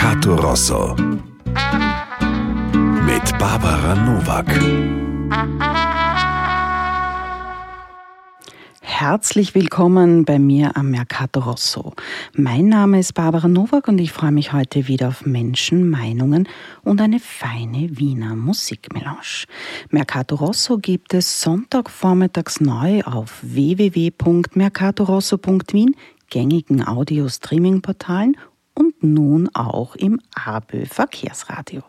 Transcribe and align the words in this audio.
Mercato 0.00 0.36
Rosso. 0.36 0.94
Mit 3.04 3.36
Barbara 3.36 3.96
Novak. 3.96 4.46
Herzlich 8.80 9.56
willkommen 9.56 10.24
bei 10.24 10.38
mir 10.38 10.76
am 10.76 10.92
Mercato 10.92 11.40
Rosso. 11.40 11.94
Mein 12.34 12.68
Name 12.68 13.00
ist 13.00 13.14
Barbara 13.14 13.48
Nowak 13.48 13.88
und 13.88 13.98
ich 13.98 14.12
freue 14.12 14.30
mich 14.30 14.52
heute 14.52 14.86
wieder 14.86 15.08
auf 15.08 15.26
Menschen, 15.26 15.90
Meinungen 15.90 16.48
und 16.84 17.00
eine 17.00 17.18
feine 17.18 17.98
Wiener 17.98 18.36
Musikmelange. 18.36 19.46
Mercato 19.90 20.36
Rosso 20.36 20.78
gibt 20.78 21.12
es 21.12 21.40
Sonntagvormittags 21.40 22.60
neu 22.60 23.02
auf 23.02 23.40
www.mercatorosso.wien, 23.42 25.96
gängigen 26.30 26.86
Audio-Streaming-Portalen 26.86 28.36
und 28.78 29.02
nun 29.02 29.48
auch 29.54 29.96
im 29.96 30.20
ABÖ 30.34 30.86
Verkehrsradio. 30.86 31.82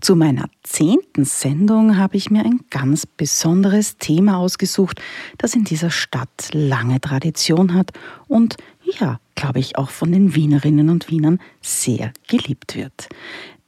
Zu 0.00 0.16
meiner 0.16 0.46
zehnten 0.62 1.24
Sendung 1.24 1.98
habe 1.98 2.16
ich 2.16 2.30
mir 2.30 2.44
ein 2.44 2.60
ganz 2.70 3.06
besonderes 3.06 3.98
Thema 3.98 4.38
ausgesucht, 4.38 5.00
das 5.38 5.54
in 5.54 5.64
dieser 5.64 5.90
Stadt 5.90 6.48
lange 6.52 7.00
Tradition 7.00 7.74
hat 7.74 7.92
und 8.28 8.56
ja, 8.98 9.20
glaube 9.34 9.58
ich, 9.58 9.76
auch 9.76 9.90
von 9.90 10.12
den 10.12 10.34
Wienerinnen 10.34 10.88
und 10.88 11.10
Wienern 11.10 11.38
sehr 11.60 12.12
geliebt 12.28 12.76
wird. 12.76 13.08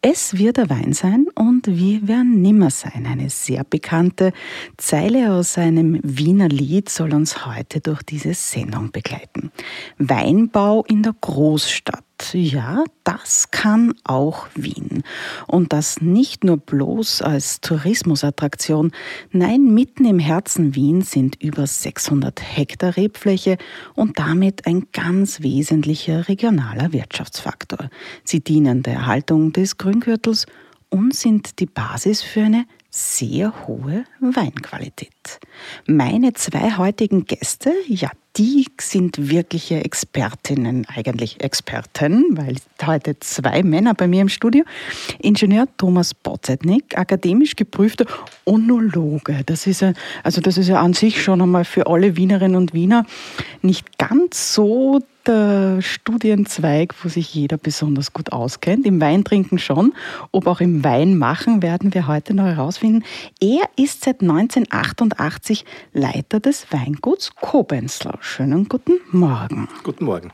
Es 0.01 0.39
wird 0.39 0.59
der 0.59 0.71
Wein 0.71 0.93
sein 0.93 1.27
und 1.35 1.67
wir 1.67 2.07
werden 2.07 2.41
nimmer 2.41 2.71
sein. 2.71 3.05
Eine 3.05 3.31
sehr 3.31 3.65
bekannte 3.65 4.33
Zeile 4.77 5.33
aus 5.33 5.59
einem 5.59 5.99
Wiener 6.05 6.49
Lied 6.49 6.89
soll 6.89 7.13
uns 7.13 7.45
heute 7.47 7.81
durch 7.81 8.05
diese 8.05 8.33
Sendung 8.33 8.93
begleiten. 8.93 9.51
Weinbau 9.99 10.85
in 10.85 11.03
der 11.03 11.17
Großstadt 11.21 12.05
ja, 12.33 12.85
das 13.05 13.51
kann 13.51 13.95
auch 14.05 14.47
Wien. 14.55 15.03
Und 15.47 15.73
das 15.73 16.01
nicht 16.01 16.45
nur 16.45 16.57
bloß 16.57 17.23
als 17.23 17.61
Tourismusattraktion. 17.61 18.93
Nein, 19.31 19.75
mitten 19.75 20.05
im 20.05 20.19
Herzen 20.19 20.75
Wien 20.75 21.03
sind 21.03 21.41
über 21.43 21.67
600 21.67 22.41
Hektar 22.41 22.97
Rebfläche 22.97 23.59
und 23.95 24.19
damit 24.19 24.67
ein 24.67 24.87
ganz 24.93 25.43
wesentlicher 25.43 26.29
regionaler 26.29 26.93
Wirtschaftsfaktor. 26.93 27.91
Sie 28.25 28.41
dienen 28.41 28.83
der 28.83 28.95
Erhaltung 28.95 29.53
des 29.53 29.79
Grüngürtels 29.79 30.47
und 30.91 31.15
sind 31.15 31.59
die 31.61 31.67
Basis 31.67 32.23
für 32.23 32.43
eine 32.43 32.65
sehr 32.91 33.67
hohe 33.67 34.05
Weinqualität. 34.21 35.41
Meine 35.87 36.33
zwei 36.33 36.77
heutigen 36.77 37.25
Gäste, 37.27 37.73
ja, 37.87 38.11
die 38.39 38.67
sind 38.81 39.31
wirkliche 39.31 39.85
Expertinnen, 39.85 40.87
eigentlich 40.95 41.41
Experten, 41.43 42.25
weil 42.37 42.55
heute 42.87 43.19
zwei 43.19 43.65
Männer 43.65 43.95
bei 43.95 44.07
mir 44.07 44.23
im 44.23 44.29
Studio. 44.29 44.65
Ingenieur 45.19 45.67
Thomas 45.77 46.15
Botzetnik, 46.15 46.97
akademisch 46.97 47.57
geprüfter 47.57 48.07
Onologe. 48.45 49.43
Das 49.45 49.67
ist 49.67 49.81
ja, 49.81 49.93
also 50.23 50.41
das 50.41 50.57
ist 50.57 50.69
ja 50.69 50.81
an 50.81 50.95
sich 50.95 51.21
schon 51.21 51.43
einmal 51.43 51.65
für 51.65 51.89
alle 51.89 52.17
Wienerinnen 52.17 52.57
und 52.57 52.75
Wiener 52.75 53.05
nicht 53.63 53.99
ganz 53.99 54.55
so 54.55 55.01
der 55.29 55.83
Studienzweig, 55.83 56.95
wo 57.03 57.09
sich 57.09 57.35
jeder 57.35 57.59
besonders 57.59 58.13
gut 58.13 58.33
auskennt. 58.33 58.87
Im 58.87 59.01
Weintrinken 59.01 59.59
schon, 59.59 59.93
ob 60.33 60.47
auch 60.47 60.61
im 60.61 60.83
Weinmachen 60.83 61.63
werden 61.63 61.93
wir 61.93 62.07
heute 62.07 62.35
noch 62.35 62.47
herausfinden. 62.47 63.05
Er 63.41 63.69
ist 63.77 64.05
seit 64.05 64.23
1988 64.23 65.65
Leiter 65.93 66.41
des 66.41 66.67
Weinguts 66.73 67.35
Kobenzler. 67.37 68.19
Schönen 68.29 68.69
guten 68.69 69.01
Morgen. 69.11 69.69
Guten 69.83 70.05
Morgen. 70.05 70.31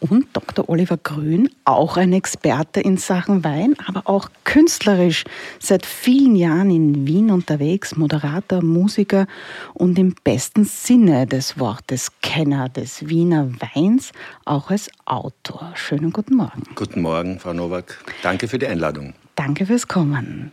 Und 0.00 0.26
Dr. 0.32 0.68
Oliver 0.70 0.96
Grün, 0.96 1.50
auch 1.66 1.98
ein 1.98 2.14
Experte 2.14 2.80
in 2.80 2.96
Sachen 2.96 3.44
Wein, 3.44 3.76
aber 3.86 4.08
auch 4.08 4.30
künstlerisch 4.44 5.24
seit 5.60 5.84
vielen 5.84 6.36
Jahren 6.36 6.70
in 6.70 7.06
Wien 7.06 7.30
unterwegs, 7.30 7.96
Moderator, 7.96 8.62
Musiker 8.62 9.26
und 9.74 9.98
im 9.98 10.14
besten 10.24 10.64
Sinne 10.64 11.26
des 11.26 11.60
Wortes 11.60 12.10
Kenner 12.22 12.70
des 12.70 13.08
Wiener 13.08 13.50
Weins, 13.74 14.12
auch 14.46 14.70
als 14.70 14.90
Autor. 15.04 15.72
Schönen 15.74 16.12
guten 16.12 16.34
Morgen. 16.34 16.62
Guten 16.74 17.02
Morgen, 17.02 17.38
Frau 17.38 17.52
Nowak. 17.52 18.02
Danke 18.22 18.48
für 18.48 18.58
die 18.58 18.66
Einladung. 18.66 19.12
Danke 19.34 19.66
fürs 19.66 19.86
Kommen. 19.86 20.50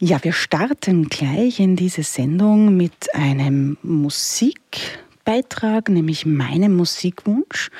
Ja, 0.00 0.22
wir 0.22 0.32
starten 0.32 1.08
gleich 1.08 1.60
in 1.60 1.76
diese 1.76 2.02
Sendung 2.02 2.76
mit 2.76 3.14
einem 3.14 3.78
Musikbeitrag, 5.28 5.90
nämlich 5.90 6.24
meinem 6.24 6.74
Musikwunsch. 6.74 7.70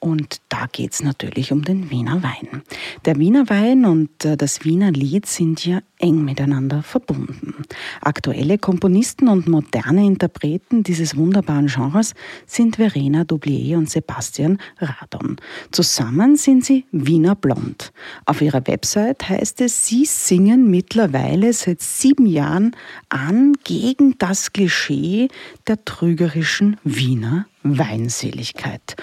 Und 0.00 0.40
da 0.48 0.66
geht 0.70 0.94
es 0.94 1.02
natürlich 1.02 1.52
um 1.52 1.62
den 1.62 1.90
Wiener 1.90 2.22
Wein. 2.24 2.62
Der 3.04 3.16
Wiener 3.18 3.48
Wein 3.48 3.84
und 3.84 4.24
äh, 4.24 4.36
das 4.36 4.64
Wiener 4.64 4.90
Lied 4.90 5.26
sind 5.26 5.64
ja 5.64 5.80
eng 5.98 6.24
miteinander 6.24 6.82
verbunden. 6.82 7.54
Aktuelle 8.00 8.58
Komponisten 8.58 9.28
und 9.28 9.48
moderne 9.48 10.04
Interpreten 10.04 10.82
dieses 10.82 11.16
wunderbaren 11.16 11.66
Genres 11.66 12.14
sind 12.46 12.76
Verena 12.76 13.24
Doublier 13.24 13.78
und 13.78 13.90
Sebastian 13.90 14.58
Radon. 14.78 15.36
Zusammen 15.70 16.36
sind 16.36 16.64
sie 16.64 16.84
Wiener 16.92 17.34
Blond. 17.34 17.92
Auf 18.26 18.40
ihrer 18.40 18.66
Website 18.66 19.28
heißt 19.28 19.60
es, 19.60 19.86
sie 19.86 20.04
singen 20.04 20.70
mittlerweile 20.70 21.52
seit 21.52 21.80
sieben 21.80 22.26
Jahren 22.26 22.76
an 23.08 23.54
gegen 23.64 24.16
das 24.18 24.52
Klischee 24.52 25.28
der 25.66 25.84
trügerischen 25.84 26.76
Wiener 26.84 27.46
Weinseligkeit 27.62 28.96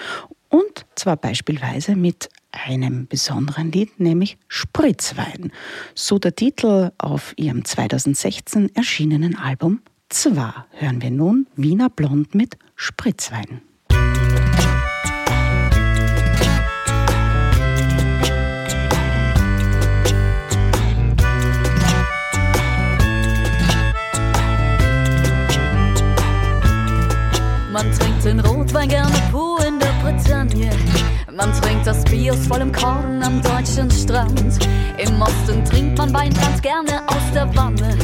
und 0.48 0.86
zwar 0.94 1.16
beispielsweise 1.16 1.96
mit 1.96 2.28
einem 2.64 3.06
besonderen 3.06 3.72
Lied, 3.72 4.00
nämlich 4.00 4.38
Spritzwein. 4.48 5.52
So 5.94 6.18
der 6.18 6.34
Titel 6.34 6.90
auf 6.98 7.34
ihrem 7.36 7.64
2016 7.64 8.74
erschienenen 8.74 9.36
Album 9.36 9.80
Zwar 10.08 10.66
hören 10.70 11.02
wir 11.02 11.10
nun 11.10 11.46
Wiener 11.56 11.90
Blond 11.90 12.34
mit 12.34 12.56
Spritzwein. 12.76 13.60
Man 27.72 27.92
trinkt 27.92 28.24
den 28.24 28.40
Rotwein 28.40 28.88
gerne 28.88 29.12
pur 29.30 29.55
Bretagne. 30.06 30.70
Man 31.32 31.52
trinkt 31.60 31.84
das 31.84 32.04
Bier 32.04 32.32
aus 32.32 32.46
vollem 32.46 32.70
Korn 32.70 33.20
am 33.24 33.42
deutschen 33.42 33.90
Strand. 33.90 34.56
Im 34.98 35.20
Osten 35.20 35.64
trinkt 35.64 35.98
man 35.98 36.14
Wein 36.14 36.32
ganz 36.32 36.62
gerne 36.62 37.02
aus 37.08 37.32
der 37.34 37.52
Wanne 37.56 37.98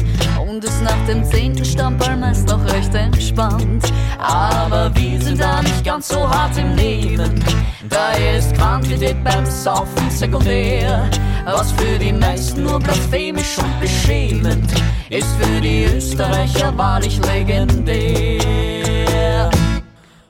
und 0.45 0.65
ist 0.65 0.83
nach 0.83 1.05
dem 1.07 1.23
zehnten 1.23 1.63
Stammball 1.63 2.17
meist 2.17 2.47
noch 2.49 2.63
recht 2.65 2.93
entspannt. 2.93 3.85
Aber 4.19 4.93
wir 4.95 5.21
sind 5.21 5.39
da 5.39 5.61
nicht 5.61 5.85
ganz 5.85 6.09
so 6.09 6.29
hart 6.29 6.57
im 6.57 6.75
Nehmen. 6.75 7.41
Da 7.87 8.11
ist 8.35 8.53
Quantität 8.55 9.23
beim 9.23 9.45
Saufen 9.45 10.09
sekundär. 10.09 11.09
Was 11.45 11.71
für 11.71 11.97
die 11.97 12.11
meisten 12.11 12.63
nur 12.63 12.79
blasphemisch 12.79 13.57
und 13.57 13.79
beschämend 13.79 14.69
ist 15.09 15.33
für 15.39 15.61
die 15.61 15.85
Österreicher 15.85 16.77
wahrlich 16.77 17.19
legendär. 17.25 18.43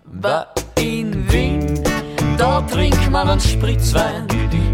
Wien, 0.05 0.62
da 2.63 2.75
trinkt 2.75 3.11
man 3.11 3.29
einen 3.29 3.39
Spritzwein. 3.39 4.27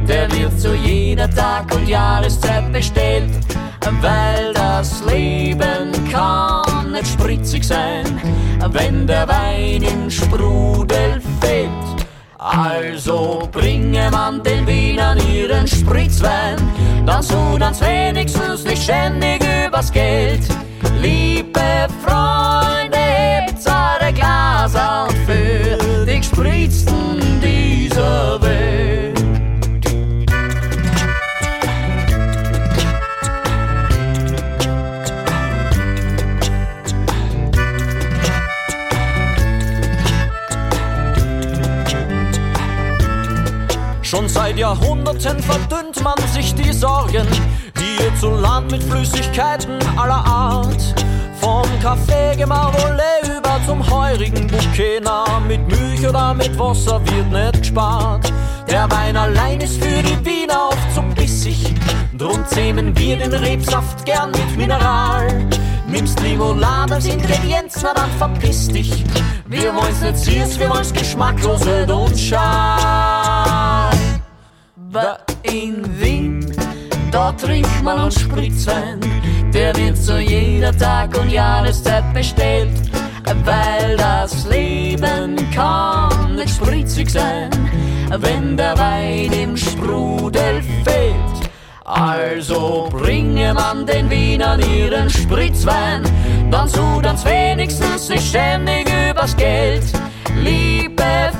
Der 0.07 0.31
wird 0.31 0.59
zu 0.59 0.73
jeder 0.75 1.29
Tag- 1.29 1.73
und 1.75 1.87
Jahreszeit 1.87 2.71
bestellt, 2.71 3.29
weil 4.01 4.53
das 4.53 5.03
Leben 5.05 5.91
kann 6.11 6.91
nicht 6.91 7.07
spritzig 7.07 7.63
sein, 7.63 8.05
wenn 8.71 9.05
der 9.05 9.27
Wein 9.27 9.83
im 9.83 10.09
Sprudel 10.09 11.21
fehlt. 11.39 11.69
Also 12.37 13.47
bringe 13.51 14.09
man 14.11 14.41
den 14.43 14.65
Wienern 14.65 15.19
ihren 15.31 15.67
Spritzwein, 15.67 16.57
dann 17.05 17.21
sudan's 17.21 17.81
wenigstens 17.81 18.63
nicht 18.63 18.83
ständig 18.83 19.43
übers 19.67 19.91
Geld. 19.91 20.47
Liebe 21.01 21.87
Freunde, 22.03 22.97
hebt 22.97 23.59
eure 23.67 24.13
Glaser 24.13 25.07
für 25.25 26.05
die 26.05 26.17
Gespritzten 26.17 26.88
dieser 27.89 28.41
Welt. 28.41 29.19
Schon 44.01 44.27
seit 44.27 44.57
Jahrhunderten 44.57 45.41
verdünnt 45.41 46.03
man 46.03 46.17
sich 46.33 46.55
die 46.55 46.73
Sorgen 46.73 47.27
hierzulande 47.77 48.75
mit 48.77 48.83
Flüssigkeiten 48.83 49.77
aller 49.97 50.25
Art. 50.25 50.95
Vom 51.39 51.63
Kaffee 51.81 52.35
Gemarole 52.35 53.18
zum 53.65 53.89
heurigen 53.89 54.47
Bouquet, 54.47 55.01
na, 55.03 55.39
mit 55.47 55.67
Milch 55.67 56.07
oder 56.07 56.33
mit 56.33 56.57
Wasser 56.57 57.01
wird 57.05 57.31
nicht 57.31 57.61
gespart. 57.61 58.31
Der 58.69 58.89
Wein 58.91 59.17
allein 59.17 59.61
ist 59.61 59.83
für 59.83 60.03
die 60.03 60.25
Wiener 60.25 60.69
oft 60.69 60.95
zum 60.95 61.09
zähmen 62.59 62.97
wir 62.97 63.17
den 63.17 63.33
Rebsaft 63.33 64.05
gern 64.05 64.31
mit 64.31 64.57
Mineral. 64.57 65.27
Nimmst 65.87 66.19
Limonade 66.19 66.95
als 66.95 67.05
Ingredienz, 67.05 67.79
na 67.81 67.93
dann 67.93 68.11
verpiss 68.17 68.67
dich. 68.67 69.03
Wir 69.47 69.73
wollen's 69.73 70.01
nicht 70.01 70.17
süß, 70.17 70.59
wir 70.59 70.69
wollen's 70.69 70.93
geschmacklos 70.93 71.65
und 71.65 72.17
schal. 72.17 73.89
War 74.91 75.19
in 75.43 75.83
Wien, 75.99 76.53
da 77.11 77.31
trinkt 77.31 77.83
man 77.83 77.99
einen 77.99 78.11
Spritzwein. 78.11 78.99
Der 79.53 79.75
wird 79.75 79.97
zu 79.97 80.19
jeder 80.19 80.77
Tag 80.77 81.17
und 81.17 81.31
Jahreszeit 81.31 82.13
bestellt. 82.13 82.88
Weil 83.45 83.97
das 83.97 84.45
Leben 84.47 85.35
kann 85.53 86.35
nicht 86.35 86.55
spritzig 86.55 87.09
sein, 87.09 87.49
wenn 88.09 88.57
der 88.57 88.77
Wein 88.77 89.31
im 89.31 89.57
Sprudel 89.57 90.61
fehlt. 90.83 91.49
Also 91.85 92.87
bringe 92.91 93.53
man 93.53 93.85
den 93.85 94.09
Wienern 94.09 94.61
ihren 94.61 95.09
Spritzwein, 95.09 96.03
dann 96.51 96.67
sudan's 96.67 97.25
wenigstens 97.25 98.09
nicht 98.09 98.27
ständig 98.27 98.87
übers 99.09 99.35
Geld. 99.35 99.85
Liebe 100.35 101.31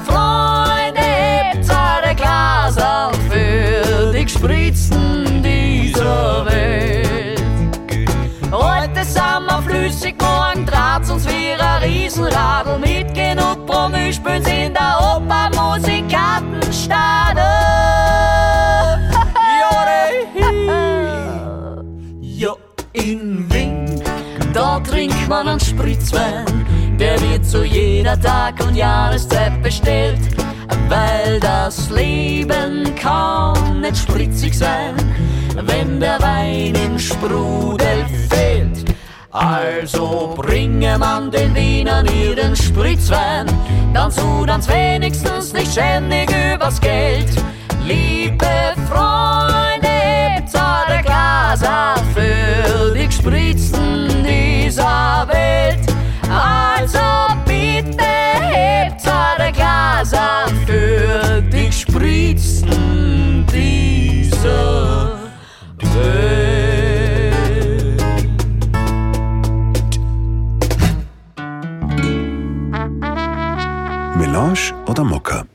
Riesenradl. 12.30 12.80
Mit 12.80 13.14
genug 13.14 13.66
Promille 13.66 14.14
spüren's 14.14 14.48
in 14.48 14.74
der 14.74 14.98
Oper 15.00 15.50
Musikantenstadel. 15.56 17.44
Ja, 22.22 22.54
in 22.94 23.52
Wien, 23.52 24.02
da 24.54 24.80
trinkt 24.80 25.28
man 25.28 25.48
einen 25.48 25.60
Spritzwein. 25.60 26.46
Der 27.00 27.20
wird 27.22 27.46
zu 27.46 27.64
jeder 27.64 28.20
Tag 28.20 28.56
und 28.66 28.76
Jahreszeit 28.76 29.62
bestellt. 29.62 30.20
Weil 30.88 31.40
das 31.40 31.90
Leben 31.90 32.96
kann 32.96 33.82
nicht 33.82 33.98
spritzig 33.98 34.58
sein, 34.58 34.96
wenn 35.56 36.00
der 36.00 36.20
Wein 36.22 36.74
im 36.76 36.98
Sprudel 36.98 38.06
fehlt. 38.30 38.39
Also 39.32 40.34
bringe 40.36 40.98
man 40.98 41.30
den 41.30 41.54
Wienern 41.54 42.08
ihren 42.08 42.56
Spritzwein, 42.56 43.46
dann 43.94 44.10
sudan's 44.10 44.68
wenigstens 44.68 45.54
nicht 45.54 45.72
ständig 45.72 46.32
übers 46.56 46.82
Geld. 46.82 47.30
Liebe 47.86 48.74
Freunde, 48.90 49.88
hebt 49.88 50.50
eure 50.56 51.04
Glaser 51.04 51.94
für 52.16 52.92
die 52.96 53.06
Gespritzten 53.06 54.24
dieser 54.24 55.28
Welt. 55.28 55.86
Also 56.28 57.36
bitte 57.46 58.04
hebt 58.52 59.02
eure 59.06 59.52
Glaser 59.52 60.48
für 60.66 61.40
die 61.44 61.68
Gespritzten 61.68 63.46
dieser 63.52 65.20
Welt. 65.78 66.69
Melange 74.40 74.74
oder 74.88 75.04
Mokka? 75.04 75.46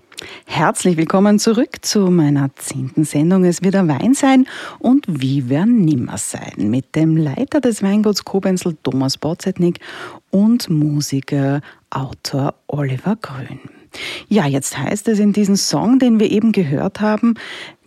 Herzlich 0.44 0.98
willkommen 0.98 1.38
zurück 1.38 1.78
zu 1.80 2.10
meiner 2.10 2.54
zehnten 2.54 3.04
Sendung. 3.04 3.44
Es 3.44 3.62
wird 3.62 3.76
ein 3.76 3.88
Wein 3.88 4.12
sein 4.12 4.46
und 4.78 5.06
wie 5.08 5.48
wer 5.48 5.64
nimmer 5.64 6.18
sein 6.18 6.68
mit 6.68 6.94
dem 6.94 7.16
Leiter 7.16 7.62
des 7.62 7.82
Weinguts 7.82 8.26
Kobenzl 8.26 8.76
Thomas 8.82 9.16
Botzetnik 9.16 9.80
und 10.30 10.68
Musiker, 10.68 11.62
Autor 11.88 12.56
Oliver 12.66 13.16
Grün. 13.16 13.58
Ja, 14.28 14.46
jetzt 14.46 14.76
heißt 14.76 15.08
es 15.08 15.18
in 15.18 15.32
diesem 15.32 15.56
Song, 15.56 15.98
den 15.98 16.20
wir 16.20 16.30
eben 16.30 16.52
gehört 16.52 17.00
haben, 17.00 17.36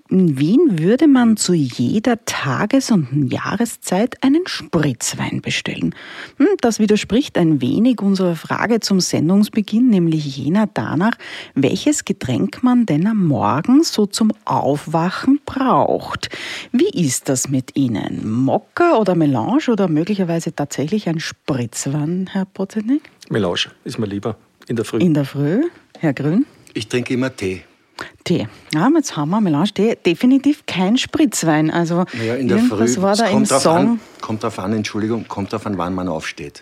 in 0.10 0.40
Wien 0.40 0.80
würde 0.80 1.08
man 1.08 1.38
zu 1.38 1.54
jeder 1.54 2.24
Tages- 2.26 2.92
und 2.92 3.32
Jahreszeit 3.32 4.24
einen 4.24 4.48
Spritzwein 4.48 5.42
bestellen. 5.42 5.96
Hm, 6.38 6.48
Das 6.62 6.80
widerspricht 6.80 7.38
ein 7.38 7.62
wenig 7.62 8.02
unserer 8.02 8.36
Frage 8.36 8.80
zum 8.80 9.00
Sendungsbeginn, 9.00 9.90
nämlich 9.90 10.38
jener 10.38 10.68
danach, 10.74 11.14
welches 11.56 12.06
Getränk 12.06 12.64
man 12.64 12.86
denn 12.86 13.08
am 13.08 13.26
Morgen 13.26 13.84
so 13.84 14.06
zum 14.06 14.32
Aufwachen 14.46 15.40
braucht. 15.46 16.30
Wie 16.72 16.90
ist 16.90 17.30
das 17.30 17.50
mit 17.50 17.76
Ihnen? 17.76 18.30
Mokka 18.30 18.98
oder 18.98 19.16
Melange 19.16 19.68
oder 19.70 19.88
möglicherweise 19.88 20.54
tatsächlich 20.54 21.08
ein 21.08 21.20
Spritzwein, 21.20 22.30
Herr 22.32 22.46
Potzenik? 22.46 23.10
Melange 23.30 23.72
ist 23.84 24.00
mir 24.00 24.08
lieber 24.08 24.38
in 24.68 24.76
der 24.76 24.86
Früh. 24.86 25.00
In 25.00 25.14
der 25.14 25.26
Früh, 25.26 25.64
Herr 26.00 26.14
Grün? 26.14 26.46
Ich 26.74 26.88
trinke 26.88 27.14
immer 27.14 27.36
Tee. 27.36 27.62
Tee. 28.24 28.48
Ja, 28.74 28.90
jetzt 28.96 29.16
haben 29.16 29.30
wir 29.30 29.42
Melange 29.42 29.72
Tee. 29.74 29.96
Definitiv 30.06 30.66
kein 30.66 30.98
Spritzwein. 30.98 31.72
Also 31.72 32.06
Naja, 32.14 32.36
in 32.36 32.48
der 32.48 32.60
Früh. 32.60 33.02
war 33.02 33.14
es 33.14 33.20
da 33.20 33.26
im 33.28 33.34
kommt 33.34 33.52
drauf 33.52 33.62
Song. 33.62 33.76
An, 33.78 34.00
kommt 34.22 34.44
drauf 34.44 34.60
an, 34.60 34.74
Entschuldigung, 34.74 35.28
kommt 35.28 35.54
drauf 35.54 35.66
an, 35.66 35.78
wann 35.78 35.94
man 35.94 36.08
aufsteht. 36.08 36.62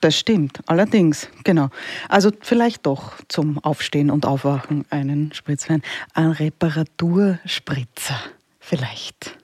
Das 0.00 0.16
stimmt, 0.16 0.60
allerdings, 0.66 1.28
genau. 1.42 1.70
Also 2.08 2.30
vielleicht 2.40 2.86
doch 2.86 3.14
zum 3.26 3.58
Aufstehen 3.64 4.12
und 4.12 4.26
Aufwachen 4.26 4.84
einen 4.90 5.32
Spritzwein. 5.32 5.82
Ein 6.14 6.30
Reparaturspritzer, 6.30 8.20
vielleicht. 8.60 9.36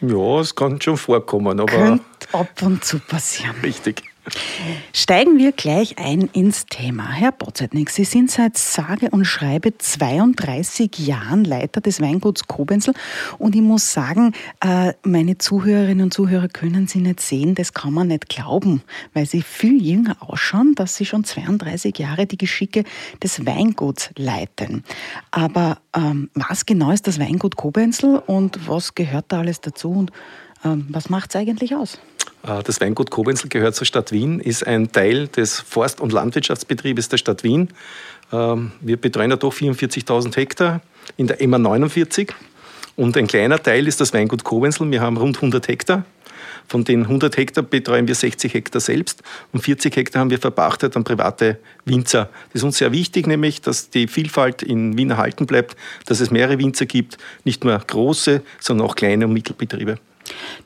Ja, 0.00 0.40
es 0.40 0.54
kann 0.54 0.80
schon 0.80 0.96
vorkommen, 0.96 1.58
aber 1.58 1.72
Könnte 1.72 2.04
ab 2.32 2.62
und 2.62 2.84
zu 2.84 3.00
passieren. 3.00 3.56
richtig. 3.62 4.02
Steigen 4.92 5.36
wir 5.38 5.50
gleich 5.50 5.98
ein 5.98 6.28
ins 6.32 6.66
Thema. 6.66 7.10
Herr 7.10 7.32
Botzetnik, 7.32 7.90
Sie 7.90 8.04
sind 8.04 8.30
seit 8.30 8.56
sage 8.56 9.10
und 9.10 9.24
schreibe 9.24 9.76
32 9.76 10.96
Jahren 10.98 11.44
Leiter 11.44 11.80
des 11.80 12.00
Weinguts 12.00 12.46
Kobenzl 12.46 12.92
und 13.38 13.56
ich 13.56 13.62
muss 13.62 13.92
sagen, 13.92 14.32
äh, 14.60 14.92
meine 15.02 15.38
Zuhörerinnen 15.38 16.04
und 16.04 16.14
Zuhörer 16.14 16.46
können 16.46 16.86
Sie 16.86 17.00
nicht 17.00 17.20
sehen, 17.20 17.56
das 17.56 17.74
kann 17.74 17.94
man 17.94 18.08
nicht 18.08 18.28
glauben, 18.28 18.82
weil 19.12 19.26
Sie 19.26 19.42
viel 19.42 19.84
jünger 19.84 20.16
ausschauen, 20.20 20.76
dass 20.76 20.94
Sie 20.94 21.04
schon 21.04 21.24
32 21.24 21.98
Jahre 21.98 22.26
die 22.26 22.38
Geschicke 22.38 22.84
des 23.20 23.44
Weinguts 23.44 24.10
leiten. 24.16 24.84
Aber 25.32 25.78
ähm, 25.96 26.30
was 26.34 26.64
genau 26.64 26.92
ist 26.92 27.08
das 27.08 27.18
Weingut 27.18 27.56
Kobenzl 27.56 28.22
und 28.26 28.68
was 28.68 28.94
gehört 28.94 29.26
da 29.28 29.40
alles 29.40 29.60
dazu 29.60 29.90
und 29.90 30.12
was 30.62 31.10
macht 31.10 31.30
es 31.30 31.36
eigentlich 31.36 31.74
aus? 31.74 31.98
Äh, 32.42 32.62
Das 32.62 32.80
Weingut 32.80 33.10
Kobenzl 33.10 33.48
gehört 33.48 33.74
zur 33.74 33.86
Stadt 33.86 34.12
Wien, 34.12 34.40
ist 34.40 34.66
ein 34.66 34.92
Teil 34.92 35.28
des 35.28 35.60
Forst- 35.60 36.00
und 36.00 36.12
Landwirtschaftsbetriebes 36.12 37.08
der 37.08 37.18
Stadt 37.18 37.42
Wien. 37.42 37.68
Ähm, 38.32 38.72
Wir 38.80 38.96
betreuen 38.96 39.30
ja 39.30 39.36
doch 39.36 39.52
44.000 39.52 40.36
Hektar 40.36 40.80
in 41.16 41.26
der 41.26 41.46
MA 41.46 41.58
49 41.58 42.32
und 42.96 43.16
ein 43.16 43.26
kleiner 43.26 43.62
Teil 43.62 43.86
ist 43.88 44.00
das 44.00 44.12
Weingut 44.12 44.44
Kobenzl. 44.44 44.90
Wir 44.90 45.00
haben 45.00 45.16
rund 45.16 45.36
100 45.36 45.66
Hektar. 45.68 46.04
Von 46.68 46.84
den 46.84 47.02
100 47.02 47.36
Hektar 47.36 47.64
betreuen 47.64 48.06
wir 48.06 48.14
60 48.14 48.54
Hektar 48.54 48.80
selbst 48.80 49.22
und 49.52 49.60
40 49.62 49.94
Hektar 49.96 50.20
haben 50.20 50.30
wir 50.30 50.38
verpachtet 50.38 50.96
an 50.96 51.04
private 51.04 51.58
Winzer. 51.84 52.30
Das 52.52 52.60
ist 52.60 52.62
uns 52.62 52.78
sehr 52.78 52.92
wichtig, 52.92 53.26
nämlich, 53.26 53.60
dass 53.60 53.90
die 53.90 54.06
Vielfalt 54.06 54.62
in 54.62 54.96
Wien 54.96 55.10
erhalten 55.10 55.46
bleibt, 55.46 55.76
dass 56.06 56.20
es 56.20 56.30
mehrere 56.30 56.58
Winzer 56.58 56.86
gibt, 56.86 57.18
nicht 57.44 57.64
nur 57.64 57.76
große, 57.78 58.42
sondern 58.60 58.86
auch 58.86 58.94
kleine 58.94 59.26
und 59.26 59.32
Mittelbetriebe. 59.32 59.98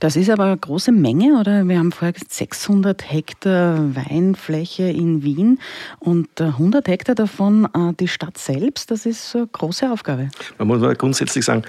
Das 0.00 0.16
ist 0.16 0.30
aber 0.30 0.44
eine 0.44 0.56
große 0.56 0.92
Menge, 0.92 1.38
oder? 1.40 1.66
Wir 1.66 1.78
haben 1.78 1.92
vorher 1.92 2.12
gesagt, 2.12 2.32
600 2.32 3.10
Hektar 3.10 3.94
Weinfläche 3.94 4.84
in 4.84 5.22
Wien 5.22 5.58
und 5.98 6.28
äh, 6.40 6.44
100 6.44 6.86
Hektar 6.88 7.14
davon 7.14 7.66
äh, 7.66 7.92
die 7.98 8.08
Stadt 8.08 8.38
selbst. 8.38 8.90
Das 8.90 9.06
ist 9.06 9.34
eine 9.34 9.46
große 9.46 9.90
Aufgabe. 9.90 10.28
Man 10.58 10.68
muss 10.68 10.80
mal 10.80 10.94
grundsätzlich 10.94 11.44
sagen, 11.44 11.64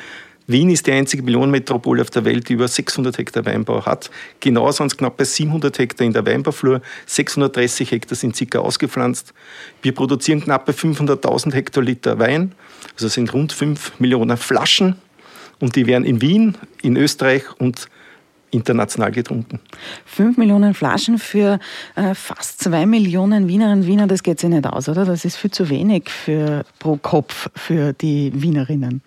Wien 0.50 0.70
ist 0.70 0.88
die 0.88 0.94
einzige 0.94 1.24
Millionenmetropole 1.24 2.02
auf 2.02 2.10
der 2.10 2.24
Welt, 2.24 2.48
die 2.48 2.54
über 2.54 2.70
600 2.70 3.18
Hektar 3.18 3.46
Weinbau 3.46 3.86
hat. 3.86 4.10
Genau 4.40 4.72
sind 4.72 4.88
es 4.88 4.96
knapp 4.98 5.18
bei 5.18 5.26
700 5.26 5.78
Hektar 5.78 6.08
in 6.08 6.14
der 6.14 6.26
Weinbauflur. 6.26 6.82
630 7.06 7.92
Hektar 7.92 8.16
sind 8.16 8.34
circa 8.34 8.60
ausgepflanzt. 8.60 9.34
Wir 9.82 9.94
produzieren 9.94 10.42
knapp 10.42 10.66
bei 10.66 10.72
500.000 10.72 11.54
Hektoliter 11.54 12.18
Wein. 12.18 12.54
Also 12.94 13.10
sind 13.10 13.34
rund 13.34 13.52
5 13.52 14.00
Millionen 14.00 14.38
Flaschen. 14.38 14.96
Und 15.60 15.76
die 15.76 15.88
werden 15.88 16.06
in 16.06 16.22
Wien, 16.22 16.56
in 16.82 16.96
Österreich 16.96 17.44
und 17.60 17.88
international 18.52 19.12
getrunken. 19.12 19.60
Fünf 20.06 20.38
Millionen 20.38 20.74
Flaschen 20.74 21.20
für 21.20 21.60
äh, 21.96 22.16
fast 22.16 22.64
zwei 22.64 22.86
Millionen 22.86 23.48
Wienerinnen 23.48 23.82
und 23.82 23.88
Wiener, 23.88 24.08
das 24.08 24.24
geht 24.24 24.40
sich 24.40 24.50
nicht 24.50 24.66
aus, 24.66 24.88
oder? 24.88 25.06
Das 25.06 25.26
ist 25.26 25.36
viel 25.36 25.52
zu 25.52 25.70
wenig 25.70 26.10
für, 26.10 26.64
pro 26.80 26.98
Kopf 26.98 27.50
für 27.56 27.94
die 27.94 28.32
Wienerinnen. 28.34 29.02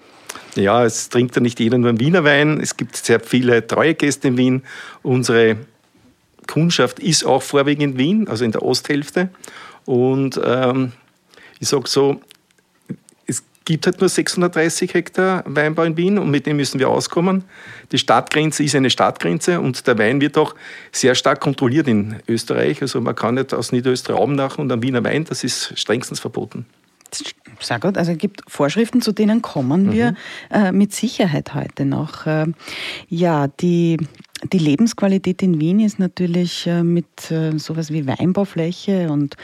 Ja, 0.57 0.85
es 0.85 1.09
trinkt 1.09 1.37
ja 1.37 1.43
nicht 1.43 1.59
jeder 1.61 1.79
nur 1.79 1.89
einen 1.89 2.01
Wiener 2.01 2.25
Wein. 2.25 2.61
Es 2.61 2.77
gibt 2.77 2.97
sehr 2.97 3.21
viele 3.21 3.67
treue 3.67 3.95
Gäste 3.95 4.29
in 4.29 4.37
Wien. 4.37 4.63
Unsere 5.03 5.57
Kundschaft 6.47 6.99
ist 6.99 7.25
auch 7.25 7.43
vorwiegend 7.43 7.95
in 7.95 7.99
Wien, 7.99 8.29
also 8.29 8.45
in 8.45 8.53
der 8.53 8.63
Osthälfte. 8.63 9.31
Und 9.87 10.41
ähm, 10.45 10.93
ich 11.61 11.69
sage 11.69 11.89
so, 11.89 12.21
gibt 13.65 13.87
halt 13.87 14.01
nur 14.01 14.09
630 14.09 14.95
Hektar 14.95 15.45
Weinbau 15.47 15.85
in 15.85 15.97
Wien 15.97 16.19
und 16.19 16.31
mit 16.31 16.47
dem 16.47 16.57
müssen 16.57 16.79
wir 16.79 16.89
auskommen. 16.89 17.45
Die 17.93 17.99
Stadtgrenze 17.99 18.65
ist 18.65 18.75
eine 18.75 18.91
Stadtgrenze 18.91 19.61
und 19.61 19.87
der 19.87 19.99
Wein 19.99 20.21
wird 20.21 20.39
auch 20.39 20.55
sehr 20.93 21.15
stark 21.15 21.41
kontrolliert 21.41 21.87
in 21.89 22.17
Österreich. 22.27 22.83
Also 22.83 23.01
man 23.01 23.15
kann 23.15 23.35
nicht 23.35 23.55
aus 23.55 23.73
Niederösterreich 23.73 24.19
Raum 24.19 24.35
nach 24.35 24.59
und 24.59 24.73
am 24.73 24.83
Wiener 24.83 25.05
Wein, 25.05 25.25
das 25.25 25.45
ist 25.45 25.79
strengstens 25.79 26.21
verboten. 26.21 26.67
Sehr 27.59 27.79
gut, 27.79 27.99
also 27.99 28.13
es 28.13 28.19
gibt 28.19 28.43
Vorschriften, 28.49 29.03
zu 29.03 29.13
denen 29.13 29.43
kommen 29.43 29.87
mhm. 29.87 29.93
wir 29.93 30.15
äh, 30.51 30.73
mit 30.73 30.95
Sicherheit 30.95 31.55
heute 31.55 31.85
noch. 31.85 32.27
Äh, 32.27 32.47
ja, 33.09 33.49
die 33.49 33.99
die 34.45 34.59
Lebensqualität 34.59 35.43
in 35.43 35.61
Wien 35.61 35.81
ist 35.81 35.99
natürlich 35.99 36.67
äh, 36.67 36.83
mit 36.83 37.31
äh, 37.31 37.59
sowas 37.59 37.91
wie 37.91 38.07
Weinbaufläche 38.07 39.11
und 39.11 39.37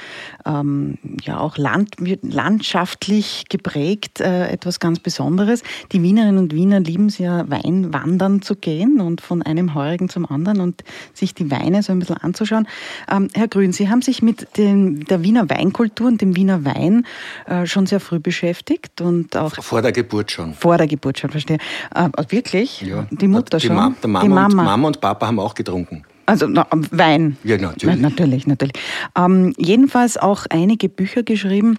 ähm, 0.47 0.99
ja 1.23 1.39
auch 1.39 1.59
land, 1.59 1.97
landschaftlich 2.23 3.45
geprägt 3.49 4.21
äh, 4.21 4.49
etwas 4.49 4.81
ganz 4.81 4.99
Besonderes. 4.99 5.63
Die 5.93 6.03
Wienerinnen 6.03 6.39
und 6.39 6.55
Wiener 6.55 6.81
lieben 6.81 7.07
es 7.07 7.19
ja, 7.19 7.49
Weinwandern 7.49 8.41
zu 8.41 8.57
gehen 8.57 9.01
und 9.01 9.21
von 9.21 9.43
einem 9.43 9.75
Heurigen 9.75 10.09
zum 10.09 10.25
anderen 10.25 10.61
und 10.61 10.83
sich 11.13 11.35
die 11.35 11.51
Weine 11.51 11.83
so 11.83 11.93
ein 11.93 11.99
bisschen 11.99 12.17
anzuschauen. 12.17 12.67
Ähm, 13.11 13.29
Herr 13.35 13.49
Grün, 13.49 13.73
Sie 13.73 13.91
haben 13.91 14.03
sich 14.03 14.23
mit 14.23 14.57
den, 14.57 15.01
der 15.01 15.23
Wiener 15.23 15.51
Weinkultur 15.51 16.07
und 16.07 16.23
dem 16.23 16.37
Wiener 16.37 16.65
Wein 16.65 17.07
äh, 17.47 17.67
schon 17.67 17.87
sehr 17.87 18.01
früh 18.01 18.19
beschäftigt 18.19 19.01
und 19.03 19.37
auch 19.37 19.55
vor 19.63 19.83
der 19.83 19.93
Geburt 19.93 20.31
schon. 20.31 20.55
Vor 20.55 20.79
der 20.79 20.87
Geburt 20.87 21.19
schon, 21.19 21.31
verstehe. 21.31 21.59
Äh, 21.95 22.09
wirklich? 22.31 22.81
Ja. 22.81 23.07
Die 23.11 23.29
Mutter 23.29 23.59
die 23.59 23.67
schon? 23.67 23.77
Ma 23.77 23.95
der 24.03 24.09
Mama 24.09 24.25
die 24.25 24.29
Mama. 24.29 24.63
Mama 24.63 24.86
und 24.87 25.01
Papa 25.01 25.27
haben 25.27 25.39
auch 25.39 25.55
getrunken. 25.55 26.05
Also 26.27 26.47
na, 26.49 26.67
Wein. 26.91 27.37
Ja, 27.45 27.57
natürlich. 27.57 28.01
natürlich, 28.01 28.47
natürlich. 28.47 28.75
Ähm, 29.17 29.55
jedenfalls 29.59 30.17
auch 30.17 30.47
einige 30.51 30.89
Bücher 30.89 31.23
geschrieben 31.23 31.79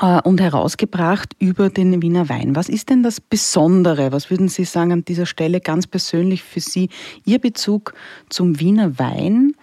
äh, 0.00 0.20
und 0.22 0.40
herausgebracht 0.40 1.34
über 1.38 1.70
den 1.70 2.02
Wiener 2.02 2.28
Wein. 2.28 2.56
Was 2.56 2.68
ist 2.68 2.90
denn 2.90 3.04
das 3.04 3.20
Besondere? 3.20 4.10
Was 4.10 4.30
würden 4.30 4.48
Sie 4.48 4.64
sagen 4.64 4.92
an 4.92 5.04
dieser 5.04 5.26
Stelle 5.26 5.60
ganz 5.60 5.86
persönlich 5.86 6.42
für 6.42 6.60
Sie, 6.60 6.88
Ihr 7.24 7.38
Bezug 7.38 7.94
zum 8.28 8.58
Wiener 8.58 8.98
Wein 8.98 9.54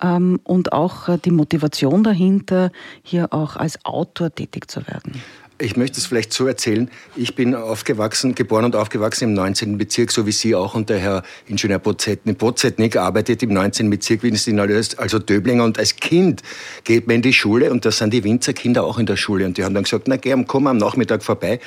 ähm, 0.00 0.40
und 0.44 0.72
auch 0.72 1.08
äh, 1.08 1.18
die 1.18 1.32
Motivation 1.32 2.04
dahinter, 2.04 2.70
hier 3.02 3.32
auch 3.32 3.56
als 3.56 3.84
Autor 3.84 4.32
tätig 4.34 4.70
zu 4.70 4.86
werden? 4.86 5.20
Ich 5.58 5.76
möchte 5.76 5.98
es 5.98 6.06
vielleicht 6.06 6.32
so 6.32 6.48
erzählen. 6.48 6.90
Ich 7.14 7.36
bin 7.36 7.54
aufgewachsen, 7.54 8.34
geboren 8.34 8.64
und 8.64 8.74
aufgewachsen 8.74 9.24
im 9.24 9.34
19. 9.34 9.78
Bezirk, 9.78 10.10
so 10.10 10.26
wie 10.26 10.32
Sie 10.32 10.52
auch. 10.56 10.74
Und 10.74 10.90
der 10.90 10.98
Herr 10.98 11.22
Ingenieur 11.46 11.78
Bozetnik 11.78 12.96
arbeitet 12.96 13.40
im 13.44 13.52
19. 13.52 13.88
Bezirk 13.88 14.24
Wien-Sinalöst, 14.24 14.98
also 14.98 15.20
Döblinger. 15.20 15.62
Und 15.62 15.78
als 15.78 15.94
Kind 15.94 16.42
geht 16.82 17.06
man 17.06 17.16
in 17.16 17.22
die 17.22 17.32
Schule 17.32 17.70
und 17.70 17.84
da 17.84 17.92
sind 17.92 18.12
die 18.12 18.24
Winzerkinder 18.24 18.82
auch 18.82 18.98
in 18.98 19.06
der 19.06 19.16
Schule. 19.16 19.46
Und 19.46 19.56
die 19.56 19.62
haben 19.62 19.74
dann 19.74 19.84
gesagt, 19.84 20.08
na 20.08 20.16
geh, 20.16 20.34
komm 20.44 20.66
am 20.66 20.76
Nachmittag 20.76 21.22
vorbei 21.22 21.60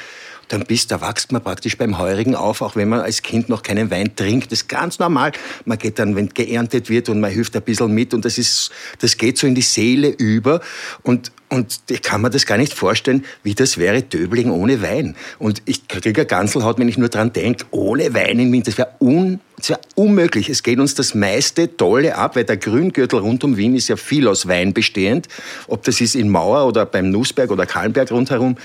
dann 0.48 0.66
bist, 0.66 0.92
da 0.92 1.01
wächst 1.01 1.32
man 1.32 1.44
praktisch 1.44 1.77
beim 1.77 1.98
Heurigen 1.98 2.36
auf, 2.36 2.62
auch 2.62 2.75
wenn 2.75 2.89
man 2.89 3.01
als 3.01 3.22
Kind 3.22 3.50
noch 3.50 3.63
keinen 3.63 3.92
Wein 3.92 4.16
trinkt. 4.16 4.51
Das 4.51 4.62
ist 4.62 4.70
ganz 4.70 5.00
normal. 5.00 5.32
Man 5.66 5.77
geht 5.77 6.00
dann, 6.00 6.16
wenn 6.16 6.30
geerntet 6.30 6.89
wird 6.89 7.10
und 7.10 7.20
man 7.20 7.32
hilft 7.32 7.56
ein 7.56 7.62
bisschen 7.62 7.94
mit 7.94 8.13
und 8.13 8.25
das 8.25 8.38
ist, 8.38 8.72
das 9.00 9.18
geht 9.18 9.38
so 9.38 9.48
in 9.48 9.56
die 9.56 9.62
Seele 9.62 10.10
über 10.10 10.62
und 11.04 11.32
und 11.50 11.80
ich 11.89 12.01
kann 12.01 12.22
mir 12.22 12.30
das 12.30 12.46
gar 12.46 12.58
nicht 12.58 12.74
vorstellen, 12.74 13.24
wie 13.42 13.56
das 13.56 13.77
wäre, 13.77 14.01
Döbling 14.01 14.51
ohne 14.51 14.82
Wein. 14.82 15.16
Und 15.39 15.62
ich 15.66 15.88
kriege 15.88 16.22
eine 16.22 16.27
Ganselhaut, 16.27 16.77
wenn 16.77 16.89
ich 16.89 16.98
nur 16.98 17.08
dran 17.08 17.32
denke, 17.32 17.66
ohne 17.72 18.13
Wein 18.13 18.39
in 18.39 18.51
Wien, 18.51 18.63
das 18.63 18.77
wäre 18.77 18.89
un, 19.00 19.39
wär 19.66 19.80
unmöglich. 19.96 20.50
Es 20.50 20.62
geht 20.62 20.77
uns 20.77 20.94
das 20.96 21.16
meiste 21.16 21.77
Tolle 21.77 22.18
ab, 22.18 22.36
weil 22.36 22.44
der 22.44 22.58
Grüngürtel 22.58 23.20
rund 23.20 23.46
um 23.46 23.56
Wien 23.56 23.75
ist 23.75 23.88
ja 23.88 23.96
viel 23.96 24.27
aus 24.27 24.50
Wein 24.50 24.74
bestehend. 24.74 25.30
Ob 25.68 25.84
das 25.84 26.01
ist 26.01 26.16
in 26.16 26.27
Mauer 26.27 26.68
oder 26.68 26.86
beim 26.86 27.12
Nussberg 27.12 27.50
oder 27.50 27.66
Kallenberg 27.66 28.12
rundherum. 28.12 28.58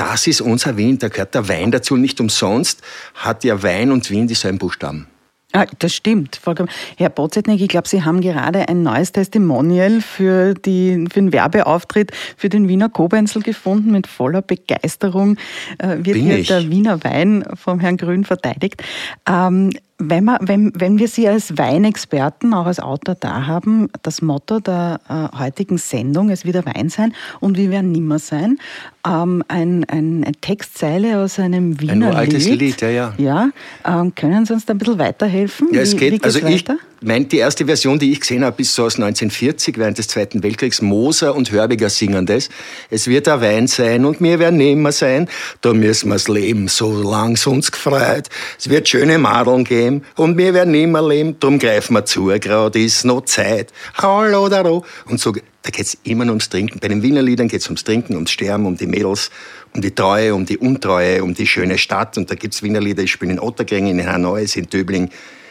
Das 0.00 0.26
ist 0.26 0.40
unser 0.40 0.78
Wien, 0.78 0.98
da 0.98 1.08
gehört 1.10 1.34
der 1.34 1.46
Wein 1.50 1.72
dazu. 1.72 1.94
Nicht 1.94 2.22
umsonst 2.22 2.80
hat 3.16 3.44
ja 3.44 3.62
Wein 3.62 3.92
und 3.92 4.08
Wien 4.08 4.26
dieselben 4.26 4.56
Buchstaben. 4.56 5.06
Ah, 5.52 5.66
das 5.80 5.94
stimmt, 5.94 6.36
vollkommen. 6.36 6.70
Herr 6.96 7.10
Bozetnik, 7.10 7.60
ich 7.60 7.68
glaube, 7.68 7.86
Sie 7.86 8.02
haben 8.02 8.22
gerade 8.22 8.66
ein 8.68 8.82
neues 8.82 9.12
Testimonial 9.12 10.00
für, 10.00 10.54
die, 10.54 11.06
für 11.12 11.20
den 11.20 11.32
Werbeauftritt 11.34 12.12
für 12.38 12.48
den 12.48 12.66
Wiener 12.66 12.88
Kobenzel 12.88 13.42
gefunden. 13.42 13.90
Mit 13.90 14.06
voller 14.06 14.40
Begeisterung 14.40 15.36
äh, 15.78 15.96
wird 15.96 16.14
Bin 16.14 16.24
hier 16.24 16.38
ich? 16.38 16.46
der 16.46 16.70
Wiener 16.70 17.04
Wein 17.04 17.44
vom 17.54 17.80
Herrn 17.80 17.98
Grün 17.98 18.24
verteidigt. 18.24 18.82
Ähm, 19.28 19.70
wenn, 19.98 20.24
wir, 20.24 20.38
wenn, 20.40 20.72
wenn 20.76 20.98
wir 20.98 21.08
Sie 21.08 21.28
als 21.28 21.58
Weinexperten, 21.58 22.54
auch 22.54 22.66
als 22.66 22.80
Autor 22.80 23.16
da 23.16 23.46
haben, 23.46 23.88
das 24.02 24.22
Motto 24.22 24.60
der 24.60 25.00
äh, 25.08 25.36
heutigen 25.36 25.78
Sendung, 25.78 26.30
es 26.30 26.44
wird 26.44 26.54
der 26.54 26.64
Wein 26.64 26.88
sein 26.88 27.12
und 27.40 27.58
wir 27.58 27.70
werden 27.70 27.92
nimmer 27.92 28.18
sein, 28.18 28.58
ähm, 29.06 29.42
ein, 29.48 29.84
ein, 29.88 30.24
eine 30.24 30.32
Textzeile 30.40 31.18
aus 31.18 31.38
einem 31.38 31.80
Wiener 31.80 32.10
Ein 32.10 32.16
altes 32.16 32.44
Lied. 32.46 32.60
Lied, 32.60 32.80
ja, 32.82 32.88
ja. 32.90 33.14
Ja, 33.18 33.50
ähm, 33.86 34.14
können 34.14 34.44
Sie 34.46 34.52
uns 34.52 34.66
da 34.66 34.74
ein 34.74 34.78
bisschen 34.78 34.98
weiterhelfen? 34.98 35.68
Ja, 35.72 35.80
es 35.80 35.92
Wie- 35.94 35.96
geht, 35.96 36.12
wie 36.14 36.22
also 36.22 36.38
ich, 36.40 36.68
weiter? 36.68 36.78
mein, 37.00 37.28
die 37.28 37.38
erste 37.38 37.64
Version, 37.64 37.98
die 37.98 38.12
ich 38.12 38.20
gesehen 38.20 38.44
habe, 38.44 38.56
bis 38.56 38.74
so 38.74 38.84
aus 38.84 38.96
1940, 38.96 39.78
während 39.78 39.96
des 39.96 40.08
Zweiten 40.08 40.42
Weltkriegs, 40.42 40.82
Moser 40.82 41.34
und 41.34 41.50
Hörbiger 41.50 41.88
singen 41.88 42.26
das. 42.26 42.50
Es 42.90 43.06
wird 43.06 43.26
ein 43.28 43.40
Wein 43.40 43.66
sein 43.68 44.04
und 44.04 44.20
wir 44.20 44.38
werden 44.38 44.58
nimmer 44.58 44.92
sein, 44.92 45.28
da 45.62 45.72
müssen 45.72 46.10
wir's 46.10 46.28
leben, 46.28 46.68
solang's 46.68 47.46
uns 47.46 47.72
gefreut. 47.72 48.28
Es 48.58 48.68
wird 48.68 48.86
schöne 48.88 49.16
Madeln 49.18 49.64
geben 49.64 50.02
und 50.16 50.36
wir 50.36 50.52
werden 50.52 50.72
nimmer 50.72 51.06
leben, 51.06 51.40
drum 51.40 51.58
greifen 51.58 51.94
wir 51.94 52.04
zu, 52.04 52.26
grad 52.38 52.76
ist 52.76 53.04
noch 53.06 53.22
Zeit. 53.24 53.72
Hallo, 53.94 54.48
daro. 54.50 54.84
Und 55.06 55.20
so, 55.20 55.32
da 55.62 55.70
geht's 55.70 55.96
immer 56.04 56.24
nur 56.24 56.32
ums 56.32 56.48
Trinken. 56.48 56.78
Bei 56.80 56.88
den 56.88 57.02
Wiener 57.02 57.22
Liedern 57.22 57.48
geht's 57.48 57.66
ums 57.66 57.84
Trinken, 57.84 58.14
ums 58.14 58.30
Sterben, 58.30 58.66
um 58.66 58.76
die 58.76 58.86
Mädels, 58.86 59.30
um 59.74 59.82
die 59.82 59.94
Treue, 59.94 60.34
um 60.34 60.46
die 60.46 60.56
Untreue, 60.56 61.22
um 61.22 61.34
die 61.34 61.46
schöne 61.46 61.76
Stadt. 61.76 62.16
Und 62.16 62.30
da 62.30 62.34
gibt's 62.34 62.62
Wiener 62.62 62.80
Lieder, 62.80 63.02
ich 63.02 63.12
spiele 63.12 63.32
in 63.32 63.40
Otterkring, 63.40 63.86
in 63.86 64.06
Hanoi, 64.06 64.46
in 64.54 64.66
Döbling, 64.66 65.10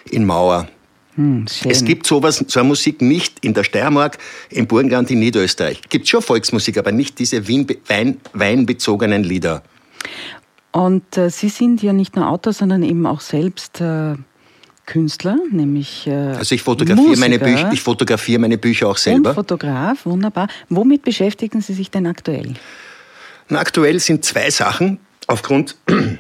in 0.10 0.26
Mauer. 0.26 0.68
Hm. 1.16 1.46
Es 1.66 1.84
gibt 1.84 2.08
sowas, 2.08 2.44
so 2.48 2.60
eine 2.60 2.70
Musik 2.70 3.02
nicht 3.02 3.44
in 3.44 3.54
der 3.54 3.64
Steiermark, 3.64 4.18
im 4.50 4.68
Burgenland, 4.68 5.12
in 5.12 5.20
Niederösterreich. 5.20 5.82
Es 5.84 5.90
gibt 5.90 6.08
schon 6.08 6.22
Volksmusik, 6.22 6.78
aber 6.78 6.92
nicht 6.92 7.20
diese 7.20 7.48
Wien, 7.48 7.68
Wein, 7.88 8.20
weinbezogenen 8.34 9.24
Lieder. 9.24 9.64
Und 10.72 11.18
äh, 11.18 11.30
Sie 11.30 11.50
sind 11.50 11.82
ja 11.84 11.94
nicht 11.94 12.16
nur 12.16 12.28
Autor, 12.28 12.54
sondern 12.54 12.84
eben 12.84 13.06
auch 13.06 13.22
selbst 13.22 13.82
äh, 13.82 14.16
Künstler, 14.90 15.38
nämlich 15.52 16.08
äh, 16.08 16.12
Also 16.12 16.56
ich 16.56 16.64
fotografiere, 16.64 17.16
meine 17.18 17.38
Bücher, 17.38 17.70
ich 17.72 17.82
fotografiere 17.82 18.40
meine 18.42 18.58
Bücher 18.58 18.88
auch 18.88 18.92
und 18.92 19.00
selber. 19.00 19.36
Fotograf, 19.36 20.06
wunderbar. 20.06 20.48
Womit 20.68 21.04
beschäftigen 21.04 21.62
Sie 21.62 21.74
sich 21.74 21.92
denn 21.92 22.08
aktuell? 22.08 22.56
Na, 23.50 23.60
aktuell 23.60 24.00
sind 24.00 24.26
zwei 24.26 24.50
Sachen. 24.50 24.98
Aufgrund, 25.28 25.78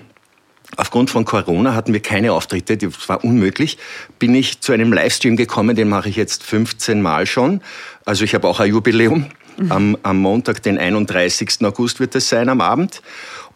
aufgrund 0.77 1.09
von 1.09 1.25
Corona 1.25 1.73
hatten 1.73 1.93
wir 1.93 1.99
keine 1.99 2.31
Auftritte, 2.31 2.77
das 2.77 3.09
war 3.09 3.23
unmöglich. 3.23 3.79
Bin 4.19 4.35
ich 4.35 4.61
zu 4.61 4.71
einem 4.71 4.93
Livestream 4.93 5.35
gekommen, 5.35 5.75
den 5.75 5.89
mache 5.89 6.09
ich 6.09 6.15
jetzt 6.15 6.43
15 6.43 7.01
Mal 7.01 7.25
schon. 7.25 7.61
Also 8.05 8.23
ich 8.23 8.35
habe 8.35 8.47
auch 8.47 8.59
ein 8.59 8.69
Jubiläum. 8.69 9.25
Am, 9.67 9.97
am 10.03 10.21
Montag, 10.21 10.63
den 10.63 10.77
31. 10.77 11.65
August 11.65 11.99
wird 11.99 12.15
es 12.15 12.29
sein, 12.29 12.47
am 12.47 12.61
Abend. 12.61 13.01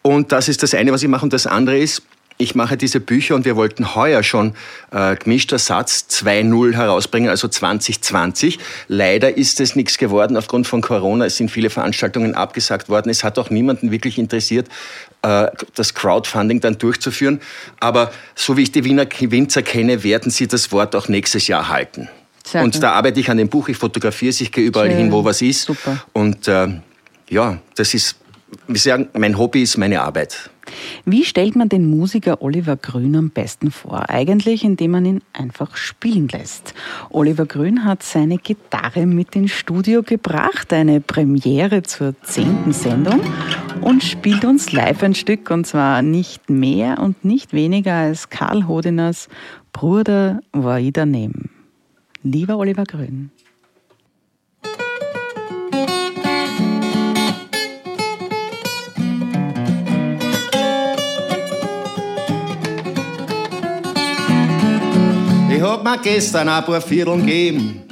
Und 0.02 0.32
das 0.32 0.50
ist 0.50 0.62
das 0.62 0.74
eine, 0.74 0.92
was 0.92 1.02
ich 1.02 1.08
mache. 1.08 1.24
Und 1.24 1.32
das 1.32 1.46
andere 1.46 1.78
ist, 1.78 2.02
ich 2.36 2.54
mache 2.54 2.76
diese 2.76 2.98
Bücher 2.98 3.36
und 3.36 3.44
wir 3.44 3.54
wollten 3.54 3.94
heuer 3.94 4.22
schon 4.22 4.54
äh, 4.90 5.14
gemischter 5.14 5.58
Satz 5.58 6.06
2.0 6.10 6.74
herausbringen, 6.74 7.30
also 7.30 7.46
2020. 7.46 8.58
Leider 8.88 9.36
ist 9.36 9.60
es 9.60 9.76
nichts 9.76 9.98
geworden 9.98 10.36
aufgrund 10.36 10.66
von 10.66 10.80
Corona. 10.80 11.26
Es 11.26 11.36
sind 11.36 11.50
viele 11.50 11.70
Veranstaltungen 11.70 12.34
abgesagt 12.34 12.88
worden. 12.88 13.08
Es 13.08 13.22
hat 13.22 13.38
auch 13.38 13.50
niemanden 13.50 13.92
wirklich 13.92 14.18
interessiert, 14.18 14.68
äh, 15.22 15.46
das 15.74 15.94
Crowdfunding 15.94 16.60
dann 16.60 16.76
durchzuführen. 16.78 17.40
Aber 17.78 18.10
so 18.34 18.56
wie 18.56 18.62
ich 18.62 18.72
die 18.72 18.84
Wiener 18.84 19.06
Winzer 19.08 19.62
kenne, 19.62 20.02
werden 20.02 20.30
sie 20.32 20.48
das 20.48 20.72
Wort 20.72 20.96
auch 20.96 21.08
nächstes 21.08 21.46
Jahr 21.46 21.68
halten. 21.68 22.08
Sehr 22.44 22.62
und 22.62 22.82
da 22.82 22.92
arbeite 22.92 23.20
ich 23.20 23.30
an 23.30 23.38
dem 23.38 23.48
Buch, 23.48 23.68
ich 23.68 23.76
fotografiere 23.76 24.30
es, 24.30 24.40
ich 24.40 24.52
gehe 24.52 24.64
überall 24.64 24.88
Schön. 24.88 24.98
hin, 24.98 25.12
wo 25.12 25.24
was 25.24 25.40
ist. 25.40 25.62
Super. 25.62 26.04
Und 26.12 26.48
äh, 26.48 26.68
ja, 27.30 27.58
das 27.76 27.94
ist, 27.94 28.16
wie 28.66 28.78
sagen, 28.78 29.08
mein 29.14 29.38
Hobby 29.38 29.62
ist 29.62 29.78
meine 29.78 30.02
Arbeit. 30.02 30.50
Wie 31.04 31.24
stellt 31.24 31.56
man 31.56 31.68
den 31.68 31.88
Musiker 31.88 32.42
Oliver 32.42 32.76
Grün 32.76 33.16
am 33.16 33.30
besten 33.30 33.70
vor? 33.70 34.08
Eigentlich, 34.08 34.64
indem 34.64 34.92
man 34.92 35.04
ihn 35.04 35.20
einfach 35.32 35.76
spielen 35.76 36.28
lässt. 36.28 36.74
Oliver 37.10 37.46
Grün 37.46 37.84
hat 37.84 38.02
seine 38.02 38.38
Gitarre 38.38 39.06
mit 39.06 39.36
ins 39.36 39.52
Studio 39.52 40.02
gebracht, 40.02 40.72
eine 40.72 41.00
Premiere 41.00 41.82
zur 41.82 42.14
zehnten 42.22 42.72
Sendung 42.72 43.20
und 43.80 44.02
spielt 44.02 44.44
uns 44.44 44.72
live 44.72 45.02
ein 45.02 45.14
Stück 45.14 45.50
und 45.50 45.66
zwar 45.66 46.02
nicht 46.02 46.50
mehr 46.50 46.98
und 47.00 47.24
nicht 47.24 47.52
weniger 47.52 47.94
als 47.94 48.30
Karl 48.30 48.66
Hodiners 48.66 49.28
Bruder 49.72 50.40
war 50.52 50.78
ich 50.78 50.92
daneben. 50.92 51.50
Lieber 52.22 52.56
Oliver 52.56 52.84
Grün. 52.84 53.30
Ich 65.54 65.62
hab 65.62 65.84
mir 65.84 65.98
gestern 65.98 66.48
ein 66.48 66.64
paar 66.64 66.80
Vierteln 66.80 67.24
gegeben. 67.24 67.84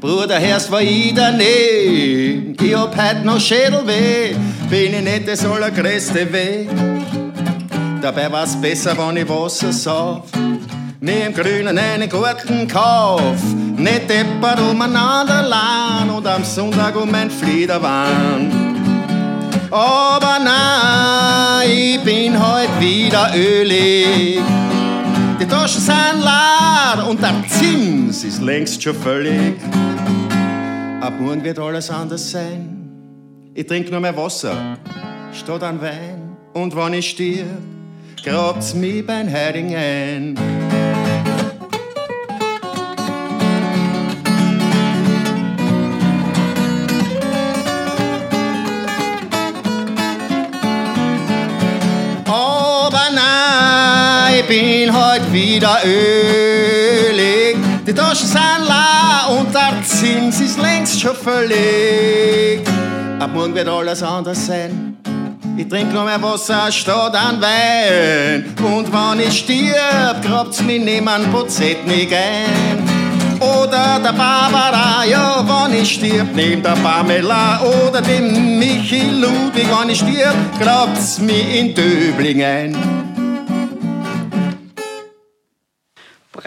Bruder, 0.00 0.40
hörst, 0.40 0.70
war 0.70 0.80
ich 0.80 1.12
daneben. 1.14 2.56
Ich 2.58 2.74
hab 2.74 2.96
heut 2.96 3.24
noch 3.26 3.38
Schädelweh. 3.38 4.34
bin 4.70 4.94
ich 4.94 5.02
nicht 5.02 5.28
das 5.28 5.44
allergrößte 5.44 6.32
Weh. 6.32 6.66
Dabei 8.00 8.32
war's 8.32 8.58
besser, 8.58 8.96
wenn 8.96 9.18
ich 9.18 9.28
Wasser 9.28 9.70
sauf. 9.70 10.22
Mir 10.98 11.26
im 11.26 11.34
Grünen 11.34 11.76
einen 11.76 12.08
guten 12.08 12.66
Kauf. 12.66 13.36
Nicht 13.76 14.08
deppert 14.08 14.58
umeinander 14.58 15.42
lang 15.42 16.08
und 16.08 16.26
am 16.26 16.42
Sonntag 16.42 16.96
um 16.96 17.14
ein 17.14 17.30
Fliederwahn. 17.30 18.50
Aber 19.70 20.38
nein, 20.42 21.68
ich 21.68 22.00
bin 22.00 22.34
heute 22.34 22.80
wieder 22.80 23.30
ölig. 23.34 24.40
Die 25.38 25.46
Taschen 25.46 25.82
sind 25.82 26.22
leer 26.22 27.06
und 27.06 27.20
der 27.20 27.34
Zins 27.48 28.24
ist 28.24 28.40
längst 28.40 28.82
schon 28.82 28.94
völlig. 28.94 29.54
Ab 31.00 31.12
morgen 31.20 31.44
wird 31.44 31.58
alles 31.58 31.90
anders 31.90 32.30
sein. 32.30 32.90
Ich 33.54 33.66
trink 33.66 33.90
nur 33.90 34.00
mehr 34.00 34.16
Wasser 34.16 34.78
statt 35.32 35.62
an 35.62 35.80
Wein. 35.82 36.36
Und 36.54 36.74
wenn 36.74 36.94
ich 36.94 37.10
stirb, 37.10 37.46
grabt's 38.24 38.74
mich 38.74 39.06
beim 39.06 39.30
Heiligen 39.30 39.74
ein. 39.74 40.38
Aber 52.26 53.10
nein, 53.14 53.75
bin 54.48 54.92
heute 54.92 55.32
wieder 55.32 55.78
ölig. 55.84 57.56
Die 57.86 57.92
Taschen 57.92 58.26
sind 58.28 58.66
leer 58.66 59.38
und 59.38 59.54
der 59.54 59.82
Zins 59.84 60.40
ist 60.40 60.60
längst 60.60 61.00
schon 61.00 61.14
völlig. 61.14 62.60
Ab 63.18 63.30
morgen 63.32 63.54
wird 63.54 63.68
alles 63.68 64.02
anders 64.02 64.46
sein. 64.46 64.98
Ich 65.56 65.68
trink 65.68 65.92
nur 65.92 66.04
mehr 66.04 66.22
Wasser 66.22 66.70
statt 66.70 67.14
an 67.14 67.40
Wein. 67.40 68.44
Und 68.62 68.92
wenn 68.92 69.26
ich 69.26 69.38
stirb, 69.38 70.22
grabt's 70.22 70.62
mich 70.62 70.82
niemand 70.82 71.32
Pozetnik 71.32 72.12
ein. 72.12 72.86
Oder 73.40 74.00
der 74.02 74.12
Barbara, 74.12 75.04
ja, 75.04 75.44
wenn 75.46 75.80
ich 75.80 75.94
stirb, 75.94 76.28
neben 76.34 76.62
der 76.62 76.76
Pamela. 76.82 77.60
Oder 77.62 78.02
dem 78.02 78.58
Michi 78.58 79.10
Ludwig, 79.10 79.66
wenn 79.80 79.90
ich 79.90 79.98
stirb, 79.98 80.34
grabt's 80.60 81.18
mich 81.18 81.54
in 81.54 81.74
Döbling 81.74 82.42
ein. 82.42 83.05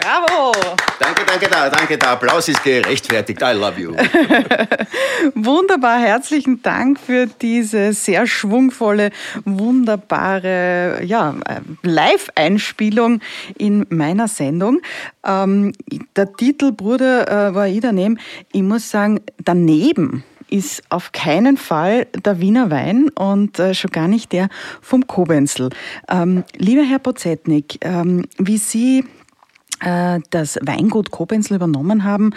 Bravo! 0.00 0.52
Danke, 0.98 1.24
danke, 1.26 1.48
da, 1.48 1.68
danke, 1.68 1.98
der 1.98 2.10
Applaus 2.10 2.48
ist 2.48 2.62
gerechtfertigt. 2.62 3.40
I 3.42 3.52
love 3.52 3.78
you. 3.78 3.92
Wunderbar, 5.34 5.98
herzlichen 5.98 6.62
Dank 6.62 6.98
für 6.98 7.26
diese 7.26 7.92
sehr 7.92 8.26
schwungvolle, 8.26 9.10
wunderbare 9.44 11.00
ja, 11.04 11.34
äh, 11.46 11.60
Live-Einspielung 11.82 13.20
in 13.58 13.86
meiner 13.90 14.28
Sendung. 14.28 14.80
Ähm, 15.24 15.72
der 16.16 16.32
Titel 16.32 16.72
Bruder 16.72 17.48
äh, 17.50 17.54
war 17.54 17.66
ich 17.66 17.80
daneben. 17.80 18.18
Ich 18.52 18.62
muss 18.62 18.90
sagen, 18.90 19.20
daneben 19.44 20.24
ist 20.48 20.82
auf 20.88 21.12
keinen 21.12 21.56
Fall 21.56 22.06
der 22.24 22.40
Wiener 22.40 22.70
Wein 22.70 23.08
und 23.10 23.58
äh, 23.58 23.74
schon 23.74 23.90
gar 23.90 24.08
nicht 24.08 24.32
der 24.32 24.48
vom 24.80 25.06
Kobenzel. 25.06 25.70
Ähm, 26.08 26.44
lieber 26.56 26.82
Herr 26.82 26.98
Pozetnik, 26.98 27.78
ähm, 27.82 28.24
wie 28.38 28.58
Sie 28.58 29.04
das 29.80 30.58
Weingut 30.62 31.10
Kobenzl 31.10 31.54
übernommen 31.54 32.04
haben, 32.04 32.30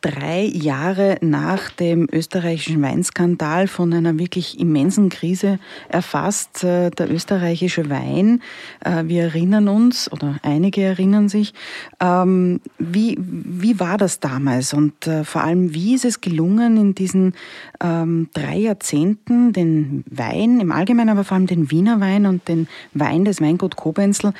drei 0.00 0.42
Jahre 0.44 1.16
nach 1.20 1.70
dem 1.70 2.06
österreichischen 2.12 2.82
Weinskandal 2.82 3.68
von 3.68 3.92
einer 3.92 4.18
wirklich 4.18 4.58
immensen 4.58 5.08
Krise 5.08 5.58
erfasst. 5.88 6.64
Äh, 6.64 6.90
der 6.90 7.10
österreichische 7.10 7.88
Wein, 7.90 8.42
äh, 8.84 9.04
wir 9.06 9.24
erinnern 9.24 9.68
uns, 9.68 10.10
oder 10.12 10.36
einige 10.42 10.82
erinnern 10.82 11.28
sich, 11.28 11.54
ähm, 12.00 12.60
wie, 12.78 13.16
wie 13.18 13.80
war 13.80 13.96
das 13.96 14.20
damals 14.20 14.72
und 14.72 14.92
vor 15.24 15.42
allem, 15.42 15.74
wie 15.74 15.94
ist 15.94 16.04
es 16.04 16.20
gelungen, 16.20 16.76
in 16.76 16.94
diesen 16.94 17.34
ähm, 17.82 18.28
drei 18.34 18.56
Jahrzehnten 18.56 19.52
den 19.52 20.04
Wein 20.10 20.60
im 20.60 20.72
Allgemeinen, 20.72 21.10
aber 21.10 21.24
vor 21.24 21.36
allem 21.36 21.46
den 21.46 21.70
Wiener 21.70 22.00
Wein 22.00 22.26
und 22.26 22.48
den 22.48 22.68
Wein 22.92 23.24
des 23.24 23.40
Weingut 23.40 23.76
Kobenzl 23.76 24.32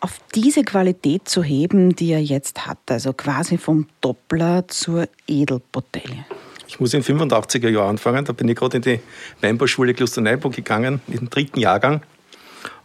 auf 0.00 0.18
diese 0.34 0.62
Qualität 0.62 1.28
zu 1.28 1.42
heben, 1.42 1.94
die 2.02 2.10
er 2.10 2.20
jetzt 2.20 2.66
hat, 2.66 2.78
also 2.90 3.12
quasi 3.12 3.58
vom 3.58 3.86
Doppler 4.00 4.66
zur 4.66 5.08
Edelbotelle? 5.28 6.24
Ich 6.66 6.80
muss 6.80 6.92
in 6.94 7.02
den 7.02 7.20
85er 7.20 7.68
Jahren 7.68 7.90
anfangen, 7.90 8.24
da 8.24 8.32
bin 8.32 8.48
ich 8.48 8.56
gerade 8.56 8.78
in 8.78 8.82
die 8.82 9.00
Weinbauschule 9.40 9.94
Klosterneuburg 9.94 10.52
gegangen, 10.52 11.00
in 11.06 11.18
den 11.18 11.30
dritten 11.30 11.60
Jahrgang. 11.60 12.02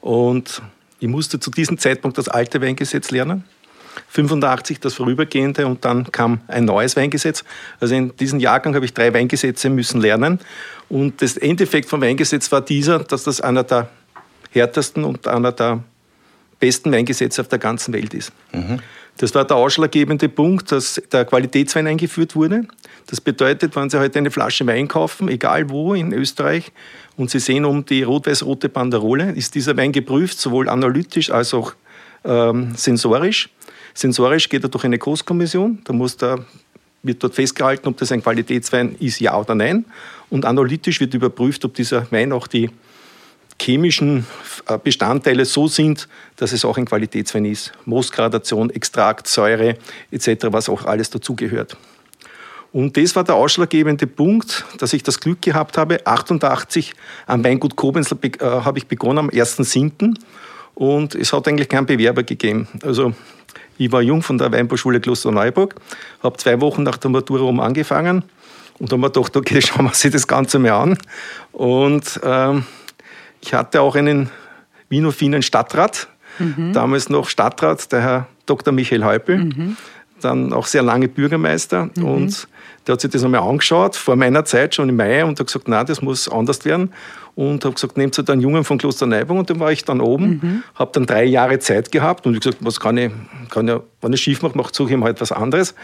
Und 0.01 0.61
ich 0.99 1.07
musste 1.07 1.39
zu 1.39 1.49
diesem 1.49 1.79
Zeitpunkt 1.79 2.19
das 2.19 2.29
alte 2.29 2.61
Weingesetz 2.61 3.09
lernen. 3.09 3.43
85 4.09 4.81
das 4.81 4.93
vorübergehende 4.93 5.65
und 5.65 5.83
dann 5.83 6.11
kam 6.11 6.41
ein 6.47 6.65
neues 6.65 6.95
Weingesetz. 6.95 7.43
Also 7.79 7.95
in 7.95 8.15
diesem 8.17 8.39
Jahrgang 8.39 8.75
habe 8.75 8.85
ich 8.85 8.93
drei 8.93 9.11
Weingesetze 9.15 9.71
müssen 9.71 9.99
lernen. 9.99 10.39
Und 10.89 11.23
das 11.23 11.37
Endeffekt 11.37 11.89
vom 11.89 12.01
Weingesetz 12.01 12.51
war 12.51 12.61
dieser, 12.61 12.99
dass 12.99 13.23
das 13.23 13.41
einer 13.41 13.63
der 13.63 13.89
härtesten 14.51 15.05
und 15.05 15.27
einer 15.27 15.51
der 15.51 15.83
besten 16.59 16.91
Weingesetze 16.91 17.41
auf 17.41 17.47
der 17.47 17.57
ganzen 17.57 17.95
Welt 17.95 18.13
ist. 18.13 18.31
Mhm. 18.53 18.79
Das 19.17 19.33
war 19.33 19.45
der 19.45 19.57
ausschlaggebende 19.57 20.29
Punkt, 20.29 20.71
dass 20.71 21.01
der 21.11 21.25
Qualitätswein 21.25 21.87
eingeführt 21.87 22.35
wurde. 22.35 22.67
Das 23.07 23.19
bedeutet, 23.19 23.75
wenn 23.75 23.89
Sie 23.89 23.99
heute 23.99 24.19
eine 24.19 24.29
Flasche 24.29 24.65
Wein 24.67 24.87
kaufen, 24.87 25.27
egal 25.27 25.69
wo 25.69 25.93
in 25.93 26.13
Österreich, 26.13 26.71
und 27.15 27.31
Sie 27.31 27.39
sehen 27.39 27.65
um 27.65 27.83
die 27.83 28.03
rot-weiß-rote 28.03 28.69
Banderole, 28.69 29.31
ist 29.31 29.55
dieser 29.55 29.75
Wein 29.75 29.91
geprüft, 29.91 30.39
sowohl 30.39 30.69
analytisch 30.69 31.31
als 31.31 31.53
auch 31.53 31.73
ähm, 32.23 32.75
sensorisch. 32.75 33.49
Sensorisch 33.95 34.49
geht 34.49 34.63
er 34.63 34.69
durch 34.69 34.83
eine 34.83 34.99
Kostkommission, 34.99 35.79
da 35.83 35.93
muss 35.93 36.17
der, 36.17 36.45
wird 37.01 37.23
dort 37.23 37.33
festgehalten, 37.33 37.87
ob 37.87 37.97
das 37.97 38.11
ein 38.11 38.21
Qualitätswein 38.21 38.95
ist, 38.99 39.19
ja 39.19 39.35
oder 39.39 39.55
nein. 39.55 39.85
Und 40.29 40.45
analytisch 40.45 40.99
wird 40.99 41.15
überprüft, 41.15 41.65
ob 41.65 41.73
dieser 41.73 42.11
Wein 42.11 42.31
auch 42.31 42.45
die 42.45 42.69
chemischen 43.61 44.25
äh, 44.67 44.77
Bestandteile 44.77 45.45
so 45.45 45.67
sind, 45.67 46.07
dass 46.35 46.51
es 46.51 46.65
auch 46.65 46.77
ein 46.77 46.85
Qualitätswein 46.85 47.45
ist. 47.45 47.71
Moosgradation, 47.85 48.69
Extrakt, 48.69 49.27
Säure 49.27 49.77
etc., 50.11 50.47
was 50.51 50.69
auch 50.69 50.85
alles 50.85 51.09
dazugehört. 51.09 51.77
Und 52.73 52.97
das 52.97 53.15
war 53.15 53.23
der 53.23 53.35
ausschlaggebende 53.35 54.07
Punkt, 54.07 54.65
dass 54.77 54.93
ich 54.93 55.01
das 55.01 55.19
Glück 55.19 55.41
gehabt 55.41 55.77
habe. 55.77 56.05
88 56.05 56.93
am 57.25 57.43
Weingut 57.43 57.75
Kobenzl 57.75 58.17
äh, 58.21 58.39
habe 58.39 58.77
ich 58.77 58.87
begonnen 58.87 59.19
am 59.19 59.29
1.7. 59.29 60.15
Und 60.75 61.15
es 61.15 61.33
hat 61.33 61.47
eigentlich 61.47 61.69
keinen 61.69 61.87
Bewerber 61.87 62.23
gegeben. 62.23 62.67
Also 62.83 63.13
ich 63.79 63.91
war 63.91 64.01
jung 64.01 64.21
von 64.21 64.37
der 64.37 64.51
Weinbauschule 64.51 64.99
Klosterneuburg, 64.99 65.75
habe 66.21 66.37
zwei 66.37 66.59
Wochen 66.61 66.83
nach 66.83 66.97
der 66.97 67.09
Matura 67.09 67.43
um 67.43 67.59
angefangen 67.59 68.23
und 68.79 68.91
haben 68.91 68.99
mir 68.99 69.09
gedacht, 69.09 69.35
okay, 69.35 69.61
schauen 69.65 69.85
wir 69.85 69.89
uns 69.89 70.01
das 70.01 70.27
Ganze 70.27 70.59
mal 70.59 70.71
an. 70.71 70.97
Und 71.51 72.19
ähm, 72.23 72.65
ich 73.47 73.53
hatte 73.53 73.79
auch 73.79 73.95
einen 73.95 74.29
Wiener 74.89 75.41
Stadtrat, 75.41 76.09
mhm. 76.37 76.73
damals 76.73 77.09
noch 77.09 77.29
Stadtrat, 77.29 77.89
der 77.93 78.01
Herr 78.01 78.27
Dr. 78.45 78.73
Michael 78.73 79.05
Häupl, 79.05 79.37
mhm. 79.37 79.77
dann 80.19 80.51
auch 80.51 80.65
sehr 80.65 80.81
lange 80.81 81.07
Bürgermeister. 81.07 81.89
Mhm. 81.95 82.03
Und 82.03 82.47
der 82.85 82.93
hat 82.93 83.01
sich 83.01 83.09
das 83.09 83.23
einmal 83.23 83.41
angeschaut, 83.41 83.95
vor 83.95 84.17
meiner 84.17 84.43
Zeit, 84.43 84.75
schon 84.75 84.89
im 84.89 84.97
Mai, 84.97 85.23
und 85.23 85.39
hat 85.39 85.47
gesagt, 85.47 85.69
nein, 85.69 85.85
das 85.85 86.01
muss 86.01 86.27
anders 86.27 86.65
werden 86.65 86.91
und 87.37 87.63
habe 87.65 87.75
gesagt, 87.75 87.97
nehmt 87.97 88.17
ihr 88.17 88.27
einen 88.29 88.41
Jungen 88.41 88.63
von 88.63 88.79
Kloster 88.79 89.05
Neubung 89.05 89.37
und 89.37 89.47
dann 89.47 89.59
war 89.59 89.71
ich 89.71 89.85
dann 89.85 90.01
oben, 90.01 90.39
mhm. 90.41 90.63
habe 90.73 90.89
dann 90.91 91.05
drei 91.05 91.23
Jahre 91.23 91.59
Zeit 91.59 91.91
gehabt 91.91 92.25
und 92.25 92.33
ich 92.33 92.39
gesagt, 92.39 92.57
was 92.61 92.79
kann 92.79 92.97
ich, 92.97 93.11
kann 93.51 93.67
ja, 93.67 93.79
wenn 94.01 94.11
ich 94.11 94.21
schief 94.21 94.41
mache, 94.41 94.57
mache 94.57 94.73
suche 94.73 94.89
ich 94.89 94.97
mir 94.97 95.05
halt 95.05 95.21
was 95.21 95.31
anderes. 95.31 95.75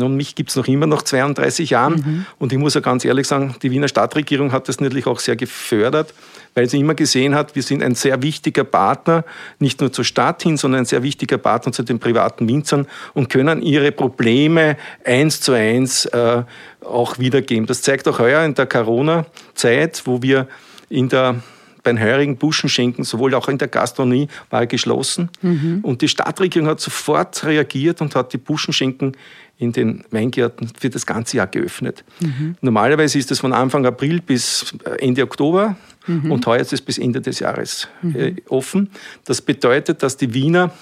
Und 0.00 0.16
mich 0.16 0.34
gibt 0.34 0.48
es 0.48 0.56
noch 0.56 0.66
immer 0.66 0.86
nach 0.86 1.02
32 1.02 1.68
Jahren 1.68 1.94
mhm. 1.94 2.26
und 2.38 2.54
ich 2.54 2.58
muss 2.58 2.72
ja 2.72 2.80
ganz 2.80 3.04
ehrlich 3.04 3.28
sagen, 3.28 3.54
die 3.62 3.70
Wiener 3.70 3.86
Stadtregierung 3.86 4.50
hat 4.50 4.66
das 4.66 4.80
natürlich 4.80 5.06
auch 5.06 5.20
sehr 5.20 5.36
gefördert, 5.36 6.14
weil 6.54 6.70
sie 6.70 6.80
immer 6.80 6.94
gesehen 6.94 7.34
hat, 7.34 7.54
wir 7.54 7.62
sind 7.62 7.82
ein 7.82 7.94
sehr 7.94 8.22
wichtiger 8.22 8.64
Partner, 8.64 9.24
nicht 9.58 9.82
nur 9.82 9.92
zur 9.92 10.06
Stadt 10.06 10.42
hin, 10.42 10.56
sondern 10.56 10.80
ein 10.80 10.86
sehr 10.86 11.02
wichtiger 11.02 11.36
Partner 11.36 11.72
zu 11.72 11.82
den 11.82 11.98
privaten 11.98 12.48
Winzern 12.48 12.86
und 13.12 13.28
können 13.28 13.60
ihre 13.60 13.92
Probleme 13.92 14.78
eins 15.04 15.42
zu 15.42 15.52
eins 15.52 16.06
äh, 16.06 16.44
auch 16.82 17.18
wiedergeben. 17.18 17.66
Das 17.66 17.82
zeigt 17.82 18.08
auch 18.08 18.18
heuer 18.18 18.42
in 18.42 18.54
der 18.54 18.64
Corona-Zeit, 18.64 20.02
wo 20.06 20.22
wir 20.22 20.48
in 20.88 21.08
der 21.08 21.42
beim 21.84 22.00
heurigen 22.00 22.38
Buschenschenken, 22.38 23.04
sowohl 23.04 23.34
auch 23.34 23.48
in 23.48 23.58
der 23.58 23.68
Gastronomie, 23.68 24.28
war 24.50 24.60
er 24.60 24.66
geschlossen. 24.66 25.28
Mhm. 25.42 25.80
Und 25.82 26.00
die 26.00 26.08
Stadtregierung 26.08 26.66
hat 26.66 26.80
sofort 26.80 27.44
reagiert 27.44 28.00
und 28.00 28.16
hat 28.16 28.32
die 28.32 28.38
Buschenschenken 28.38 29.16
in 29.58 29.72
den 29.72 30.02
Weingärten 30.10 30.72
für 30.76 30.90
das 30.90 31.06
ganze 31.06 31.36
Jahr 31.36 31.46
geöffnet. 31.46 32.02
Mhm. 32.20 32.56
Normalerweise 32.60 33.18
ist 33.18 33.30
es 33.30 33.38
von 33.38 33.52
Anfang 33.52 33.86
April 33.86 34.20
bis 34.20 34.74
Ende 34.98 35.22
Oktober 35.22 35.76
mhm. 36.06 36.32
und 36.32 36.46
heuer 36.46 36.60
ist 36.60 36.72
es 36.72 36.80
bis 36.80 36.98
Ende 36.98 37.20
des 37.20 37.38
Jahres 37.38 37.86
mhm. 38.02 38.16
äh, 38.16 38.34
offen. 38.48 38.90
Das 39.26 39.42
bedeutet, 39.42 40.02
dass 40.02 40.16
die 40.16 40.34
Wiener 40.34 40.72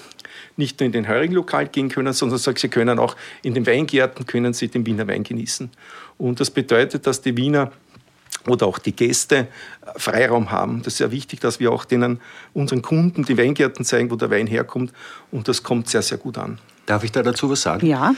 nicht 0.55 0.79
nur 0.79 0.85
in 0.85 0.91
den 0.91 1.07
heurigen 1.07 1.33
Lokal 1.33 1.67
gehen 1.67 1.89
können, 1.89 2.13
sondern 2.13 2.39
sie 2.39 2.53
können 2.69 2.97
auch 2.97 3.15
in 3.41 3.53
den 3.53 3.65
Weingärten 3.65 4.25
können 4.25 4.53
sie 4.53 4.69
den 4.69 4.85
Wiener 4.85 5.07
Wein 5.07 5.23
genießen. 5.23 5.69
Und 6.17 6.39
das 6.39 6.49
bedeutet, 6.51 7.07
dass 7.07 7.21
die 7.21 7.35
Wiener 7.37 7.71
oder 8.47 8.67
auch 8.67 8.79
die 8.79 8.95
Gäste 8.95 9.47
Freiraum 9.95 10.51
haben. 10.51 10.79
Das 10.79 10.93
ist 10.93 10.97
sehr 10.97 11.11
wichtig, 11.11 11.39
dass 11.39 11.59
wir 11.59 11.71
auch 11.71 11.85
denen, 11.85 12.19
unseren 12.53 12.81
Kunden, 12.81 13.23
die 13.23 13.37
Weingärten 13.37 13.85
zeigen, 13.85 14.11
wo 14.11 14.15
der 14.15 14.29
Wein 14.29 14.47
herkommt. 14.47 14.91
Und 15.31 15.47
das 15.47 15.63
kommt 15.63 15.89
sehr, 15.89 16.01
sehr 16.01 16.17
gut 16.17 16.37
an. 16.37 16.59
Darf 16.85 17.03
ich 17.03 17.11
da 17.11 17.23
dazu 17.23 17.49
was 17.49 17.61
sagen? 17.61 17.85
Ja. 17.85 18.13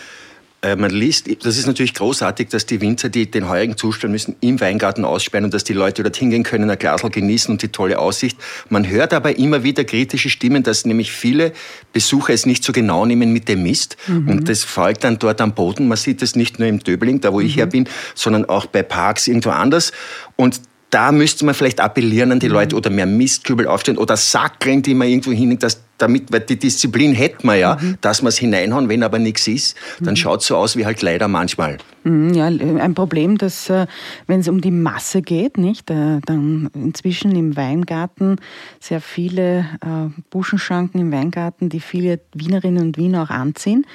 Äh, 0.65 0.75
man 0.75 0.89
liest, 0.89 1.29
das 1.45 1.57
ist 1.57 1.67
natürlich 1.67 1.93
großartig, 1.93 2.47
dass 2.49 2.65
die 2.65 2.81
Winzer, 2.81 3.09
die 3.09 3.29
den 3.29 3.47
heurigen 3.47 3.77
Zustand 3.77 4.11
müssen, 4.11 4.35
im 4.41 4.59
Weingarten 4.59 5.05
aussperren 5.05 5.45
und 5.45 5.53
dass 5.53 5.63
die 5.63 5.73
Leute 5.73 6.01
dort 6.01 6.15
hingehen 6.15 6.41
können, 6.41 6.67
ein 6.71 6.79
Glasl 6.79 7.11
genießen 7.11 7.51
und 7.51 7.61
die 7.61 7.67
tolle 7.67 7.99
Aussicht. 7.99 8.35
Man 8.69 8.89
hört 8.89 9.13
aber 9.13 9.37
immer 9.37 9.61
wieder 9.61 9.83
kritische 9.83 10.29
Stimmen, 10.29 10.63
dass 10.63 10.85
nämlich 10.85 11.11
viele 11.11 11.51
Besucher 11.93 12.33
es 12.33 12.47
nicht 12.47 12.63
so 12.63 12.73
genau 12.73 13.05
nehmen 13.05 13.31
mit 13.31 13.47
dem 13.47 13.61
Mist 13.61 13.97
mhm. 14.07 14.27
und 14.27 14.49
das 14.49 14.63
fällt 14.63 15.03
dann 15.03 15.19
dort 15.19 15.39
am 15.39 15.53
Boden. 15.53 15.87
Man 15.87 15.97
sieht 15.97 16.23
es 16.23 16.35
nicht 16.35 16.57
nur 16.57 16.67
im 16.67 16.79
Döbling, 16.79 17.21
da 17.21 17.31
wo 17.31 17.39
mhm. 17.39 17.45
ich 17.45 17.57
her 17.57 17.67
bin, 17.67 17.87
sondern 18.15 18.45
auch 18.45 18.65
bei 18.65 18.81
Parks 18.81 19.27
irgendwo 19.27 19.51
anders 19.51 19.91
und 20.35 20.61
da 20.89 21.11
müsste 21.11 21.45
man 21.45 21.53
vielleicht 21.53 21.79
appellieren 21.81 22.31
an 22.31 22.39
die 22.39 22.47
mhm. 22.47 22.53
Leute 22.53 22.75
oder 22.75 22.89
mehr 22.89 23.05
Mistkübel 23.05 23.67
aufstellen 23.67 23.97
oder 23.97 24.17
Sackeln, 24.17 24.81
die 24.81 24.95
man 24.95 25.09
irgendwo 25.09 25.31
hinlegt, 25.31 25.61
dass 25.61 25.81
damit, 25.97 26.31
weil 26.31 26.41
die 26.41 26.57
Disziplin 26.57 27.13
hätten 27.13 27.47
wir 27.47 27.55
ja, 27.55 27.77
mhm. 27.79 27.97
dass 28.01 28.21
wir 28.21 28.29
es 28.29 28.37
hineinhauen, 28.37 28.89
wenn 28.89 29.03
aber 29.03 29.19
nichts 29.19 29.47
ist, 29.47 29.75
dann 29.99 30.13
mhm. 30.13 30.17
schaut 30.17 30.41
es 30.41 30.47
so 30.47 30.57
aus 30.57 30.75
wie 30.75 30.85
halt 30.85 31.01
leider 31.01 31.27
manchmal. 31.27 31.77
Mhm, 32.03 32.33
ja, 32.33 32.45
ein 32.45 32.93
Problem, 32.93 33.37
dass 33.37 33.69
äh, 33.69 33.87
wenn 34.27 34.41
es 34.41 34.47
um 34.47 34.61
die 34.61 34.71
Masse 34.71 35.21
geht, 35.21 35.57
nicht, 35.57 35.89
äh, 35.89 36.19
dann 36.25 36.69
inzwischen 36.73 37.35
im 37.35 37.55
Weingarten 37.55 38.37
sehr 38.79 39.01
viele 39.01 39.65
äh, 39.81 40.21
Buschenschanken 40.29 41.01
im 41.01 41.11
Weingarten, 41.11 41.69
die 41.69 41.79
viele 41.79 42.19
Wienerinnen 42.33 42.85
und 42.85 42.97
Wiener 42.97 43.23
auch 43.23 43.29
anziehen. 43.29 43.85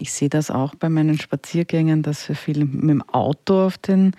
Ich 0.00 0.12
sehe 0.12 0.28
das 0.28 0.50
auch 0.50 0.74
bei 0.74 0.90
meinen 0.90 1.18
Spaziergängen, 1.18 2.02
dass 2.02 2.28
wir 2.28 2.36
viel 2.36 2.66
mit 2.66 2.90
dem 2.90 3.00
Auto 3.08 3.64
auf 3.64 3.78
den 3.78 4.12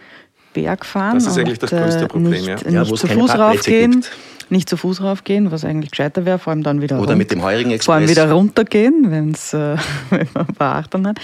Berg 0.53 0.85
fahren. 0.85 1.15
Das 1.15 1.27
ist 1.27 1.37
eigentlich 1.37 1.59
das 1.59 1.69
größte 1.69 2.07
Problem, 2.07 2.31
nicht, 2.31 2.47
ja. 2.47 2.55
Nicht 2.55 2.71
ja, 2.71 2.83
zu 2.85 3.07
Fuß 3.07 3.37
raufgehen. 3.37 3.91
Gibt 3.91 4.11
nicht 4.53 4.69
zu 4.69 4.77
Fuß 4.77 5.01
raufgehen, 5.01 5.51
was 5.51 5.65
eigentlich 5.65 5.91
gescheiter 5.91 6.25
wäre, 6.25 6.39
vor 6.39 6.51
allem 6.51 6.63
dann 6.63 6.81
wieder 6.81 7.01
Oder 7.01 7.17
mit 7.17 7.31
dem 7.31 7.41
heurigen 7.43 7.71
Express. 7.71 7.85
Vor 7.85 7.95
allem 7.95 8.09
wieder 8.09 8.31
runtergehen, 8.31 9.05
wenn's, 9.09 9.53
äh, 9.53 9.75
wenn 10.09 10.27
man 10.33 10.45
Beachtung 10.57 11.07
hat. 11.07 11.19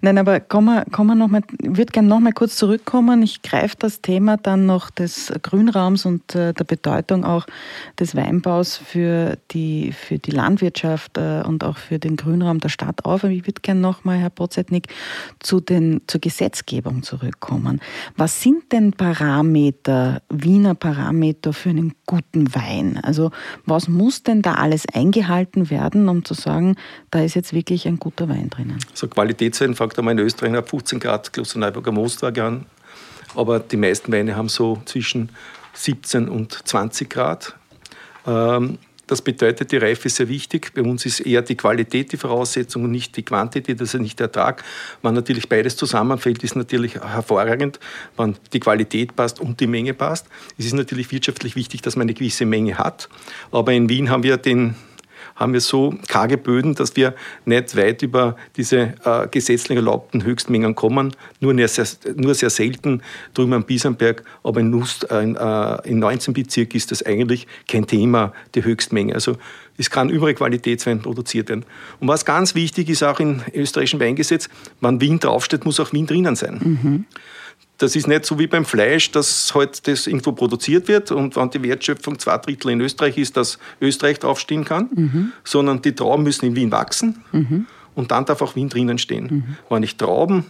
Nein, 0.00 0.18
aber 0.18 0.38
kommen 0.38 0.66
wir, 0.66 0.84
kommen 0.92 1.08
wir 1.10 1.14
noch 1.16 1.28
mal, 1.28 1.42
ich 1.60 1.76
würde 1.76 1.92
gerne 1.92 2.08
noch 2.08 2.20
mal 2.20 2.32
kurz 2.32 2.56
zurückkommen. 2.56 3.22
Ich 3.22 3.42
greife 3.42 3.74
das 3.78 4.00
Thema 4.00 4.36
dann 4.36 4.66
noch 4.66 4.90
des 4.90 5.32
Grünraums 5.42 6.06
und 6.06 6.34
äh, 6.34 6.52
der 6.52 6.64
Bedeutung 6.64 7.24
auch 7.24 7.46
des 7.98 8.14
Weinbaus 8.14 8.76
für 8.76 9.38
die, 9.50 9.92
für 9.92 10.18
die 10.18 10.30
Landwirtschaft 10.30 11.18
äh, 11.18 11.42
und 11.42 11.64
auch 11.64 11.78
für 11.78 11.98
den 11.98 12.16
Grünraum 12.16 12.60
der 12.60 12.68
Stadt 12.68 13.04
auf. 13.04 13.24
Aber 13.24 13.32
ich 13.32 13.46
würde 13.46 13.60
gerne 13.62 13.80
noch 13.80 14.04
mal, 14.04 14.18
Herr 14.18 14.30
Pozetnik, 14.30 14.88
zu 15.40 15.60
den, 15.60 16.02
zur 16.06 16.20
Gesetzgebung 16.20 17.02
zurückkommen. 17.02 17.80
Was 18.16 18.42
sind 18.42 18.72
denn 18.74 18.92
Parameter, 18.92 20.20
Wiener 20.28 20.74
Parameter 20.74 21.52
für 21.52 21.70
einen 21.70 21.94
guten 22.06 22.54
Wein? 22.54 22.98
Also 23.02 23.30
was 23.64 23.88
muss 23.88 24.24
denn 24.24 24.42
da 24.42 24.54
alles 24.54 24.84
eingehalten 24.92 25.70
werden, 25.70 26.08
um 26.08 26.24
zu 26.24 26.34
sagen, 26.34 26.76
da 27.10 27.22
ist 27.22 27.34
jetzt 27.34 27.52
wirklich 27.52 27.86
ein 27.86 27.98
guter 27.98 28.28
Wein 28.28 28.50
drinnen? 28.50 28.78
Also 28.90 29.06
Qualitätswein 29.08 29.74
fängt 29.76 29.98
einmal 29.98 30.12
in 30.12 30.18
Österreich 30.18 30.54
ab 30.54 30.68
15 30.68 30.98
Grad 30.98 31.32
Klosterneuburger 31.32 31.92
Moostwerk 31.92 32.38
an. 32.38 32.66
Aber 33.36 33.60
die 33.60 33.76
meisten 33.76 34.12
Weine 34.12 34.36
haben 34.36 34.48
so 34.48 34.82
zwischen 34.84 35.30
17 35.74 36.28
und 36.28 36.52
20 36.66 37.08
Grad. 37.08 37.54
Ähm, 38.26 38.78
das 39.06 39.22
bedeutet, 39.22 39.72
die 39.72 39.76
Reife 39.76 40.06
ist 40.06 40.16
sehr 40.16 40.28
wichtig. 40.28 40.72
Bei 40.74 40.82
uns 40.82 41.04
ist 41.06 41.20
eher 41.20 41.42
die 41.42 41.56
Qualität 41.56 42.12
die 42.12 42.16
Voraussetzung 42.16 42.84
und 42.84 42.90
nicht 42.90 43.16
die 43.16 43.22
Quantität, 43.22 43.80
also 43.80 43.98
nicht 43.98 44.18
der 44.18 44.26
Ertrag. 44.26 44.64
Wenn 45.02 45.14
natürlich 45.14 45.48
beides 45.48 45.76
zusammenfällt, 45.76 46.42
ist 46.42 46.56
natürlich 46.56 46.94
hervorragend, 46.94 47.80
wenn 48.16 48.36
die 48.52 48.60
Qualität 48.60 49.14
passt 49.16 49.40
und 49.40 49.60
die 49.60 49.66
Menge 49.66 49.94
passt. 49.94 50.26
Es 50.58 50.66
ist 50.66 50.74
natürlich 50.74 51.10
wirtschaftlich 51.12 51.56
wichtig, 51.56 51.82
dass 51.82 51.96
man 51.96 52.02
eine 52.02 52.14
gewisse 52.14 52.46
Menge 52.46 52.78
hat. 52.78 53.08
Aber 53.50 53.72
in 53.72 53.88
Wien 53.88 54.10
haben 54.10 54.22
wir 54.22 54.36
den 54.36 54.74
haben 55.36 55.52
wir 55.52 55.60
so 55.60 55.94
karge 56.08 56.38
Böden, 56.38 56.74
dass 56.74 56.96
wir 56.96 57.14
nicht 57.44 57.76
weit 57.76 58.02
über 58.02 58.36
diese 58.56 58.94
äh, 59.04 59.28
gesetzlich 59.30 59.76
erlaubten 59.76 60.24
Höchstmengen 60.24 60.74
kommen. 60.74 61.14
Nur 61.40 61.54
sehr, 61.68 61.86
nur 62.16 62.34
sehr 62.34 62.50
selten 62.50 63.02
drüben 63.34 63.52
am 63.52 63.64
Biesenberg, 63.64 64.22
aber 64.42 64.60
in, 64.60 64.70
Lust, 64.70 65.10
äh, 65.10 65.22
in, 65.22 65.36
äh, 65.36 65.88
in 65.88 65.98
19 65.98 66.34
Bezirk 66.34 66.74
ist 66.74 66.90
das 66.90 67.02
eigentlich 67.02 67.46
kein 67.68 67.86
Thema, 67.86 68.32
die 68.54 68.64
Höchstmenge. 68.64 69.14
Also 69.14 69.36
es 69.76 69.90
kann 69.90 70.08
überall 70.08 70.34
Qualitätswein 70.34 71.00
produziert 71.00 71.48
werden. 71.48 71.64
Und 72.00 72.08
was 72.08 72.24
ganz 72.24 72.54
wichtig 72.54 72.88
ist 72.88 73.02
auch 73.02 73.20
im 73.20 73.40
österreichischen 73.52 74.00
Weingesetz, 74.00 74.48
wenn 74.80 75.00
Wien 75.00 75.18
draufsteht, 75.18 75.64
muss 75.64 75.80
auch 75.80 75.92
Wien 75.92 76.06
drinnen 76.06 76.36
sein. 76.36 76.60
Mhm. 76.62 77.04
Das 77.78 77.96
ist 77.96 78.06
nicht 78.06 78.24
so 78.24 78.38
wie 78.38 78.46
beim 78.46 78.64
Fleisch, 78.64 79.10
dass 79.10 79.52
halt 79.54 79.86
das 79.88 80.06
irgendwo 80.06 80.32
produziert 80.32 80.86
wird 80.86 81.10
und 81.10 81.34
wenn 81.34 81.50
die 81.50 81.62
Wertschöpfung 81.62 82.18
zwei 82.18 82.38
Drittel 82.38 82.70
in 82.70 82.80
Österreich 82.80 83.18
ist, 83.18 83.36
dass 83.36 83.58
Österreich 83.80 84.20
draufstehen 84.20 84.64
kann, 84.64 84.88
mhm. 84.94 85.32
sondern 85.42 85.82
die 85.82 85.92
Trauben 85.92 86.22
müssen 86.22 86.46
in 86.46 86.56
Wien 86.56 86.70
wachsen 86.70 87.24
mhm. 87.32 87.66
und 87.94 88.12
dann 88.12 88.24
darf 88.24 88.42
auch 88.42 88.54
Wien 88.54 88.68
drinnen 88.68 88.98
stehen. 88.98 89.24
Mhm. 89.24 89.56
Wenn 89.68 89.82
ich 89.82 89.96
Trauben 89.96 90.46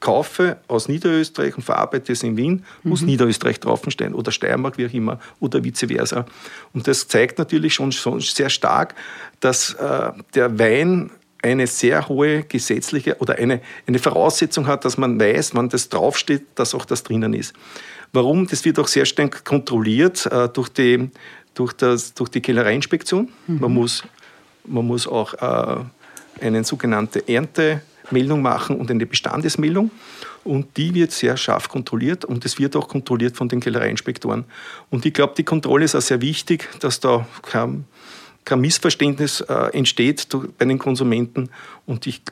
kaufe 0.00 0.58
aus 0.68 0.88
Niederösterreich 0.88 1.56
und 1.56 1.62
verarbeite 1.62 2.12
es 2.12 2.22
in 2.22 2.36
Wien, 2.36 2.64
muss 2.82 3.02
mhm. 3.02 3.08
Niederösterreich 3.08 3.60
draufstehen 3.60 4.14
oder 4.14 4.32
Steiermark, 4.32 4.78
wie 4.78 4.86
auch 4.86 4.92
immer, 4.92 5.20
oder 5.40 5.62
vice 5.64 5.86
versa. 5.86 6.26
Und 6.72 6.86
das 6.86 7.08
zeigt 7.08 7.38
natürlich 7.38 7.74
schon, 7.74 7.92
schon 7.92 8.20
sehr 8.20 8.50
stark, 8.50 8.94
dass 9.40 9.74
äh, 9.74 10.12
der 10.34 10.58
Wein 10.58 11.10
eine 11.42 11.66
sehr 11.66 12.08
hohe 12.08 12.42
gesetzliche 12.42 13.16
oder 13.18 13.36
eine, 13.36 13.60
eine 13.86 13.98
Voraussetzung 13.98 14.66
hat, 14.66 14.84
dass 14.84 14.98
man 14.98 15.20
weiß, 15.20 15.54
wann 15.54 15.68
das 15.68 15.88
draufsteht, 15.88 16.46
dass 16.54 16.74
auch 16.74 16.84
das 16.84 17.02
drinnen 17.02 17.34
ist. 17.34 17.54
Warum? 18.12 18.46
Das 18.46 18.64
wird 18.64 18.78
auch 18.78 18.88
sehr 18.88 19.04
streng 19.04 19.34
kontrolliert 19.44 20.26
äh, 20.26 20.48
durch, 20.48 20.70
die, 20.70 21.10
durch, 21.54 21.72
das, 21.74 22.14
durch 22.14 22.30
die 22.30 22.40
Kellereiinspektion. 22.40 23.28
Mhm. 23.46 23.60
Man, 23.60 23.72
muss, 23.72 24.02
man 24.64 24.86
muss 24.86 25.06
auch 25.06 25.34
äh, 25.34 26.44
eine 26.44 26.64
sogenannte 26.64 27.28
Erntemeldung 27.28 28.42
machen 28.42 28.76
und 28.76 28.90
eine 28.90 29.06
Bestandesmeldung. 29.06 29.90
Und 30.44 30.76
die 30.78 30.94
wird 30.94 31.12
sehr 31.12 31.36
scharf 31.36 31.68
kontrolliert 31.68 32.24
und 32.24 32.44
es 32.46 32.58
wird 32.58 32.74
auch 32.74 32.88
kontrolliert 32.88 33.36
von 33.36 33.48
den 33.48 33.60
Kellereiinspektoren. 33.60 34.44
Und 34.88 35.04
ich 35.04 35.12
glaube, 35.12 35.34
die 35.36 35.44
Kontrolle 35.44 35.84
ist 35.84 35.94
auch 35.94 36.00
sehr 36.00 36.22
wichtig, 36.22 36.68
dass 36.80 37.00
da 37.00 37.26
kein 37.42 37.84
kein 38.48 38.60
Missverständnis 38.60 39.42
äh, 39.42 39.76
entsteht 39.76 40.26
bei 40.56 40.64
den 40.64 40.78
Konsumenten. 40.78 41.50
Und 41.86 42.06
ich, 42.06 42.22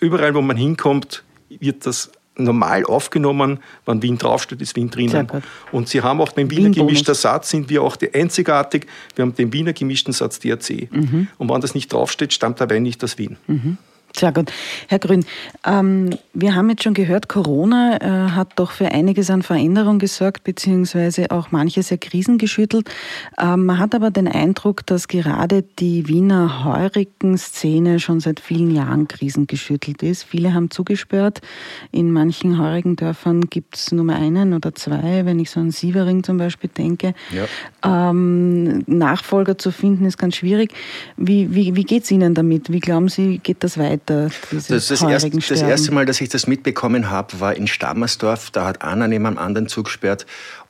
überall, 0.00 0.34
wo 0.34 0.40
man 0.40 0.56
hinkommt, 0.56 1.24
wird 1.48 1.86
das 1.86 2.10
normal 2.36 2.84
aufgenommen. 2.84 3.58
Wenn 3.84 4.02
Wien 4.02 4.16
draufsteht, 4.16 4.62
ist 4.62 4.76
Wien 4.76 4.90
drinnen. 4.90 5.28
Und 5.72 5.88
Sie 5.88 6.00
haben 6.00 6.20
auch 6.20 6.32
den 6.32 6.50
Wiener 6.50 6.70
gemischten 6.70 7.14
Satz, 7.14 7.50
sind 7.50 7.68
wir 7.68 7.82
auch 7.82 7.96
die 7.96 8.14
einzigartig. 8.14 8.86
Wir 9.14 9.22
haben 9.22 9.34
den 9.34 9.52
Wiener 9.52 9.72
gemischten 9.72 10.12
Satz 10.12 10.38
DRC. 10.38 10.90
Mhm. 10.90 11.28
Und 11.36 11.50
wenn 11.50 11.60
das 11.60 11.74
nicht 11.74 11.92
draufsteht, 11.92 12.32
stammt 12.32 12.60
der 12.60 12.70
Wein 12.70 12.82
nicht 12.82 13.02
aus 13.04 13.18
Wien. 13.18 13.36
Mhm. 13.46 13.76
Sehr 14.16 14.32
gut. 14.32 14.50
Herr 14.88 14.98
Grün, 14.98 15.24
ähm, 15.64 16.10
wir 16.34 16.54
haben 16.54 16.70
jetzt 16.70 16.82
schon 16.82 16.94
gehört, 16.94 17.28
Corona 17.28 17.98
äh, 18.00 18.30
hat 18.30 18.52
doch 18.56 18.72
für 18.72 18.86
einiges 18.86 19.30
an 19.30 19.42
Veränderung 19.42 19.98
gesorgt, 19.98 20.44
beziehungsweise 20.44 21.30
auch 21.30 21.52
manches 21.52 21.90
ja 21.90 21.98
Krisen 21.98 22.38
geschüttelt. 22.38 22.90
Ähm, 23.38 23.66
man 23.66 23.78
hat 23.78 23.94
aber 23.94 24.10
den 24.10 24.26
Eindruck, 24.26 24.84
dass 24.86 25.06
gerade 25.06 25.62
die 25.62 26.08
Wiener 26.08 26.64
heurigen 26.64 27.38
Szene 27.38 28.00
schon 28.00 28.18
seit 28.18 28.40
vielen 28.40 28.72
Jahren 28.72 29.06
krisengeschüttelt 29.06 30.02
ist. 30.02 30.24
Viele 30.24 30.52
haben 30.52 30.70
zugesperrt. 30.70 31.40
In 31.92 32.10
manchen 32.10 32.58
heurigen 32.58 32.96
Dörfern 32.96 33.42
gibt 33.42 33.76
es 33.76 33.92
nur 33.92 34.12
einen 34.12 34.52
oder 34.52 34.74
zwei, 34.74 35.26
wenn 35.26 35.38
ich 35.38 35.50
so 35.50 35.60
an 35.60 35.70
Sievering 35.70 36.24
zum 36.24 36.38
Beispiel 36.38 36.70
denke. 36.76 37.14
Ja. 37.30 38.10
Ähm, 38.10 38.82
Nachfolger 38.86 39.58
zu 39.58 39.70
finden 39.70 40.06
ist 40.06 40.18
ganz 40.18 40.36
schwierig. 40.36 40.72
Wie, 41.16 41.54
wie, 41.54 41.76
wie 41.76 41.84
geht 41.84 42.02
es 42.04 42.10
Ihnen 42.10 42.34
damit? 42.34 42.72
Wie 42.72 42.80
glauben 42.80 43.08
Sie, 43.08 43.38
geht 43.38 43.62
das 43.62 43.78
weiter? 43.78 44.07
Weiter? 44.08 44.30
Das, 44.50 44.66
das, 44.66 45.02
erst, 45.02 45.50
das, 45.50 45.62
erste 45.62 45.92
Mal, 45.92 46.06
dass 46.06 46.20
ich 46.20 46.28
das 46.28 46.46
mitbekommen 46.46 47.10
habe, 47.10 47.40
war 47.40 47.54
in 47.54 47.66
Stammersdorf. 47.66 48.50
Da 48.50 48.66
hat 48.66 48.82
einer 48.82 49.08
neben 49.08 49.26
einem 49.26 49.38
anderen 49.38 49.68
zugesperrt 49.68 50.26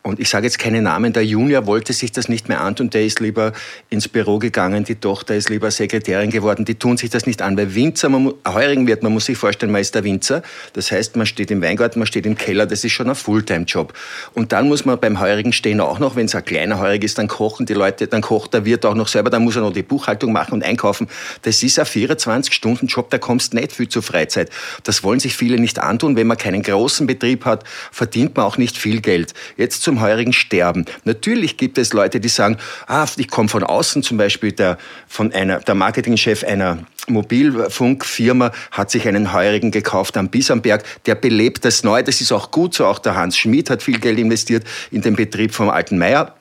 und 0.08 0.18
ich 0.20 0.30
sage 0.30 0.46
jetzt 0.46 0.58
keine 0.58 0.80
Namen, 0.80 1.12
der 1.12 1.22
Junior 1.24 1.66
wollte 1.66 1.92
sich 1.92 2.12
das 2.12 2.30
nicht 2.30 2.48
mehr 2.48 2.62
antun, 2.62 2.88
der 2.88 3.04
ist 3.04 3.20
lieber 3.20 3.52
ins 3.90 4.08
Büro 4.08 4.38
gegangen, 4.38 4.84
die 4.84 4.94
Tochter 4.94 5.34
ist 5.34 5.50
lieber 5.50 5.70
Sekretärin 5.70 6.30
geworden, 6.30 6.64
die 6.64 6.76
tun 6.76 6.96
sich 6.96 7.10
das 7.10 7.26
nicht 7.26 7.42
an, 7.42 7.58
weil 7.58 7.74
Winzer, 7.74 8.08
man, 8.08 8.32
Heurigen 8.46 8.86
wird, 8.86 9.02
man 9.02 9.12
muss 9.12 9.26
sich 9.26 9.36
vorstellen, 9.36 9.70
man 9.70 9.82
ist 9.82 9.94
der 9.94 10.04
Winzer, 10.04 10.42
das 10.72 10.90
heißt, 10.90 11.16
man 11.16 11.26
steht 11.26 11.50
im 11.50 11.60
Weingarten, 11.60 11.98
man 11.98 12.06
steht 12.06 12.24
im 12.24 12.38
Keller, 12.38 12.64
das 12.64 12.84
ist 12.84 12.92
schon 12.92 13.10
ein 13.10 13.14
Fulltime-Job. 13.14 13.92
Und 14.32 14.52
dann 14.52 14.68
muss 14.68 14.86
man 14.86 14.98
beim 14.98 15.20
Heurigen 15.20 15.52
stehen 15.52 15.78
auch 15.78 15.98
noch, 15.98 16.16
wenn 16.16 16.24
es 16.24 16.34
ein 16.34 16.44
kleiner 16.44 16.78
Heurig 16.78 17.04
ist, 17.04 17.18
dann 17.18 17.28
kochen 17.28 17.66
die 17.66 17.74
Leute, 17.74 18.06
dann 18.06 18.22
kocht 18.22 18.54
der 18.54 18.64
Wirt 18.64 18.86
auch 18.86 18.94
noch 18.94 19.08
selber, 19.08 19.28
dann 19.28 19.44
muss 19.44 19.56
er 19.56 19.62
noch 19.62 19.74
die 19.74 19.82
Buchhaltung 19.82 20.32
machen 20.32 20.54
und 20.54 20.64
einkaufen. 20.64 21.08
Das 21.42 21.62
ist 21.62 21.78
ein 21.78 21.84
24-Stunden-Job, 21.84 23.10
da 23.10 23.18
kommst 23.18 23.52
nicht 23.52 23.72
viel 23.72 23.88
zur 23.88 24.02
Freizeit. 24.02 24.48
Das 24.84 25.04
wollen 25.04 25.20
sich 25.20 25.36
viele 25.36 25.60
nicht 25.60 25.78
antun. 25.78 26.16
Wenn 26.16 26.26
man 26.26 26.38
keinen 26.38 26.62
großen 26.62 27.06
Betrieb 27.06 27.44
hat, 27.44 27.64
verdient 27.92 28.34
man 28.38 28.46
auch 28.46 28.56
nicht 28.56 28.78
viel 28.78 29.02
Geld. 29.02 29.34
Jetzt 29.58 29.82
zum 29.82 29.97
heurigen 30.00 30.32
Sterben. 30.32 30.84
Natürlich 31.04 31.56
gibt 31.56 31.78
es 31.78 31.92
Leute, 31.92 32.20
die 32.20 32.28
sagen, 32.28 32.56
ah, 32.86 33.06
ich 33.16 33.28
komme 33.28 33.48
von 33.48 33.62
außen, 33.62 34.02
zum 34.02 34.16
Beispiel 34.16 34.52
der, 34.52 34.78
von 35.06 35.32
einer, 35.32 35.60
der 35.60 35.74
Marketingchef 35.74 36.44
einer 36.44 36.78
Mobilfunkfirma 37.08 38.52
hat 38.70 38.90
sich 38.90 39.08
einen 39.08 39.32
Heurigen 39.32 39.70
gekauft 39.70 40.16
am 40.16 40.28
Bisamberg, 40.28 40.84
der 41.06 41.14
belebt 41.14 41.64
das 41.64 41.82
neu. 41.82 42.02
Das 42.02 42.20
ist 42.20 42.32
auch 42.32 42.50
gut 42.50 42.74
so. 42.74 42.86
Auch 42.86 42.98
der 42.98 43.16
Hans 43.16 43.36
Schmid 43.36 43.70
hat 43.70 43.82
viel 43.82 43.98
Geld 43.98 44.18
investiert 44.18 44.64
in 44.90 45.02
den 45.02 45.16
Betrieb 45.16 45.54
vom 45.54 45.70
alten 45.70 45.98
Meier. 45.98 46.37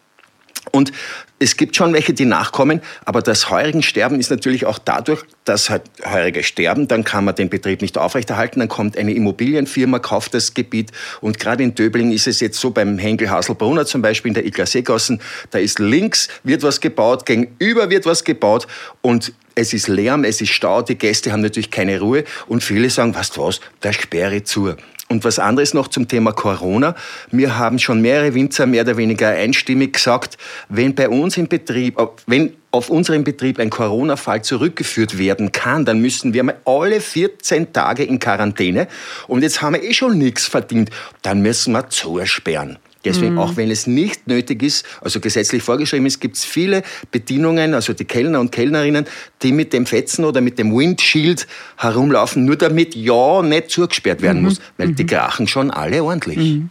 Und 0.71 0.91
es 1.39 1.55
gibt 1.55 1.75
schon 1.75 1.93
welche, 1.93 2.13
die 2.13 2.25
nachkommen, 2.25 2.81
aber 3.05 3.21
das 3.21 3.49
heurigen 3.49 3.83
Sterben 3.83 4.19
ist 4.19 4.31
natürlich 4.31 4.65
auch 4.65 4.79
dadurch, 4.79 5.23
dass 5.45 5.69
halt 5.69 5.83
Heurige 6.03 6.43
sterben, 6.43 6.87
dann 6.87 7.03
kann 7.03 7.25
man 7.25 7.35
den 7.35 7.49
Betrieb 7.49 7.81
nicht 7.81 7.97
aufrechterhalten, 7.97 8.59
dann 8.59 8.69
kommt 8.69 8.97
eine 8.97 9.13
Immobilienfirma, 9.13 9.99
kauft 9.99 10.33
das 10.33 10.53
Gebiet 10.53 10.91
und 11.21 11.39
gerade 11.39 11.63
in 11.63 11.75
Döbling 11.75 12.11
ist 12.11 12.27
es 12.27 12.39
jetzt 12.39 12.59
so, 12.59 12.71
beim 12.71 12.97
Henkel 12.97 13.29
Haselbrunner 13.29 13.85
zum 13.85 14.01
Beispiel 14.01 14.29
in 14.29 14.33
der 14.33 14.45
Igler 14.45 14.65
Seegassen, 14.65 15.21
da 15.51 15.59
ist 15.59 15.79
links 15.79 16.27
wird 16.43 16.63
was 16.63 16.81
gebaut, 16.81 17.25
gegenüber 17.25 17.89
wird 17.89 18.05
was 18.05 18.23
gebaut 18.23 18.67
und 19.01 19.33
es 19.53 19.73
ist 19.73 19.87
Lärm, 19.87 20.23
es 20.23 20.41
ist 20.41 20.51
Stau, 20.51 20.81
die 20.81 20.97
Gäste 20.97 21.31
haben 21.31 21.41
natürlich 21.41 21.71
keine 21.71 21.99
Ruhe 21.99 22.23
und 22.47 22.63
viele 22.63 22.89
sagen, 22.89 23.13
du 23.13 23.41
was, 23.41 23.59
da 23.81 23.93
sperre 23.93 24.43
zu. 24.43 24.75
Und 25.09 25.23
was 25.23 25.39
anderes 25.39 25.73
noch 25.73 25.87
zum 25.87 26.07
Thema 26.07 26.33
Corona. 26.33 26.93
Wir 27.31 27.57
haben 27.57 27.79
schon 27.79 28.01
mehrere 28.01 28.33
Winzer 28.33 28.65
mehr 28.65 28.83
oder 28.83 28.97
weniger 28.97 29.29
einstimmig 29.29 29.93
gesagt, 29.93 30.37
wenn 30.67 30.95
bei 30.95 31.07
uns 31.07 31.37
im 31.37 31.47
Betrieb, 31.47 31.97
wenn 32.25 32.53
auf 32.71 32.89
unserem 32.89 33.23
Betrieb 33.23 33.59
ein 33.59 33.69
Corona-Fall 33.69 34.43
zurückgeführt 34.43 35.17
werden 35.17 35.53
kann, 35.53 35.85
dann 35.85 35.99
müssen 35.99 36.33
wir 36.33 36.43
mal 36.43 36.57
alle 36.65 36.99
14 36.99 37.71
Tage 37.71 38.03
in 38.03 38.19
Quarantäne. 38.19 38.87
Und 39.27 39.43
jetzt 39.43 39.61
haben 39.61 39.75
wir 39.75 39.83
eh 39.83 39.93
schon 39.93 40.17
nichts 40.17 40.45
verdient. 40.45 40.89
Dann 41.21 41.41
müssen 41.41 41.71
wir 41.71 41.89
zusperren. 41.89 42.77
Deswegen, 43.07 43.33
mhm. 43.33 43.39
auch 43.39 43.55
wenn 43.55 43.71
es 43.71 43.87
nicht 43.87 44.27
nötig 44.27 44.63
ist, 44.63 44.85
also 45.01 45.19
gesetzlich 45.19 45.63
vorgeschrieben 45.63 46.05
ist, 46.05 46.19
gibt 46.19 46.37
es 46.37 46.45
viele 46.45 46.83
Bedienungen, 47.11 47.73
also 47.73 47.93
die 47.93 48.05
Kellner 48.05 48.39
und 48.39 48.51
Kellnerinnen, 48.51 49.05
die 49.41 49.51
mit 49.51 49.73
dem 49.73 49.85
Fetzen 49.85 50.25
oder 50.25 50.41
mit 50.41 50.59
dem 50.59 50.75
Windshield 50.75 51.47
herumlaufen, 51.77 52.45
nur 52.45 52.55
damit 52.55 52.95
ja 52.95 53.41
nicht 53.41 53.69
zugesperrt 53.69 54.21
werden 54.21 54.39
mhm. 54.39 54.43
muss, 54.45 54.61
weil 54.77 54.89
mhm. 54.89 54.95
die 54.95 55.05
krachen 55.05 55.47
schon 55.47 55.71
alle 55.71 56.03
ordentlich. 56.03 56.37
Mhm. 56.37 56.69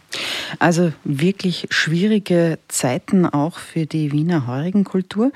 Also 0.59 0.93
wirklich 1.03 1.67
schwierige 1.69 2.59
Zeiten 2.67 3.25
auch 3.25 3.57
für 3.59 3.85
die 3.85 4.11
Wiener 4.11 4.47
Heurigenkultur. 4.47 5.31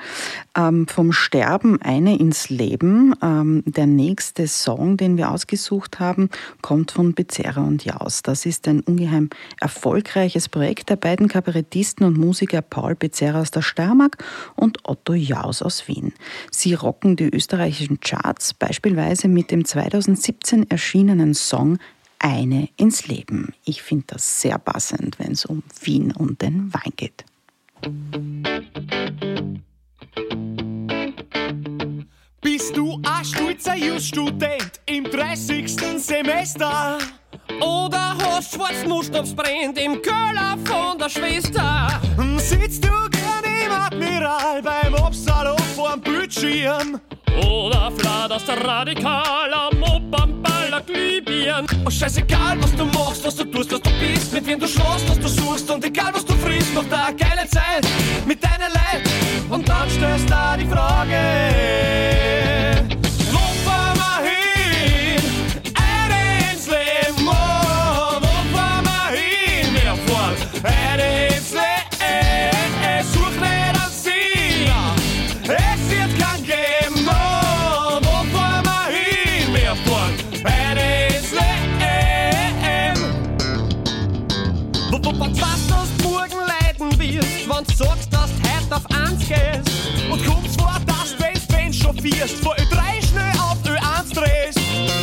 Ähm, 0.56 0.86
vom 0.86 1.12
Sterben 1.12 1.80
eine 1.80 2.18
ins 2.18 2.50
Leben. 2.50 3.14
Ähm, 3.22 3.62
der 3.66 3.86
nächste 3.86 4.46
Song, 4.46 4.96
den 4.96 5.16
wir 5.16 5.30
ausgesucht 5.30 5.98
haben, 5.98 6.28
kommt 6.60 6.92
von 6.92 7.14
Becerra 7.14 7.62
und 7.62 7.84
Jaus. 7.84 8.22
Das 8.22 8.46
ist 8.46 8.68
ein 8.68 8.80
ungeheim 8.80 9.30
erfolgreiches 9.60 10.48
Projekt 10.48 10.90
der 10.92 10.96
beiden 10.96 11.26
Kabarettisten 11.26 12.04
und 12.04 12.18
Musiker 12.18 12.60
Paul 12.60 12.94
Becerra 12.94 13.40
aus 13.40 13.50
der 13.50 13.62
Steiermark 13.62 14.22
und 14.56 14.86
Otto 14.86 15.14
Jaus 15.14 15.62
aus 15.62 15.88
Wien. 15.88 16.12
Sie 16.50 16.74
rocken 16.74 17.16
die 17.16 17.34
österreichischen 17.34 17.98
Charts 18.00 18.52
beispielsweise 18.52 19.28
mit 19.28 19.50
dem 19.50 19.64
2017 19.64 20.70
erschienenen 20.70 21.32
Song 21.32 21.78
Eine 22.18 22.68
ins 22.76 23.08
Leben. 23.08 23.54
Ich 23.64 23.80
finde 23.80 24.04
das 24.08 24.42
sehr 24.42 24.58
passend, 24.58 25.18
wenn 25.18 25.32
es 25.32 25.46
um 25.46 25.62
Wien 25.80 26.12
und 26.12 26.42
den 26.42 26.70
Wein 26.74 26.92
geht. 26.96 27.24
Bist 32.42 32.76
du 32.76 33.00
ein 33.02 33.24
stolzer 33.24 33.76
Just-Student 33.76 34.82
im 34.84 35.04
30. 35.04 35.70
Semester? 35.98 36.98
Oder 37.60 38.16
hast 38.18 38.54
schwarz 38.54 38.84
Mustaps 38.86 39.34
brennt 39.34 39.78
im 39.78 40.00
Köller 40.02 40.56
von 40.64 40.98
der 40.98 41.08
Schwester? 41.08 42.00
Sitzt 42.36 42.84
du 42.84 42.88
gern 42.88 43.44
im 43.64 43.72
Admiral 43.72 44.62
beim 44.62 44.94
Obstsalon 44.94 45.58
vorm 45.74 46.00
Bildschirm? 46.00 47.00
Oder 47.36 47.90
flatterst 47.96 48.48
der 48.48 48.64
Radikal 48.64 49.52
am 49.52 49.82
Opernball 49.82 50.82
Glühbirn? 50.86 51.66
Oh, 51.86 51.90
scheißegal, 51.90 52.60
was 52.60 52.74
du 52.76 52.84
machst, 52.86 53.24
was 53.24 53.36
du 53.36 53.44
tust, 53.44 53.72
was 53.72 53.80
du 53.80 53.90
bist, 54.00 54.32
mit 54.32 54.46
wem 54.46 54.58
du 54.58 54.66
schlafst, 54.66 55.08
was 55.08 55.18
du 55.18 55.28
suchst 55.28 55.70
und 55.70 55.84
egal, 55.84 56.12
was 56.12 56.24
du 56.24 56.34
frisst, 56.34 56.74
noch 56.74 56.84
da 56.88 57.10
geile 57.10 57.48
Zeit 57.48 57.86
mit 58.26 58.42
deiner 58.42 58.68
Leid. 58.68 59.02
Und 59.48 59.68
dann 59.68 59.88
stellst 59.88 60.24
du 60.24 60.30
da 60.30 60.56
die 60.56 60.66
Frage. 60.66 62.51
Wirst 92.22 92.42
vor 92.42 92.54
Ö3 92.54 93.04
schnell 93.08 93.32
auf 93.40 93.58
Ö1 93.64 94.14
drehst. 94.14 94.58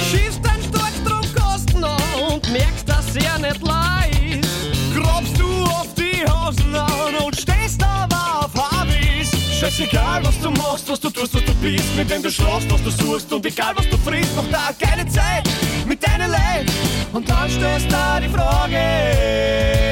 Schießt 0.10 0.40
dein 0.44 0.62
Starkstromkosten 0.64 1.84
an 1.84 2.02
und 2.32 2.52
merkst, 2.52 2.88
dass 2.88 3.16
er 3.16 3.38
nicht 3.40 3.62
leid. 3.62 4.48
Grobst 4.96 5.38
du 5.38 5.64
auf 5.66 5.88
die 5.96 6.24
Hosen 6.30 6.76
an 6.76 7.16
und 7.26 7.36
stehst 7.36 7.84
aber 7.84 8.46
auf 8.46 8.54
Habis. 8.56 9.32
Scheißegal, 9.60 10.24
was 10.24 10.40
du 10.40 10.52
machst, 10.52 10.90
was 10.90 11.00
du 11.00 11.10
tust, 11.10 11.34
was 11.36 11.44
du 11.44 11.54
bist, 11.56 11.96
mit 11.98 12.10
wem 12.10 12.24
du 12.24 12.32
schlafst, 12.32 12.72
was 12.72 12.84
du 12.84 12.90
suchst 12.92 13.32
und 13.34 13.46
egal, 13.46 13.74
was 13.76 13.90
du 13.90 13.98
frisst, 13.98 14.36
noch 14.36 14.50
da 14.50 14.70
keine 14.80 15.06
Zeit 15.10 15.48
mit 15.86 16.02
deinen 16.06 16.32
Leid. 16.32 16.72
Und 17.12 17.30
dann 17.30 17.50
stellst 17.50 17.92
da 17.92 18.20
die 18.20 18.30
Frage. 18.30 19.89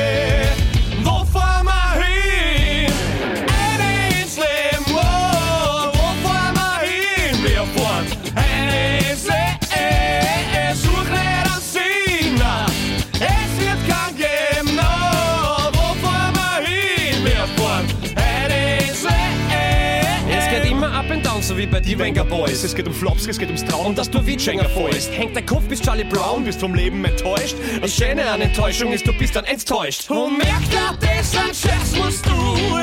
Die 21.87 21.97
Wenger 21.97 22.25
Boys. 22.25 22.65
Es 22.65 22.75
geht 22.75 22.85
um 22.85 22.93
Flops, 22.93 23.27
es 23.27 23.39
geht 23.39 23.47
ums 23.47 23.63
Traum, 23.63 23.95
dass 23.95 24.09
du 24.09 24.23
wie 24.25 24.35
Jenga 24.35 24.65
fällst. 24.65 25.09
Hängt 25.11 25.35
dein 25.35 25.45
Kopf 25.45 25.63
bis 25.69 25.81
Charlie 25.81 26.03
Brown, 26.03 26.43
bist 26.43 26.59
vom 26.59 26.75
Leben 26.75 27.03
enttäuscht. 27.05 27.55
Das 27.79 27.95
Schöne 27.95 28.29
an 28.29 28.41
Enttäuschung 28.41 28.91
ist, 28.91 29.07
du 29.07 29.17
bist 29.17 29.35
dann 29.35 29.45
enttäuscht. 29.45 30.09
Und 30.09 30.37
merkt 30.37 30.73
er, 30.73 30.97
das 30.99 31.35
ein 31.37 31.53
Scherz 31.53 31.95
musst 31.95 32.25
du, 32.25 32.31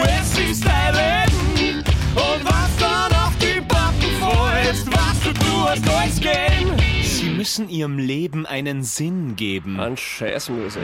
es 0.05 0.51
ist 0.51 0.64
dein 0.64 0.95
Leben. 0.95 1.85
Und 2.14 2.45
was 2.45 2.77
dann 2.79 3.12
auf 3.12 3.35
die 3.40 3.61
Backen 3.61 4.11
freust, 4.21 4.87
was 4.87 5.21
du 5.23 5.33
tust, 5.35 5.97
alles 5.97 6.21
gehen. 6.21 6.73
Sie 7.03 7.29
müssen 7.29 7.69
ihrem 7.69 7.99
Leben 7.99 8.47
einen 8.47 8.83
Sinn 8.83 9.37
geben. 9.37 9.81
An 9.81 9.99
Scheißmusik. 9.99 10.83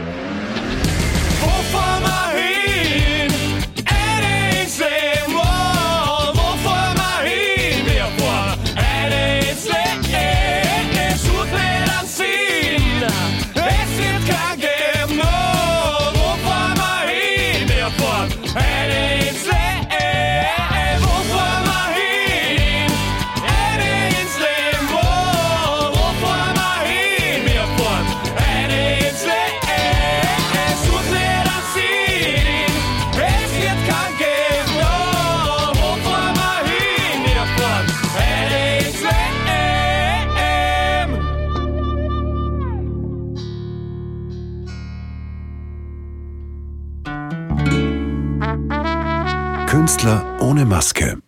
Wo 1.41 1.77
fahren 1.77 2.03
wir 2.03 2.39
hin? 2.39 3.30
Ohne 50.61 50.69
Maske. 50.69 51.23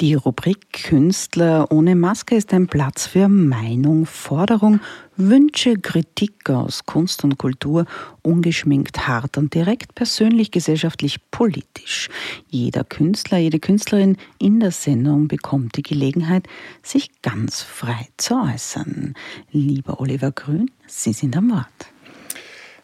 Die 0.00 0.14
Rubrik 0.14 0.72
Künstler 0.84 1.72
ohne 1.72 1.96
Maske 1.96 2.36
ist 2.36 2.54
ein 2.54 2.68
Platz 2.68 3.08
für 3.08 3.26
Meinung, 3.26 4.06
Forderung, 4.06 4.78
Wünsche, 5.16 5.78
Kritik 5.78 6.48
aus 6.48 6.86
Kunst 6.86 7.24
und 7.24 7.38
Kultur, 7.38 7.86
ungeschminkt, 8.22 9.08
hart 9.08 9.36
und 9.36 9.52
direkt, 9.52 9.96
persönlich, 9.96 10.52
gesellschaftlich, 10.52 11.18
politisch. 11.32 12.08
Jeder 12.50 12.84
Künstler, 12.84 13.38
jede 13.38 13.58
Künstlerin 13.58 14.16
in 14.38 14.60
der 14.60 14.70
Sendung 14.70 15.26
bekommt 15.26 15.76
die 15.76 15.82
Gelegenheit, 15.82 16.46
sich 16.84 17.10
ganz 17.22 17.62
frei 17.62 18.06
zu 18.16 18.34
äußern. 18.36 19.14
Lieber 19.50 20.00
Oliver 20.00 20.30
Grün, 20.30 20.70
Sie 20.86 21.12
sind 21.12 21.36
am 21.36 21.50
Wort. 21.50 21.97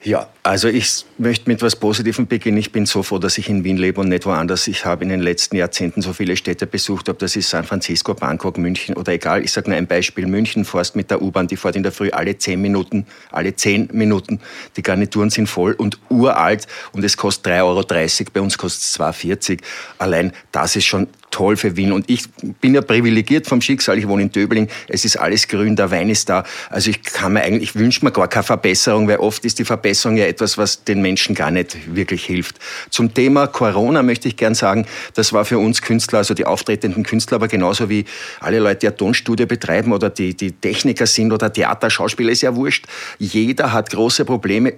Ja, 0.05 0.29
also 0.43 0.69
ich 0.69 1.07
möchte 1.17 1.49
mit 1.49 1.61
etwas 1.61 1.77
Positivem 1.77 2.27
beginnen. 2.27 2.59
Ich 2.59 2.73
bin 2.73 2.85
so 2.85 3.03
froh, 3.03 3.19
dass 3.19 3.39
ich 3.39 3.49
in 3.49 3.65
Wien 3.65 3.79
lebe 3.79 4.03
und 4.03 4.11
nicht 4.11 4.27
woanders. 4.27 4.69
Ich 4.69 4.85
habe 4.85 5.03
in 5.03 5.09
den 5.09 5.21
letzten 5.21 5.57
Jahrzehnten 5.57 6.03
so 6.03 6.13
viele 6.13 6.37
Städte 6.37 6.67
besucht, 6.67 7.09
ob 7.09 7.19
das 7.21 7.37
ist 7.37 7.49
San 7.49 7.65
Francisco, 7.65 8.13
Bangkok, 8.13 8.59
München 8.59 8.97
oder 8.97 9.13
egal. 9.13 9.43
Ich 9.43 9.53
sage 9.53 9.71
nur 9.71 9.79
ein 9.79 9.87
Beispiel. 9.87 10.27
München 10.27 10.67
fährst 10.67 10.95
mit 10.95 11.11
der 11.11 11.23
U-Bahn, 11.23 11.47
die 11.47 11.57
fährt 11.57 11.77
in 11.77 11.83
der 11.83 11.91
Früh 11.91 12.11
alle 12.11 12.37
zehn 12.37 12.61
Minuten, 12.61 13.07
alle 13.31 13.57
zehn 13.57 13.89
Minuten. 13.93 14.41
Die 14.77 14.83
Garnituren 14.83 15.31
sind 15.31 15.47
voll 15.47 15.73
und 15.73 15.99
uralt 16.11 16.67
und 16.93 17.03
es 17.03 17.17
kostet 17.17 17.55
3,30 17.55 17.63
Euro. 17.63 18.31
Bei 18.35 18.41
uns 18.43 18.59
kostet 18.59 18.83
es 18.83 19.01
2,40 19.01 19.61
Allein 19.97 20.33
das 20.53 20.77
ist 20.77 20.85
schon 20.85 21.09
toll 21.35 21.57
für 21.57 21.77
Wien. 21.77 21.91
Und 21.91 22.09
ich 22.09 22.31
bin 22.61 22.75
ja 22.75 22.81
privilegiert 22.81 23.49
vom 23.49 23.61
Schicksal. 23.61 23.99
Ich 23.99 24.07
wohne 24.07 24.23
in 24.23 24.31
Döbling. 24.31 24.69
Es 24.87 25.05
ist 25.05 25.17
alles 25.17 25.49
grün, 25.49 25.75
der 25.75 25.91
Wein 25.91 26.09
ist 26.09 26.29
da. 26.29 26.45
Also 26.71 26.91
ich 26.91 27.03
kann 27.03 27.33
mir 27.33 27.43
eigentlich, 27.43 27.71
ich 27.71 27.75
wünsche 27.75 28.05
mir 28.05 28.13
gar 28.13 28.29
keine 28.29 28.45
Verbesserung, 28.45 29.09
weil 29.09 29.17
oft 29.17 29.45
ist 29.45 29.59
die 29.59 29.65
Verbesserung 29.65 30.17
ja 30.17 30.27
etwas, 30.27 30.57
was 30.59 30.85
den 30.85 31.03
Menschen 31.03 31.35
gar 31.35 31.51
nicht 31.51 31.97
wirklich 31.97 32.25
hilft. 32.25 32.61
Zum 32.89 33.13
Thema 33.13 33.49
Corona 33.49 34.05
möchte 34.05 34.29
ich 34.29 34.37
gern 34.37 34.55
sagen, 34.55 34.87
das 35.15 35.33
war 35.33 35.45
für 35.45 35.59
uns 35.59 35.83
Künstler, 35.83 36.19
also 36.19 36.35
die 36.35 36.47
auftretenden 36.47 37.03
Künstler, 37.03 37.37
aber 37.37 37.49
genauso 37.49 37.89
wie 37.89 38.05
alle 38.39 38.61
Leute, 38.61 38.81
die 38.81 38.87
eine 38.87 38.97
Tonstudio 38.97 39.47
betreiben 39.47 39.93
oder 39.93 40.11
die, 40.11 40.37
die 40.37 40.53
Techniker 40.53 41.07
sind 41.07 41.33
oder 41.33 41.53
Theater, 41.53 41.91
Schauspieler, 41.91 42.31
ist 42.31 42.43
ja 42.43 42.55
wurscht. 42.55 42.87
Jeder 43.19 43.73
hat 43.73 43.91
große 43.91 44.25
Probleme, 44.25 44.75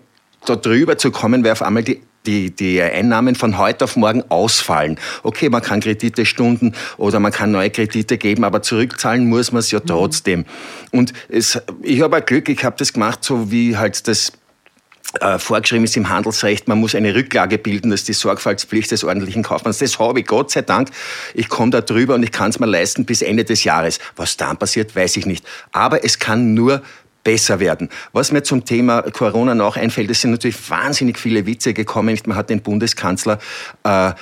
da 0.48 0.56
drüber 0.56 0.98
zu 0.98 1.10
kommen, 1.10 1.44
weil 1.44 1.52
auf 1.52 1.62
einmal 1.62 1.82
die 1.82 2.00
die, 2.26 2.50
die 2.50 2.82
Einnahmen 2.82 3.34
von 3.34 3.58
heute 3.58 3.84
auf 3.84 3.96
morgen 3.96 4.24
ausfallen. 4.30 4.98
Okay, 5.22 5.48
man 5.48 5.62
kann 5.62 5.80
Kredite 5.80 6.26
stunden 6.26 6.74
oder 6.96 7.20
man 7.20 7.32
kann 7.32 7.52
neue 7.52 7.70
Kredite 7.70 8.18
geben, 8.18 8.44
aber 8.44 8.62
zurückzahlen 8.62 9.28
muss 9.28 9.52
man 9.52 9.60
es 9.60 9.70
ja 9.70 9.80
trotzdem. 9.80 10.44
Und 10.90 11.12
es, 11.28 11.60
ich 11.82 12.00
habe 12.00 12.20
Glück, 12.22 12.48
ich 12.48 12.64
habe 12.64 12.76
das 12.78 12.92
gemacht, 12.92 13.22
so 13.22 13.50
wie 13.50 13.76
halt 13.76 14.08
das 14.08 14.32
äh, 15.20 15.38
vorgeschrieben 15.38 15.84
ist 15.84 15.96
im 15.96 16.08
Handelsrecht, 16.08 16.68
man 16.68 16.78
muss 16.78 16.94
eine 16.94 17.14
Rücklage 17.14 17.58
bilden, 17.58 17.90
das 17.90 18.00
ist 18.00 18.08
die 18.08 18.12
Sorgfaltspflicht 18.12 18.90
des 18.90 19.04
ordentlichen 19.04 19.42
Kaufmanns. 19.42 19.78
Das 19.78 19.98
habe 19.98 20.20
ich, 20.20 20.26
Gott 20.26 20.50
sei 20.50 20.62
Dank. 20.62 20.90
Ich 21.34 21.48
komme 21.48 21.70
da 21.70 21.80
drüber 21.80 22.14
und 22.14 22.22
ich 22.22 22.32
kann 22.32 22.50
es 22.50 22.58
mir 22.58 22.66
leisten 22.66 23.04
bis 23.04 23.22
Ende 23.22 23.44
des 23.44 23.64
Jahres. 23.64 23.98
Was 24.16 24.36
dann 24.36 24.56
passiert, 24.56 24.94
weiß 24.96 25.16
ich 25.16 25.26
nicht. 25.26 25.46
Aber 25.72 26.04
es 26.04 26.18
kann 26.18 26.54
nur 26.54 26.82
besser 27.26 27.58
werden. 27.58 27.88
Was 28.12 28.30
mir 28.30 28.44
zum 28.44 28.64
Thema 28.64 29.02
Corona 29.02 29.56
noch 29.56 29.76
einfällt, 29.76 30.08
es 30.10 30.20
sind 30.20 30.30
natürlich 30.30 30.70
wahnsinnig 30.70 31.18
viele 31.18 31.44
Witze 31.44 31.74
gekommen. 31.74 32.16
Man 32.24 32.36
hat 32.36 32.50
den 32.50 32.62
Bundeskanzler 32.62 33.40
äh, 33.82 34.12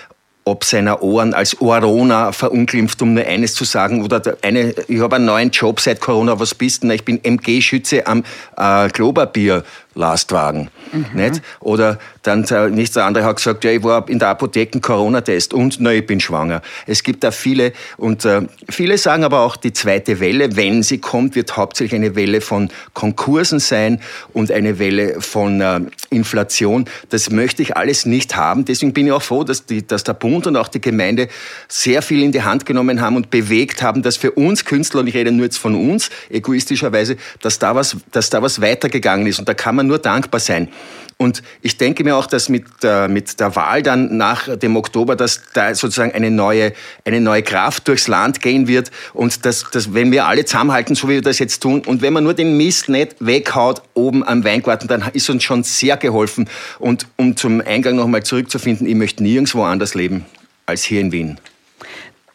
ob 0.46 0.64
seiner 0.64 1.02
Ohren 1.02 1.32
als 1.32 1.60
Orona 1.60 2.32
verunglimpft, 2.32 3.00
um 3.00 3.14
nur 3.14 3.24
eines 3.24 3.54
zu 3.54 3.64
sagen. 3.64 4.04
Oder 4.04 4.36
eine, 4.42 4.74
ich 4.88 5.00
habe 5.00 5.16
einen 5.16 5.24
neuen 5.24 5.50
Job 5.50 5.80
seit 5.80 6.00
Corona, 6.00 6.38
was 6.38 6.54
bist 6.54 6.82
du? 6.82 6.90
Ich 6.90 7.04
bin 7.04 7.22
MG-Schütze 7.22 8.06
am 8.06 8.24
äh, 8.56 8.88
Globerbier 8.88 9.64
Lastwagen. 9.94 10.70
Mhm. 10.92 11.06
Nicht? 11.14 11.42
Oder 11.60 11.98
dann 12.22 12.44
der 12.44 12.68
nächste 12.68 13.04
andere 13.04 13.24
hat 13.24 13.36
gesagt, 13.36 13.64
ja, 13.64 13.70
ich 13.70 13.82
war 13.82 14.08
in 14.08 14.18
der 14.18 14.28
Apotheke 14.28 14.80
Corona-Test 14.80 15.54
und 15.54 15.76
na, 15.80 15.92
ich 15.92 16.06
bin 16.06 16.20
schwanger. 16.20 16.62
Es 16.86 17.02
gibt 17.02 17.24
da 17.24 17.30
viele 17.30 17.72
und 17.96 18.24
äh, 18.24 18.42
viele 18.68 18.98
sagen 18.98 19.24
aber 19.24 19.40
auch, 19.40 19.56
die 19.56 19.72
zweite 19.72 20.20
Welle, 20.20 20.56
wenn 20.56 20.82
sie 20.82 20.98
kommt, 20.98 21.34
wird 21.34 21.56
hauptsächlich 21.56 22.00
eine 22.00 22.16
Welle 22.16 22.40
von 22.40 22.70
Konkursen 22.92 23.58
sein 23.58 24.00
und 24.32 24.50
eine 24.50 24.78
Welle 24.78 25.20
von 25.20 25.60
äh, 25.60 25.80
Inflation. 26.10 26.86
Das 27.10 27.30
möchte 27.30 27.62
ich 27.62 27.76
alles 27.76 28.06
nicht 28.06 28.36
haben. 28.36 28.64
Deswegen 28.64 28.92
bin 28.92 29.06
ich 29.06 29.12
auch 29.12 29.22
froh, 29.22 29.44
dass, 29.44 29.66
die, 29.66 29.86
dass 29.86 30.04
der 30.04 30.14
Bund 30.14 30.46
und 30.46 30.56
auch 30.56 30.68
die 30.68 30.80
Gemeinde 30.80 31.28
sehr 31.68 32.02
viel 32.02 32.22
in 32.22 32.32
die 32.32 32.42
Hand 32.42 32.66
genommen 32.66 33.00
haben 33.00 33.16
und 33.16 33.30
bewegt 33.30 33.82
haben, 33.82 34.02
dass 34.02 34.16
für 34.16 34.32
uns 34.32 34.64
Künstler, 34.64 35.00
und 35.00 35.06
ich 35.06 35.14
rede 35.14 35.32
nur 35.32 35.44
jetzt 35.44 35.58
von 35.58 35.74
uns, 35.74 36.10
egoistischerweise, 36.30 37.16
dass 37.40 37.58
da 37.58 37.74
was, 37.74 37.96
dass 38.12 38.30
da 38.30 38.42
was 38.42 38.60
weitergegangen 38.60 39.26
ist. 39.26 39.38
Und 39.38 39.48
da 39.48 39.54
kann 39.54 39.76
man 39.76 39.83
nur 39.86 39.98
dankbar 39.98 40.40
sein. 40.40 40.68
Und 41.16 41.42
ich 41.62 41.76
denke 41.78 42.02
mir 42.02 42.16
auch, 42.16 42.26
dass 42.26 42.48
mit, 42.48 42.66
äh, 42.82 43.08
mit 43.08 43.38
der 43.38 43.54
Wahl 43.54 43.82
dann 43.82 44.16
nach 44.16 44.56
dem 44.56 44.76
Oktober, 44.76 45.14
dass 45.14 45.42
da 45.52 45.74
sozusagen 45.74 46.12
eine 46.12 46.30
neue, 46.30 46.72
eine 47.04 47.20
neue 47.20 47.42
Kraft 47.42 47.86
durchs 47.86 48.08
Land 48.08 48.42
gehen 48.42 48.66
wird 48.66 48.90
und 49.12 49.46
dass, 49.46 49.70
dass, 49.70 49.94
wenn 49.94 50.10
wir 50.10 50.26
alle 50.26 50.44
zusammenhalten, 50.44 50.96
so 50.96 51.08
wie 51.08 51.14
wir 51.14 51.22
das 51.22 51.38
jetzt 51.38 51.62
tun, 51.62 51.82
und 51.86 52.02
wenn 52.02 52.12
man 52.12 52.24
nur 52.24 52.34
den 52.34 52.56
Mist 52.56 52.88
nicht 52.88 53.16
weghaut 53.20 53.82
oben 53.94 54.26
am 54.26 54.44
Weingarten, 54.44 54.88
dann 54.88 55.04
ist 55.12 55.30
uns 55.30 55.44
schon 55.44 55.62
sehr 55.62 55.96
geholfen. 55.96 56.48
Und 56.80 57.06
um 57.16 57.36
zum 57.36 57.60
Eingang 57.60 57.96
nochmal 57.96 58.24
zurückzufinden, 58.24 58.86
ich 58.86 58.96
möchte 58.96 59.22
nirgendwo 59.22 59.62
anders 59.62 59.94
leben 59.94 60.26
als 60.66 60.82
hier 60.82 61.00
in 61.00 61.12
Wien. 61.12 61.38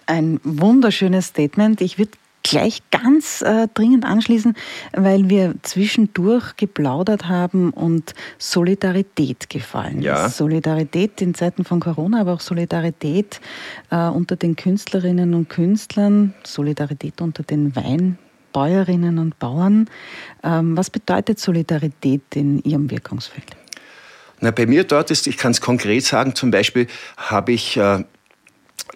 Ein 0.06 0.40
wunderschönes 0.44 1.28
Statement. 1.28 1.82
Ich 1.82 1.98
würde 1.98 2.12
gleich 2.50 2.82
ganz 2.90 3.42
äh, 3.42 3.68
dringend 3.74 4.06
anschließen, 4.06 4.56
weil 4.94 5.30
wir 5.30 5.54
zwischendurch 5.62 6.56
geplaudert 6.58 7.28
haben 7.28 7.70
und 7.72 8.16
Solidarität 8.38 9.50
gefallen 9.50 10.02
ja. 10.02 10.26
ist. 10.26 10.38
Solidarität 10.38 11.22
in 11.22 11.36
Zeiten 11.36 11.64
von 11.64 11.80
Corona, 11.80 12.22
aber 12.22 12.34
auch 12.34 12.40
Solidarität 12.40 13.40
äh, 13.92 14.08
unter 14.08 14.36
den 14.36 14.56
Künstlerinnen 14.56 15.34
und 15.36 15.50
Künstlern, 15.50 16.34
Solidarität 16.44 17.22
unter 17.22 17.44
den 17.44 17.76
Weinbäuerinnen 17.76 19.20
und 19.20 19.38
Bauern. 19.38 19.88
Ähm, 20.44 20.76
was 20.76 20.90
bedeutet 20.90 21.40
Solidarität 21.40 22.36
in 22.36 22.64
Ihrem 22.64 22.90
Wirkungsfeld? 22.90 23.56
Na, 24.42 24.52
bei 24.52 24.66
mir 24.66 24.86
dort 24.86 25.12
ist, 25.12 25.28
ich 25.28 25.38
kann 25.38 25.52
es 25.52 25.62
konkret 25.62 26.04
sagen, 26.04 26.34
zum 26.34 26.50
Beispiel 26.50 26.88
habe 27.18 27.52
ich 27.52 27.78
äh, 27.78 28.04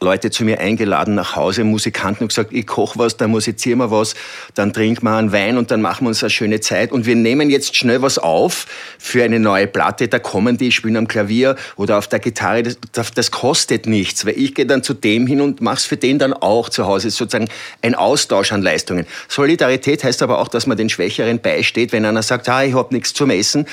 Leute 0.02 0.32
zu 0.32 0.43
mir 0.43 0.60
eingeladen 0.60 1.15
nach 1.15 1.36
Hause, 1.36 1.63
Musikanten, 1.63 2.24
und 2.24 2.28
gesagt, 2.30 2.52
ich 2.52 2.67
koche 2.67 3.00
was, 3.00 3.17
dann 3.17 3.32
musizieren 3.32 3.80
wir 3.80 3.91
was, 3.91 4.15
dann 4.56 4.74
trinken 4.74 5.06
wir 5.06 5.15
einen 5.15 5.32
Wein 5.32 5.58
und 5.58 5.72
dann 5.72 5.82
machen 5.82 6.06
wir 6.06 6.10
uns 6.10 6.24
eine 6.24 6.30
schöne 6.30 6.60
Zeit. 6.60 6.91
Und 6.91 7.06
wir 7.06 7.15
nehmen 7.15 7.50
jetzt 7.50 7.76
schnell 7.76 8.02
was 8.02 8.17
auf 8.17 8.65
für 8.98 9.24
eine 9.24 9.39
neue 9.39 9.67
Platte. 9.67 10.08
Da 10.08 10.19
kommen 10.19 10.58
die, 10.58 10.72
spielen 10.72 10.98
am 10.98 11.08
Klavier 11.08 11.56
oder 11.76 11.98
auf 11.98 12.08
der 12.08 12.19
Gitarre. 12.19 12.63
Das, 12.91 13.12
das 13.12 13.32
kostet 13.32 13.86
nichts, 13.86 14.26
weil 14.26 14.38
ich 14.38 14.56
gehe 14.56 14.65
dann 14.65 14.84
zu 14.84 14.93
dem 14.93 15.28
hin 15.28 15.41
und 15.41 15.62
mache 15.62 15.78
es 15.78 15.86
für 15.86 15.98
den 15.98 16.19
dann 16.19 16.34
auch 16.34 16.69
zu 16.69 16.86
Hause. 16.86 17.08
Es 17.08 17.13
ist 17.13 17.17
sozusagen 17.19 17.50
ein 17.82 17.96
Austausch 17.96 18.52
an 18.52 18.62
Leistungen. 18.62 19.06
Solidarität 19.28 20.04
heißt 20.04 20.22
aber 20.22 20.39
auch, 20.39 20.48
dass 20.48 20.67
man 20.67 20.78
den 20.78 20.89
Schwächeren 20.89 21.39
beisteht, 21.39 21.91
wenn 21.91 22.06
einer 22.06 22.24
sagt, 22.24 22.50
ah, 22.50 22.63
ich 22.63 22.74
habe 22.74 22.93
nichts 22.93 23.13
zum 23.13 23.30
Essen 23.30 23.67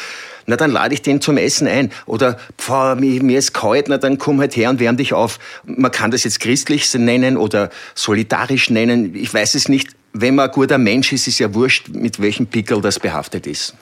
na 0.47 0.57
dann 0.57 0.71
lade 0.71 0.95
ich 0.95 1.03
den 1.03 1.21
zum 1.21 1.37
Essen 1.37 1.67
ein. 1.67 1.91
Oder 2.07 2.39
pf, 2.59 2.97
mir, 2.99 3.23
mir 3.23 3.39
ist 3.39 3.55
kalt, 3.55 3.89
na 3.89 3.99
dann 3.99 4.19
komm 4.19 4.41
halt 4.41 4.57
her 4.57 4.71
und 4.71 4.81
wärm 4.81 4.97
dich 4.97 5.13
auf. 5.13 5.39
Man 5.65 5.91
kann 5.91 6.11
das 6.11 6.25
jetzt 6.25 6.41
christlich 6.41 6.93
nennen 6.95 7.37
oder 7.37 7.71
solidarisch 7.95 8.71
nennen, 8.71 9.15
ich 9.15 9.33
weiß 9.33 9.55
es 9.55 9.69
nicht. 9.69 9.91
Wenn 10.13 10.35
man 10.35 10.49
ein 10.49 10.53
guter 10.53 10.79
Mensch 10.79 11.13
ist, 11.13 11.29
ist 11.29 11.39
ja 11.39 11.55
wurscht, 11.55 11.89
mit 11.89 12.21
welchem 12.21 12.47
Pickel 12.47 12.81
das 12.81 12.99
behaftet 12.99 13.47
ist. 13.47 13.77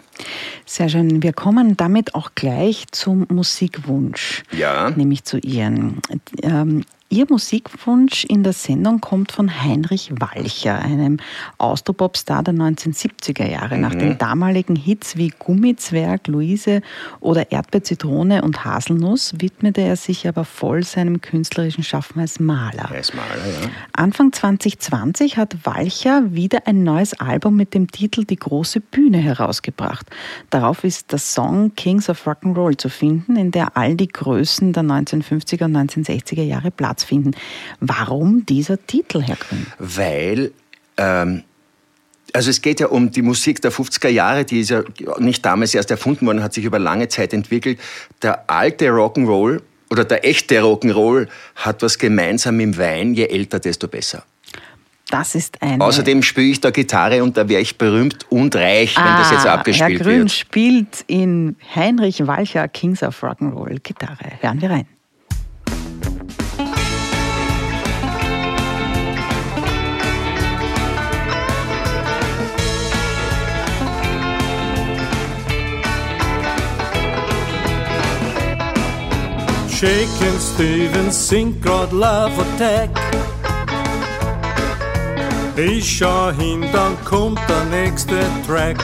Sehr 0.66 0.90
schön. 0.90 1.22
Wir 1.22 1.32
kommen 1.32 1.76
damit 1.76 2.14
auch 2.14 2.32
gleich 2.34 2.84
zum 2.90 3.26
Musikwunsch. 3.30 4.42
Ja. 4.52 4.90
Nämlich 4.90 5.24
zu 5.24 5.38
Ihren. 5.38 6.02
Ähm, 6.42 6.84
Ihr 7.10 7.24
Musikwunsch 7.26 8.26
in 8.26 8.42
der 8.42 8.52
Sendung 8.52 9.00
kommt 9.00 9.32
von 9.32 9.62
Heinrich 9.62 10.12
Walcher, 10.20 10.78
einem 10.78 11.20
Austropop-Star 11.56 12.42
der 12.42 12.52
1970er 12.52 13.48
Jahre. 13.48 13.76
Mhm. 13.76 13.80
Nach 13.80 13.94
den 13.94 14.18
damaligen 14.18 14.76
Hits 14.76 15.16
wie 15.16 15.32
Gummizwerg, 15.38 16.26
Luise 16.26 16.82
oder 17.20 17.50
Erdbeer, 17.50 17.82
Zitrone 17.82 18.42
und 18.42 18.66
Haselnuss 18.66 19.32
widmete 19.38 19.80
er 19.80 19.96
sich 19.96 20.28
aber 20.28 20.44
voll 20.44 20.82
seinem 20.82 21.22
künstlerischen 21.22 21.82
Schaffen 21.82 22.20
als 22.20 22.40
Maler. 22.40 22.90
Als 22.90 23.14
Maler 23.14 23.36
ja. 23.36 23.70
Anfang 23.94 24.30
2020 24.30 25.38
hat 25.38 25.56
Walcher 25.64 26.34
wieder 26.34 26.66
ein 26.66 26.82
neues 26.82 27.18
Album 27.18 27.56
mit 27.56 27.72
dem 27.72 27.90
Titel 27.90 28.24
Die 28.24 28.36
große 28.36 28.80
Bühne 28.80 29.16
herausgebracht. 29.16 30.06
Darauf 30.50 30.84
ist 30.84 31.10
der 31.10 31.18
Song 31.18 31.74
Kings 31.74 32.10
of 32.10 32.26
Rock'n'Roll 32.26 32.76
zu 32.76 32.90
finden, 32.90 33.36
in 33.36 33.50
der 33.50 33.78
all 33.78 33.94
die 33.94 34.08
Größen 34.08 34.74
der 34.74 34.82
1950er 34.82 35.64
und 35.64 35.74
1960er 35.74 36.42
Jahre 36.42 36.70
Platz 36.70 36.97
Platz 36.98 37.04
finden. 37.04 37.32
Warum 37.80 38.44
dieser 38.46 38.84
Titel, 38.86 39.22
Herr 39.22 39.36
Grün? 39.36 39.66
Weil 39.78 40.52
ähm, 40.96 41.44
also 42.32 42.50
es 42.50 42.60
geht 42.60 42.80
ja 42.80 42.88
um 42.88 43.10
die 43.10 43.22
Musik 43.22 43.62
der 43.62 43.72
50er 43.72 44.08
Jahre, 44.08 44.44
die 44.44 44.60
ist 44.60 44.70
ja 44.70 44.82
nicht 45.18 45.44
damals 45.44 45.74
erst 45.74 45.90
erfunden 45.90 46.26
worden, 46.26 46.42
hat 46.42 46.52
sich 46.52 46.64
über 46.64 46.78
lange 46.78 47.08
Zeit 47.08 47.32
entwickelt. 47.32 47.78
Der 48.22 48.50
alte 48.50 48.88
Rock'n'Roll 48.90 49.62
oder 49.90 50.04
der 50.04 50.26
echte 50.26 50.60
Rock'n'Roll 50.60 51.28
hat 51.56 51.82
was 51.82 51.98
gemeinsam 51.98 52.60
im 52.60 52.76
Wein, 52.76 53.14
je 53.14 53.24
älter, 53.24 53.58
desto 53.60 53.88
besser. 53.88 54.24
Das 55.10 55.34
ist 55.34 55.62
eine. 55.62 55.82
Außerdem 55.82 56.22
spiele 56.22 56.48
ich 56.48 56.60
da 56.60 56.70
Gitarre 56.70 57.22
und 57.22 57.38
da 57.38 57.48
wäre 57.48 57.62
ich 57.62 57.78
berühmt 57.78 58.26
und 58.30 58.54
reich, 58.54 58.94
wenn 58.94 59.04
das 59.04 59.30
jetzt 59.30 59.46
Ah, 59.46 59.54
abgespielt 59.54 60.00
Herr 60.00 60.06
Grün 60.06 60.18
wird. 60.18 60.32
spielt 60.32 61.04
in 61.06 61.56
Heinrich 61.74 62.26
Walcher 62.26 62.68
Kings 62.68 63.02
of 63.02 63.22
Rock'n'Roll 63.22 63.80
Gitarre. 63.82 64.32
Hören 64.42 64.60
wir 64.60 64.68
rein. 64.68 64.86
Shaking 79.78 80.40
Stevens 80.40 81.28
singt 81.28 81.62
grad 81.62 81.92
Love 81.92 82.32
Attack. 82.42 82.90
Ich 85.56 85.98
schau 85.98 86.32
hin, 86.32 86.64
dann 86.72 86.96
kommt 87.04 87.38
der 87.48 87.62
nächste 87.66 88.16
Track. 88.44 88.76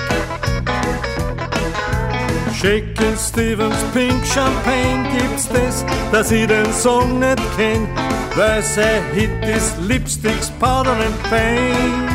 Shaking 2.56 3.16
Stevens 3.18 3.74
Pink 3.92 4.24
Champagne 4.24 5.04
gibt's 5.18 5.48
das, 5.48 5.84
dass 6.12 6.30
ich 6.30 6.46
den 6.46 6.72
Song 6.72 7.18
nicht 7.18 7.42
kenn, 7.56 7.88
weil 8.36 8.62
sein 8.62 9.02
Hit 9.14 9.44
ist 9.46 9.76
Lipsticks, 9.80 10.52
Powder 10.60 10.92
and 10.92 11.22
Paint. 11.24 12.08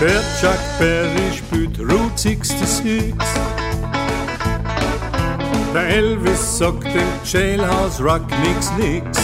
Der 0.00 0.20
Chuck 0.40 0.58
Berry 0.80 1.32
spielt 1.36 1.78
Route 1.78 2.18
66. 2.18 3.14
Der 5.74 5.88
Elvis 5.88 6.58
sagt 6.58 6.84
im 6.84 7.02
Jailhouse 7.24 8.00
Rock 8.00 8.22
nix 8.44 8.70
nix. 8.78 9.18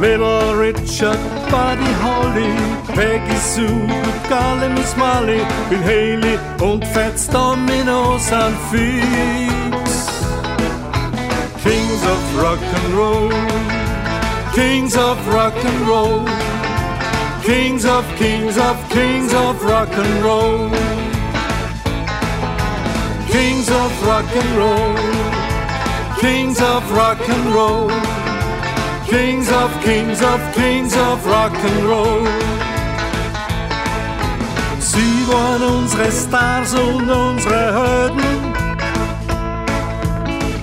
Little 0.00 0.54
Richard, 0.56 1.18
Buddy 1.50 1.92
Holly, 2.04 2.54
Peggy 2.94 3.36
Sue, 3.36 3.88
Golly 4.28 4.68
Miss 4.68 4.96
Molly, 4.96 5.40
Bill 5.68 5.82
Haley 5.82 6.38
und 6.60 6.84
Fats 6.86 7.26
Domino 7.26 8.16
sind 8.18 8.56
fix. 8.70 10.06
Kings 11.64 12.02
of 12.04 12.40
Rock 12.40 12.62
and 12.76 12.94
Roll, 12.96 13.32
Kings 14.54 14.96
of 14.96 15.18
Rock 15.34 15.54
and 15.64 15.88
Roll, 15.88 16.24
Kings 17.42 17.84
of 17.84 18.04
Kings 18.16 18.56
of 18.56 18.76
Kings 18.88 19.34
of 19.34 19.60
Rock 19.64 19.88
and 19.98 20.24
Roll. 20.24 21.05
Kings 23.30 23.68
of 23.68 24.06
rock 24.06 24.24
and 24.34 24.56
roll, 24.56 24.94
kings 26.20 26.60
of 26.60 26.92
rock 26.92 27.28
and 27.28 27.54
roll, 27.54 27.90
kings 29.06 29.50
of 29.50 29.70
kings 29.82 30.22
of 30.22 30.40
kings 30.54 30.94
of 30.96 31.26
rock 31.26 31.54
and 31.54 31.84
roll. 31.84 32.26
Sie 34.78 35.26
waren 35.28 35.62
unsere 35.62 36.10
Stars 36.10 36.74
und 36.74 37.10
unsere 37.10 37.74
Helden. 37.74 38.46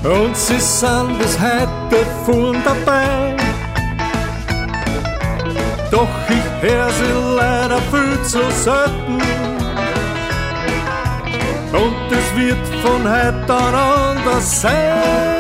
Und 0.04 0.36
sie 0.36 0.60
sind 0.60 1.18
bis 1.18 1.40
heute 1.40 2.06
vorn 2.26 2.58
dabei. 2.64 3.36
Doch 5.92 6.10
ich 6.28 6.70
hör 6.70 6.90
sie 6.90 7.36
leider 7.38 7.80
viel 7.92 8.22
zu 8.24 8.42
selten. 8.52 9.53
Und 11.74 12.12
es 12.12 12.36
wird 12.38 12.68
von 12.84 13.02
heute 13.02 13.54
an 13.54 13.74
anders 13.74 14.62
sein. 14.62 15.34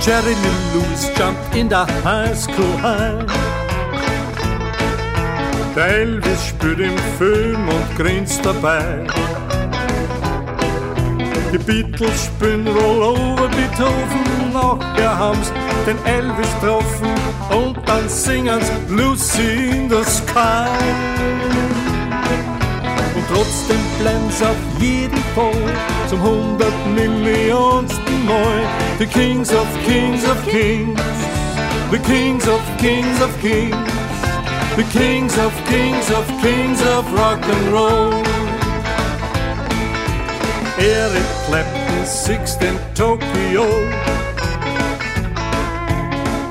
Jerry 0.00 0.34
Lee 0.34 0.74
Lewis 0.74 1.08
jumped 1.16 1.54
in 1.54 1.68
der 1.68 1.86
High 2.04 2.36
School 2.36 2.82
High. 2.82 3.24
Der 5.76 5.86
Elvis 5.86 6.46
spielt 6.46 6.80
im 6.80 6.98
Film 7.16 7.68
und 7.68 7.96
grinst 7.96 8.44
dabei. 8.44 9.06
Die 11.52 11.58
Beatles 11.58 12.24
spielen 12.24 12.66
Roll 12.66 13.02
over 13.02 13.48
Beethoven, 13.48 14.52
nachher 14.52 15.16
haben's 15.16 15.52
den 15.86 15.98
Elvis 16.06 16.48
getroffen 16.60 17.19
und 17.50 17.76
dann 17.86 18.08
singen's 18.08 18.70
Lucy 18.88 19.70
in 19.70 19.90
the 19.90 20.02
Sky. 20.04 20.68
Und 23.14 23.24
trotzdem 23.32 23.80
bleiben's 24.00 24.42
auf 24.42 24.56
jeden 24.80 25.22
Fall 25.34 25.52
zum 26.08 26.22
hundert 26.22 26.72
Millionsten 26.94 28.26
Mal 28.26 28.62
die 28.98 29.06
Kings 29.06 29.52
of 29.52 29.66
Kings 29.86 30.24
of 30.24 30.36
Kings, 30.46 31.00
the 31.90 31.98
Kings 31.98 32.46
of 32.48 32.60
Kings 32.78 33.20
of 33.20 33.40
Kings, 33.40 33.76
the 34.76 34.84
Kings 34.84 35.36
of 35.38 35.52
Kings 35.66 36.10
of 36.10 36.26
Kings 36.40 36.80
of 36.82 37.04
Rock 37.12 37.42
and 37.42 37.72
Roll. 37.72 38.12
Eric 40.78 41.24
Clapton 41.46 42.06
sixth 42.06 42.62
in 42.62 42.78
Tokio. 42.94 43.66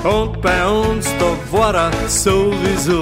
Und 0.04 0.42
bei 0.42 0.66
uns, 0.66 1.08
da 1.20 1.58
war 1.58 1.76
er 1.76 1.92
sowieso. 2.08 3.02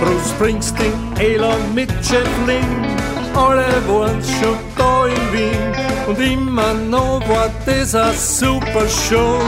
Bruce 0.00 0.30
Springsteen, 0.30 0.92
Elon 1.18 1.74
mit 1.74 1.90
Jeff 2.02 2.28
Lynne, 2.46 2.96
alle 3.34 3.66
waren's 3.86 4.28
schon 4.28 4.56
da 4.76 5.06
in 5.06 5.32
Wien. 5.32 5.80
Und 6.08 6.18
immer 6.18 6.74
noch 6.74 7.20
war 7.28 7.50
das 7.64 7.94
a 7.94 8.12
super 8.12 8.88
Show. 8.88 9.38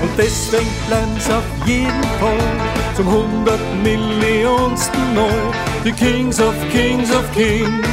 Und 0.00 0.10
deswegen 0.16 0.70
bleiben's 0.86 1.28
auf 1.28 1.66
jeden 1.66 2.02
Fall 2.20 2.38
zum 2.96 3.06
hundert 3.10 3.60
Millionsten 3.82 5.14
Mal 5.14 5.52
die 5.84 5.92
Kings 5.92 6.40
of 6.40 6.54
Kings 6.70 7.10
of 7.10 7.30
Kings, 7.34 7.86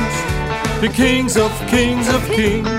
the 0.81 0.87
Kings 0.87 1.37
of 1.37 1.51
Kings 1.69 2.07
of 2.07 2.29
Kings, 2.29 2.69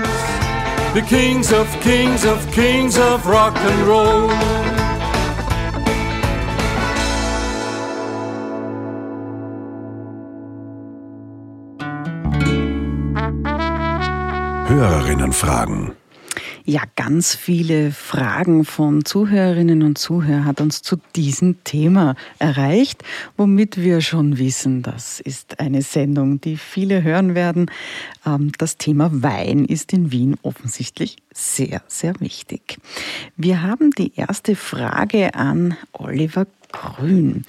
the 0.93 1.01
Kings 1.01 1.51
of 1.51 1.67
Kings 1.81 2.23
of 2.23 2.39
Kings 2.51 2.99
of 2.99 3.25
Rock 3.25 3.57
and 3.57 3.87
Roll. 3.87 4.29
Hörerinnen 14.67 15.33
fragen. 15.33 15.93
Ja, 16.65 16.83
ganz 16.95 17.35
viele 17.35 17.91
Fragen 17.91 18.63
von 18.63 19.03
Zuhörerinnen 19.03 19.83
und 19.83 19.97
Zuhörern 19.97 20.45
hat 20.45 20.61
uns 20.61 20.81
zu 20.81 20.95
diesem 21.13 21.61
Thema 21.65 22.15
erreicht, 22.39 23.03
womit 23.35 23.81
wir 23.81 23.99
schon 23.99 24.37
wissen, 24.37 24.81
das 24.81 25.19
ist 25.19 25.59
eine 25.59 25.81
Sendung, 25.81 26.39
die 26.39 26.55
viele 26.55 27.03
hören 27.03 27.35
werden. 27.35 27.69
Ähm, 28.25 28.51
das 28.57 28.77
Thema 28.77 29.09
Wein 29.11 29.65
ist 29.65 29.93
in 29.93 30.11
Wien 30.11 30.35
offensichtlich 30.41 31.17
sehr, 31.33 31.81
sehr 31.87 32.19
wichtig. 32.19 32.77
Wir 33.35 33.61
haben 33.61 33.91
die 33.91 34.13
erste 34.15 34.55
Frage 34.55 35.35
an 35.35 35.77
Oliver 35.93 36.45
Grün, 36.73 37.45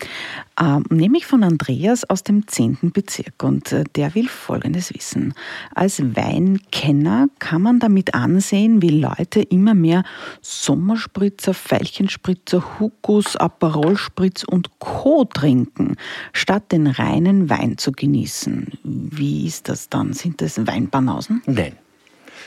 ähm, 0.60 0.84
nämlich 0.90 1.24
von 1.24 1.42
Andreas 1.42 2.08
aus 2.08 2.22
dem 2.22 2.46
10. 2.46 2.92
Bezirk. 2.92 3.42
Und 3.42 3.72
äh, 3.72 3.84
der 3.96 4.14
will 4.14 4.28
Folgendes 4.28 4.94
wissen. 4.94 5.32
Als 5.74 6.00
Weinkenner 6.14 7.28
kann 7.38 7.62
man 7.62 7.80
damit 7.80 8.14
ansehen, 8.14 8.82
wie 8.82 9.00
Leute 9.00 9.40
immer 9.40 9.74
mehr 9.74 10.04
Sommerspritzer, 10.42 11.54
Veilchenspritzer, 11.54 12.78
Hugus, 12.78 13.34
Aperolspritz 13.36 14.44
und 14.44 14.78
Co. 14.78 15.24
trinken, 15.24 15.96
statt 16.34 16.70
den 16.70 16.86
reinen 16.86 17.48
Wein 17.48 17.78
zu 17.78 17.92
genießen. 17.92 18.72
Wie 18.84 19.46
ist 19.46 19.70
das 19.70 19.88
dann? 19.88 20.12
Sind 20.12 20.42
das 20.42 20.63
Weinbanausen? 20.66 21.42
Nein. 21.46 21.76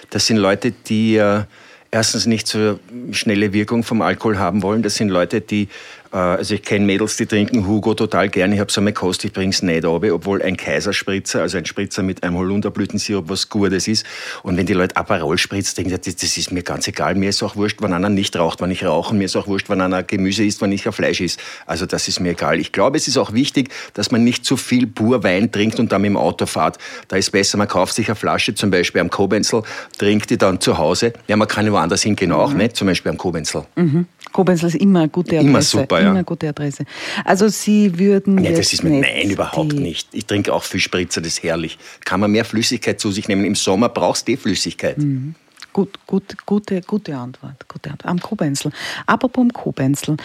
Das 0.09 0.27
sind 0.27 0.37
Leute, 0.37 0.71
die 0.71 1.17
äh, 1.17 1.43
erstens 1.91 2.25
nicht 2.25 2.47
so 2.47 2.79
schnelle 3.11 3.53
Wirkung 3.53 3.83
vom 3.83 4.01
Alkohol 4.01 4.37
haben 4.37 4.61
wollen. 4.61 4.83
Das 4.83 4.95
sind 4.95 5.09
Leute, 5.09 5.41
die 5.41 5.67
also 6.11 6.55
ich 6.55 6.63
kenne 6.63 6.85
Mädels, 6.85 7.17
die 7.17 7.25
trinken 7.25 7.67
Hugo 7.67 7.93
total 7.93 8.29
gern. 8.29 8.53
Ich 8.53 8.59
habe 8.59 8.71
so 8.71 8.81
eine 8.81 8.93
Kost, 8.93 9.25
ich 9.25 9.33
bringe 9.33 9.51
es 9.51 9.61
nicht 9.61 9.85
runter, 9.85 10.13
obwohl 10.13 10.41
ein 10.41 10.57
Kaiserspritzer, 10.57 11.41
also 11.41 11.57
ein 11.57 11.65
Spritzer 11.65 12.03
mit 12.03 12.23
einem 12.23 12.37
Holunderblütensirup, 12.37 13.29
was 13.29 13.49
Gutes 13.49 13.87
ist. 13.87 14.05
Und 14.43 14.57
wenn 14.57 14.65
die 14.65 14.73
Leute 14.73 14.95
Aperol 14.95 15.37
spritzt, 15.37 15.77
denken 15.77 15.97
sie, 16.01 16.15
das 16.15 16.37
ist 16.37 16.51
mir 16.51 16.63
ganz 16.63 16.87
egal. 16.87 17.15
Mir 17.15 17.29
ist 17.29 17.43
auch 17.43 17.55
wurscht, 17.55 17.77
wann 17.81 17.93
einer 17.93 18.09
nicht 18.09 18.35
raucht, 18.35 18.61
wann 18.61 18.71
ich 18.71 18.85
rauche. 18.85 19.15
Mir 19.15 19.25
ist 19.25 19.35
auch 19.35 19.47
wurscht, 19.47 19.69
wann 19.69 19.81
einer 19.81 20.03
Gemüse 20.03 20.43
isst, 20.43 20.61
wann 20.61 20.71
ich 20.71 20.87
auf 20.87 20.95
Fleisch 20.95 21.21
isst. 21.21 21.39
Also 21.65 21.85
das 21.85 22.07
ist 22.07 22.19
mir 22.19 22.31
egal. 22.31 22.59
Ich 22.59 22.71
glaube, 22.71 22.97
es 22.97 23.07
ist 23.07 23.17
auch 23.17 23.33
wichtig, 23.33 23.69
dass 23.93 24.11
man 24.11 24.23
nicht 24.23 24.45
zu 24.45 24.57
viel 24.57 24.87
pur 24.87 25.23
Wein 25.23 25.51
trinkt 25.51 25.79
und 25.79 25.91
dann 25.91 26.01
mit 26.01 26.09
dem 26.09 26.17
Auto 26.17 26.45
fährt. 26.45 26.77
Da 27.07 27.17
ist 27.17 27.31
besser, 27.31 27.57
man 27.57 27.67
kauft 27.67 27.93
sich 27.93 28.07
eine 28.07 28.15
Flasche, 28.15 28.55
zum 28.55 28.71
Beispiel 28.71 29.01
am 29.01 29.09
Kobenzel, 29.09 29.63
trinkt 29.97 30.29
die 30.29 30.37
dann 30.37 30.59
zu 30.61 30.77
Hause. 30.77 31.13
Ja, 31.27 31.35
man 31.35 31.47
kann 31.47 31.71
woanders 31.71 32.03
hingehen 32.03 32.31
auch, 32.31 32.51
mhm. 32.51 32.57
nicht? 32.57 32.75
Zum 32.75 32.87
Beispiel 32.87 33.11
am 33.11 33.17
Kobenzel. 33.17 33.65
Mhm. 33.75 34.07
Kobenzel 34.37 34.67
ist 34.67 34.75
immer 34.75 34.99
eine 34.99 35.09
gute 35.09 35.31
Adresse. 35.31 35.47
Immer 35.47 35.61
super, 35.63 35.99
ja. 35.99 36.11
Immer 36.11 36.23
gute 36.23 36.47
Adresse. 36.47 36.85
Also 37.25 37.47
Sie 37.47 37.97
würden 37.97 38.35
Nein, 38.35 38.43
jetzt 38.43 38.59
das 38.59 38.73
ist 38.73 38.83
mir, 38.83 38.91
nicht 38.91 39.09
nein, 39.11 39.31
überhaupt 39.31 39.73
nicht. 39.73 40.09
Ich 40.11 40.27
trinke 40.27 40.53
auch 40.53 40.63
viel 40.63 40.79
Spritzer, 40.79 41.21
das 41.21 41.33
ist 41.33 41.43
herrlich. 41.43 41.79
Kann 42.05 42.19
man 42.19 42.29
mehr 42.29 42.45
Flüssigkeit 42.45 42.99
zu 42.99 43.11
sich 43.11 43.27
nehmen. 43.27 43.45
Im 43.45 43.55
Sommer 43.55 43.89
brauchst 43.89 44.27
du 44.27 44.33
die 44.33 44.37
Flüssigkeit. 44.37 44.99
Mhm. 44.99 45.33
Gut, 45.77 46.07
gut, 46.07 46.35
gute, 46.47 46.81
gute 46.81 47.15
Antwort. 47.15 47.67
Gute 47.67 47.91
Antwort. 47.91 48.09
Am 48.09 48.19
Kobenzel. 48.19 48.71
Apropos 49.05 49.43
am 49.43 49.53
Kobenzel. 49.53 50.17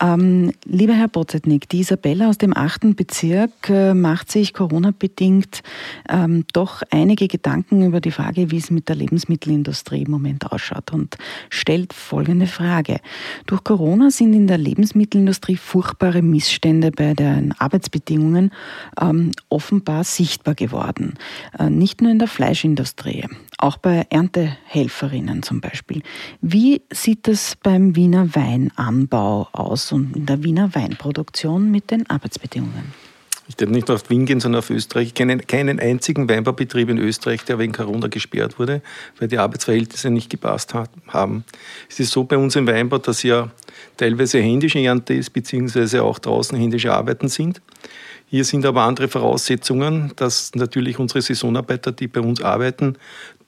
Ähm, 0.00 0.52
lieber 0.64 0.92
Herr 0.92 1.08
Botzetnik, 1.08 1.68
die 1.68 1.80
Isabella 1.80 2.28
aus 2.28 2.38
dem 2.38 2.56
achten 2.56 2.94
Bezirk 2.94 3.68
äh, 3.68 3.92
macht 3.92 4.30
sich 4.30 4.54
Corona-bedingt 4.54 5.64
ähm, 6.08 6.44
doch 6.52 6.82
einige 6.92 7.26
Gedanken 7.26 7.84
über 7.84 8.00
die 8.00 8.12
Frage, 8.12 8.52
wie 8.52 8.58
es 8.58 8.70
mit 8.70 8.88
der 8.88 8.94
Lebensmittelindustrie 8.94 10.02
im 10.02 10.12
Moment 10.12 10.52
ausschaut 10.52 10.92
und 10.92 11.16
stellt 11.48 11.92
folgende 11.92 12.46
Frage. 12.46 13.00
Durch 13.46 13.64
Corona 13.64 14.12
sind 14.12 14.32
in 14.32 14.46
der 14.46 14.58
Lebensmittelindustrie 14.58 15.56
furchtbare 15.56 16.22
Missstände 16.22 16.92
bei 16.92 17.14
den 17.14 17.52
Arbeitsbedingungen 17.58 18.52
ähm, 19.00 19.32
offenbar 19.48 20.04
sichtbar 20.04 20.54
geworden. 20.54 21.14
Äh, 21.58 21.68
nicht 21.68 22.00
nur 22.00 22.12
in 22.12 22.20
der 22.20 22.28
Fleischindustrie, 22.28 23.26
auch 23.62 23.76
bei 23.76 24.06
Erntehelferinnen 24.10 25.42
zum 25.42 25.60
Beispiel. 25.60 26.02
Wie 26.40 26.82
sieht 26.92 27.28
es 27.28 27.56
beim 27.62 27.96
Wiener 27.96 28.34
Weinanbau 28.34 29.48
aus 29.52 29.92
und 29.92 30.16
in 30.16 30.26
der 30.26 30.42
Wiener 30.42 30.74
Weinproduktion 30.74 31.70
mit 31.70 31.90
den 31.90 32.08
Arbeitsbedingungen? 32.08 32.92
Ich 33.50 33.56
darf 33.56 33.68
nicht 33.68 33.88
nur 33.88 33.96
auf 33.96 34.08
Wien 34.08 34.26
gehen, 34.26 34.38
sondern 34.38 34.60
auf 34.60 34.70
Österreich. 34.70 35.08
Ich 35.08 35.14
kenne 35.14 35.36
keinen 35.38 35.80
einzigen 35.80 36.28
Weinbaubetrieb 36.28 36.88
in 36.88 36.98
Österreich, 36.98 37.44
der 37.44 37.58
wegen 37.58 37.72
Corona 37.72 38.06
gesperrt 38.06 38.60
wurde, 38.60 38.80
weil 39.18 39.26
die 39.26 39.38
Arbeitsverhältnisse 39.38 40.08
nicht 40.10 40.30
gepasst 40.30 40.72
haben. 40.72 41.44
Es 41.88 41.98
ist 41.98 42.12
so 42.12 42.22
bei 42.22 42.36
uns 42.36 42.54
im 42.54 42.68
Weinbau, 42.68 42.98
dass 42.98 43.24
ja 43.24 43.50
teilweise 43.96 44.40
händische 44.40 44.78
Ernte 44.78 45.14
ist, 45.14 45.30
beziehungsweise 45.30 46.04
auch 46.04 46.20
draußen 46.20 46.56
händische 46.56 46.94
Arbeiten 46.94 47.26
sind. 47.26 47.60
Hier 48.26 48.44
sind 48.44 48.64
aber 48.64 48.82
andere 48.82 49.08
Voraussetzungen, 49.08 50.12
dass 50.14 50.54
natürlich 50.54 51.00
unsere 51.00 51.20
Saisonarbeiter, 51.20 51.90
die 51.90 52.06
bei 52.06 52.20
uns 52.20 52.40
arbeiten, 52.40 52.96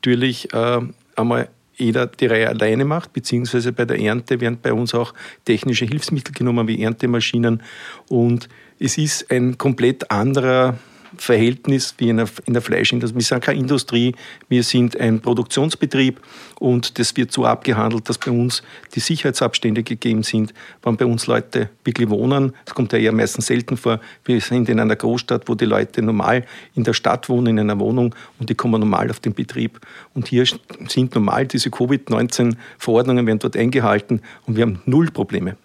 natürlich 0.03 0.53
äh, 0.53 0.81
einmal 1.15 1.49
jeder 1.77 2.07
die 2.07 2.27
Reihe 2.27 2.49
alleine 2.49 2.85
macht, 2.85 3.13
beziehungsweise 3.13 3.73
bei 3.73 3.85
der 3.85 4.01
Ernte 4.01 4.41
werden 4.41 4.59
bei 4.61 4.73
uns 4.73 4.95
auch 4.95 5.15
technische 5.45 5.85
Hilfsmittel 5.85 6.35
genommen 6.35 6.67
wie 6.67 6.83
Erntemaschinen. 6.83 7.63
Und 8.09 8.49
es 8.81 8.99
ist 8.99 9.31
ein 9.31 9.59
komplett 9.59 10.11
anderer 10.11 10.77
Verhältnis 11.17 11.95
wie 11.99 12.09
in 12.09 12.19
der, 12.19 12.29
in 12.45 12.53
der 12.53 12.63
Fleischindustrie. 12.63 13.17
Wir 13.17 13.25
sind 13.25 13.43
keine 13.43 13.59
Industrie, 13.59 14.15
wir 14.49 14.63
sind 14.63 14.99
ein 14.99 15.21
Produktionsbetrieb 15.21 16.21
und 16.59 16.99
das 16.99 17.17
wird 17.17 17.33
so 17.33 17.45
abgehandelt, 17.45 18.09
dass 18.09 18.19
bei 18.19 18.31
uns 18.31 18.63
die 18.95 19.01
Sicherheitsabstände 19.01 19.83
gegeben 19.83 20.23
sind. 20.23 20.55
Wenn 20.83 20.97
bei 20.97 21.07
uns 21.07 21.27
Leute 21.27 21.71
wirklich 21.85 22.09
wohnen, 22.09 22.53
das 22.65 22.75
kommt 22.75 22.93
ja 22.93 22.99
eher 22.99 23.13
meistens 23.13 23.47
selten 23.47 23.77
vor, 23.77 24.01
wir 24.25 24.41
sind 24.41 24.69
in 24.69 24.81
einer 24.81 24.97
Großstadt, 24.97 25.49
wo 25.49 25.55
die 25.55 25.65
Leute 25.65 26.03
normal 26.03 26.45
in 26.75 26.85
der 26.85 26.93
Stadt 26.93 27.29
wohnen, 27.29 27.59
in 27.59 27.59
einer 27.59 27.79
Wohnung 27.79 28.15
und 28.39 28.51
die 28.51 28.55
kommen 28.55 28.81
normal 28.81 29.11
auf 29.11 29.21
den 29.21 29.35
Betrieb. 29.35 29.81
Und 30.15 30.29
hier 30.29 30.45
sind 30.89 31.15
normal 31.15 31.47
diese 31.47 31.71
Covid-19-Verordnungen 31.71 33.27
werden 33.27 33.39
dort 33.39 33.57
eingehalten 33.57 34.21
und 34.47 34.57
wir 34.57 34.63
haben 34.63 34.83
null 34.87 35.11
Probleme. 35.11 35.57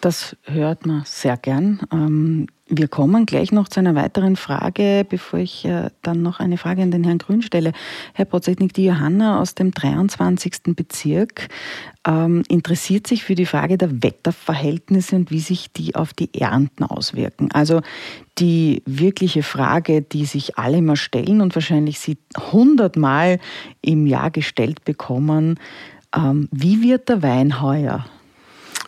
Das 0.00 0.36
hört 0.42 0.84
man 0.84 1.02
sehr 1.06 1.38
gern. 1.38 2.48
Wir 2.66 2.88
kommen 2.88 3.26
gleich 3.26 3.52
noch 3.52 3.68
zu 3.68 3.80
einer 3.80 3.94
weiteren 3.94 4.36
Frage, 4.36 5.04
bevor 5.06 5.38
ich 5.38 5.66
äh, 5.66 5.90
dann 6.00 6.22
noch 6.22 6.40
eine 6.40 6.56
Frage 6.56 6.80
an 6.80 6.90
den 6.90 7.04
Herrn 7.04 7.18
Grün 7.18 7.42
stelle. 7.42 7.72
Herr 8.14 8.24
Prozentnik, 8.24 8.72
die 8.72 8.86
Johanna 8.86 9.38
aus 9.38 9.54
dem 9.54 9.70
23. 9.70 10.74
Bezirk 10.74 11.48
ähm, 12.06 12.42
interessiert 12.48 13.06
sich 13.06 13.22
für 13.22 13.34
die 13.34 13.44
Frage 13.44 13.76
der 13.76 14.02
Wetterverhältnisse 14.02 15.14
und 15.14 15.30
wie 15.30 15.40
sich 15.40 15.74
die 15.74 15.94
auf 15.94 16.14
die 16.14 16.32
Ernten 16.40 16.84
auswirken. 16.84 17.52
Also 17.52 17.82
die 18.38 18.82
wirkliche 18.86 19.42
Frage, 19.42 20.00
die 20.00 20.24
sich 20.24 20.56
alle 20.56 20.78
immer 20.78 20.96
stellen 20.96 21.42
und 21.42 21.54
wahrscheinlich 21.54 22.00
sie 22.00 22.16
hundertmal 22.50 23.40
im 23.82 24.06
Jahr 24.06 24.30
gestellt 24.30 24.86
bekommen, 24.86 25.60
ähm, 26.16 26.48
wie 26.50 26.82
wird 26.82 27.10
der 27.10 27.22
Wein 27.22 27.60
heuer? 27.60 28.06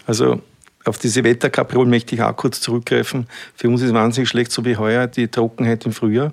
Also 0.07 0.41
auf 0.87 0.99
diese 0.99 1.25
Wetterkapriolen 1.25 1.91
möchte 1.91 2.15
ich 2.15 2.23
auch 2.23 2.37
kurz 2.37 2.61
zurückgreifen. 2.61 3.27
Für 3.55 3.69
uns 3.69 3.83
ist 3.83 3.89
es 3.89 3.95
wahnsinnig 3.95 4.29
schlecht, 4.29 4.53
so 4.53 4.65
wie 4.65 4.77
heuer, 4.77 5.07
die 5.07 5.29
Trockenheit 5.29 5.85
im 5.85 5.93
Frühjahr. 5.93 6.33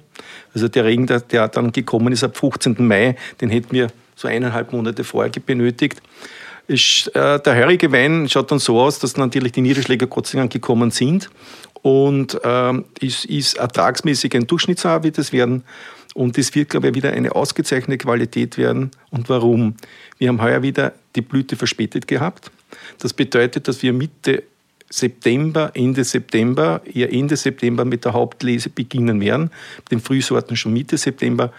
Also 0.54 0.68
der 0.68 0.86
Regen, 0.86 1.08
der, 1.08 1.22
der 1.22 1.48
dann 1.48 1.72
gekommen 1.72 2.14
ist 2.14 2.24
ab 2.24 2.38
15. 2.38 2.76
Mai, 2.80 3.16
den 3.42 3.50
hätten 3.50 3.72
wir 3.72 3.88
so 4.16 4.28
eineinhalb 4.28 4.72
Monate 4.72 5.04
vorher 5.04 5.32
benötigt. 5.46 6.02
Ist, 6.68 7.08
äh, 7.16 7.42
der 7.42 7.56
heurige 7.56 7.92
Wein 7.92 8.30
schaut 8.30 8.52
dann 8.52 8.60
so 8.60 8.80
aus, 8.80 9.00
dass 9.00 9.18
natürlich 9.18 9.52
die 9.52 9.62
Niederschläge 9.62 10.08
Gott 10.08 10.28
sei 10.28 10.38
Dank 10.38 10.54
gekommen 10.54 10.92
sind 10.92 11.30
und 11.82 12.40
ähm, 12.44 12.86
ist, 13.02 13.26
ist 13.26 13.58
ertragsmäßig 13.58 14.36
ein 14.36 14.48
Durchschnittsjahr 14.48 15.04
wird 15.04 15.18
es 15.18 15.34
werden. 15.34 15.64
Und 16.14 16.38
es 16.38 16.54
wird, 16.54 16.70
glaube 16.70 16.90
ich, 16.90 16.96
wieder 16.96 17.12
eine 17.12 17.36
ausgezeichnete 17.36 18.06
Qualität 18.06 18.58
werden. 18.58 18.92
Und 19.10 19.30
warum? 19.30 19.76
Wir 20.20 20.30
haben 20.30 20.42
heuer 20.42 20.62
wieder 20.62 20.94
die 21.16 21.22
Blüte 21.22 21.56
verspätet 21.56 22.08
gehabt. 22.08 22.52
Das 23.00 23.14
bedeutet, 23.14 23.68
dass 23.68 23.82
wir 23.84 23.94
Mitte 23.94 24.44
September, 24.90 25.72
Ende 25.74 26.04
September, 26.04 26.82
eher 26.86 27.12
Ende 27.12 27.36
September 27.36 27.84
mit 27.84 28.06
der 28.06 28.14
Hauptlese 28.14 28.70
beginnen 28.70 29.20
werden, 29.22 29.50
den 29.90 30.00
Frühsorten 30.00 30.56
schon 30.56 30.74
Mitte 30.74 30.98
September 30.98 31.52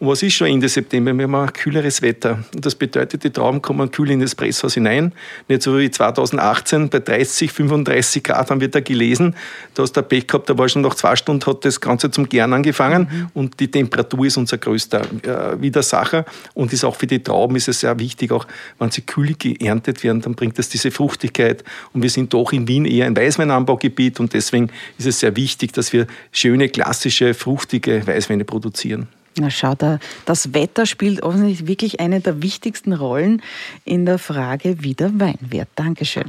und 0.00 0.06
was 0.06 0.22
ist 0.22 0.34
schon 0.34 0.46
Ende 0.46 0.68
September? 0.68 1.12
Wir 1.12 1.24
haben 1.24 1.34
ein 1.34 1.52
kühleres 1.52 2.02
Wetter. 2.02 2.38
Und 2.54 2.64
das 2.64 2.76
bedeutet, 2.76 3.24
die 3.24 3.30
Trauben 3.30 3.60
kommen 3.60 3.90
kühl 3.90 4.12
in 4.12 4.20
das 4.20 4.32
Presshaus 4.34 4.74
hinein. 4.74 5.12
Nicht 5.48 5.62
so 5.62 5.76
wie 5.76 5.90
2018 5.90 6.88
bei 6.88 7.00
30, 7.00 7.50
35 7.50 8.22
Grad 8.22 8.48
haben 8.50 8.60
wir 8.60 8.68
da 8.68 8.78
gelesen. 8.78 9.34
Da 9.74 9.82
hast 9.82 9.96
du 9.96 10.02
Pech 10.02 10.28
gehabt, 10.28 10.48
da 10.48 10.56
war 10.56 10.68
schon 10.68 10.82
nach 10.82 10.94
zwei 10.94 11.16
Stunden 11.16 11.44
hat 11.46 11.64
das 11.64 11.80
Ganze 11.80 12.12
zum 12.12 12.28
Gern 12.28 12.52
angefangen. 12.52 13.08
Mhm. 13.10 13.30
Und 13.34 13.58
die 13.58 13.68
Temperatur 13.68 14.26
ist 14.26 14.36
unser 14.36 14.58
größter 14.58 15.00
äh, 15.00 15.60
Widersacher. 15.60 16.24
Und 16.54 16.72
ist 16.72 16.84
auch 16.84 16.94
für 16.94 17.08
die 17.08 17.20
Trauben 17.20 17.56
ist 17.56 17.66
es 17.66 17.80
sehr 17.80 17.98
wichtig, 17.98 18.30
auch 18.30 18.46
wenn 18.78 18.92
sie 18.92 19.02
kühl 19.02 19.34
geerntet 19.34 20.04
werden, 20.04 20.20
dann 20.20 20.36
bringt 20.36 20.60
das 20.60 20.68
diese 20.68 20.92
Fruchtigkeit. 20.92 21.64
Und 21.92 22.04
wir 22.04 22.10
sind 22.10 22.32
doch 22.32 22.52
in 22.52 22.68
Wien 22.68 22.84
eher 22.84 23.06
ein 23.06 23.16
Weißweinanbaugebiet 23.16 24.20
und 24.20 24.32
deswegen 24.32 24.70
ist 24.96 25.06
es 25.06 25.18
sehr 25.18 25.34
wichtig, 25.34 25.72
dass 25.72 25.92
wir 25.92 26.06
schöne, 26.30 26.68
klassische, 26.68 27.34
fruchtige 27.34 28.06
Weißweine 28.06 28.44
produzieren. 28.44 29.08
Na 29.40 29.50
schau, 29.50 29.74
da, 29.74 29.98
das 30.24 30.52
Wetter 30.52 30.84
spielt 30.84 31.22
offensichtlich 31.22 31.68
wirklich 31.68 32.00
eine 32.00 32.20
der 32.20 32.42
wichtigsten 32.42 32.92
Rollen 32.92 33.40
in 33.84 34.04
der 34.04 34.18
Frage, 34.18 34.82
wie 34.82 34.94
der 34.94 35.20
Wein 35.20 35.38
wird. 35.40 35.68
Dankeschön. 35.76 36.24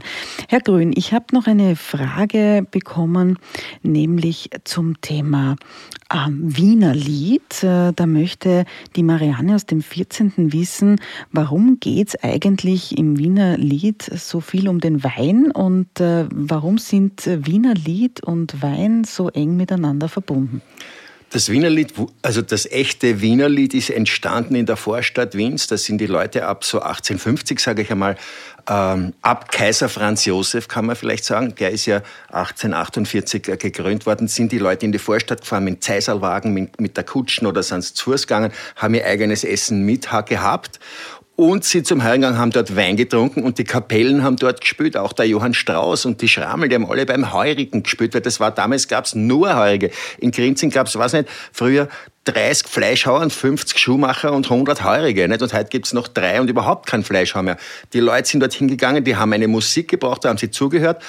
Herr 0.48 0.62
Grün, 0.62 0.94
ich 0.96 1.14
habe 1.14 1.26
noch 1.32 1.48
eine 1.48 1.76
Frage 1.76 2.66
bekommen, 2.70 3.40
nämlich 3.82 4.52
zum 4.64 5.02
Thema 5.02 5.56
ähm, 6.14 6.56
Wiener 6.56 6.94
Lied. 6.94 7.64
Äh, 7.64 7.94
da 7.94 8.06
möchte 8.06 8.66
die 8.96 9.04
Marianne 9.04 9.56
aus 9.56 9.66
dem 9.66 9.82
14. 9.82 10.54
wissen, 10.54 11.02
warum 11.32 11.80
geht 11.80 12.10
es 12.10 12.24
eigentlich 12.24 12.98
im 12.98 13.18
Wiener 13.18 13.58
Lied 13.58 14.04
so 14.04 14.40
viel 14.40 14.70
um 14.70 14.80
den 14.80 15.04
Wein 15.04 15.52
und 15.52 16.00
äh, 16.00 16.26
warum 16.32 16.78
sind 16.78 17.26
Wiener 17.26 17.74
Lied 17.74 18.24
und 18.24 18.62
Wein 18.62 19.04
so 19.04 19.30
eng 19.30 19.58
miteinander 19.58 20.10
verbunden? 20.10 20.62
Das 21.32 21.50
Wienerlied, 21.50 21.94
also 22.24 22.42
das 22.42 22.66
echte 22.66 23.22
Wienerlied 23.22 23.76
ist 23.76 23.92
entstanden 23.92 24.56
in 24.56 24.66
der 24.66 24.78
Vorstadt 24.78 25.36
Wiens. 25.36 25.68
Da 25.68 25.78
sind 25.78 26.00
die 26.00 26.08
Leute 26.08 26.48
ab 26.48 26.64
so 26.64 26.80
1850, 26.80 27.60
sage 27.60 27.84
ich 27.84 27.92
einmal, 27.92 28.16
ähm, 28.68 29.14
ab 29.22 29.52
Kaiser 29.52 29.90
Franz 29.90 30.26
Josef, 30.26 30.68
kann 30.68 30.88
man 30.88 30.96
vielleicht 30.96 31.24
sagen. 31.24 31.54
Der 31.60 31.70
ist 31.70 31.86
ja 31.86 32.02
1848 32.32 33.44
gekrönt 33.44 34.08
worden. 34.08 34.28
Sind 34.28 34.52
die 34.52 34.58
Leute 34.58 34.88
in 34.88 34.92
die 34.92 34.98
Vorstadt 34.98 35.42
gefahren 35.42 35.66
mit 35.66 35.84
Zeisalwagen, 35.84 36.52
mit, 36.52 36.82
mit 36.82 36.98
der 36.98 37.04
Kutschen 37.04 37.46
oder 37.46 37.62
sind 37.62 37.84
zu 37.84 38.06
Fuß 38.06 38.26
gegangen, 38.26 38.52
haben 38.76 38.96
ihr 38.96 39.06
eigenes 39.06 39.44
Essen 39.44 39.86
mit 39.86 40.10
gehabt 40.26 40.80
und 41.40 41.64
sie 41.64 41.84
zum 41.84 42.04
Heiligen 42.04 42.38
haben 42.38 42.52
dort 42.52 42.76
Wein 42.76 42.98
getrunken 42.98 43.44
und 43.44 43.60
die 43.60 43.64
Kapellen 43.64 44.24
haben 44.24 44.36
dort 44.36 44.60
gespielt. 44.60 44.98
Auch 44.98 45.14
der 45.14 45.26
Johann 45.26 45.54
Strauß 45.54 46.04
und 46.04 46.22
die 46.22 46.28
Schrammel, 46.28 46.68
die 46.68 46.76
haben 46.76 46.86
alle 46.86 47.06
beim 47.06 47.32
Heurigen 47.32 47.82
gespielt, 47.82 48.14
weil 48.14 48.20
das 48.20 48.42
war 48.42 48.52
damals 48.52 48.90
gab 48.90 49.06
es 49.06 49.16
nur 49.16 49.56
Heurige. 49.56 49.90
In 50.18 50.32
Grinzing 50.32 50.70
gab 50.70 50.88
es, 50.88 50.98
weiß 50.98 51.14
nicht, 51.14 51.30
früher 51.54 51.88
30 52.26 52.68
Fleischhauern, 52.68 53.30
50 53.30 53.80
Schuhmacher 53.80 54.34
und 54.34 54.52
100 54.52 54.84
Heurige. 54.84 55.30
Nicht? 55.30 55.42
Und 55.42 55.54
heute 55.54 55.70
gibt 55.70 55.86
es 55.86 55.94
noch 55.94 56.10
drei 56.10 56.42
und 56.42 56.50
überhaupt 56.50 56.88
kein 56.88 57.06
Fleischhauer 57.06 57.44
mehr. 57.44 57.58
Die 57.94 58.02
Leute 58.02 58.28
sind 58.28 58.42
dort 58.42 58.54
hingegangen, 58.54 59.06
die 59.06 59.16
haben 59.16 59.32
eine 59.32 59.48
Musik 59.48 59.88
gebraucht, 59.88 60.26
da 60.26 60.30
haben 60.30 60.38
sie 60.38 60.52
zugehört 60.52 61.02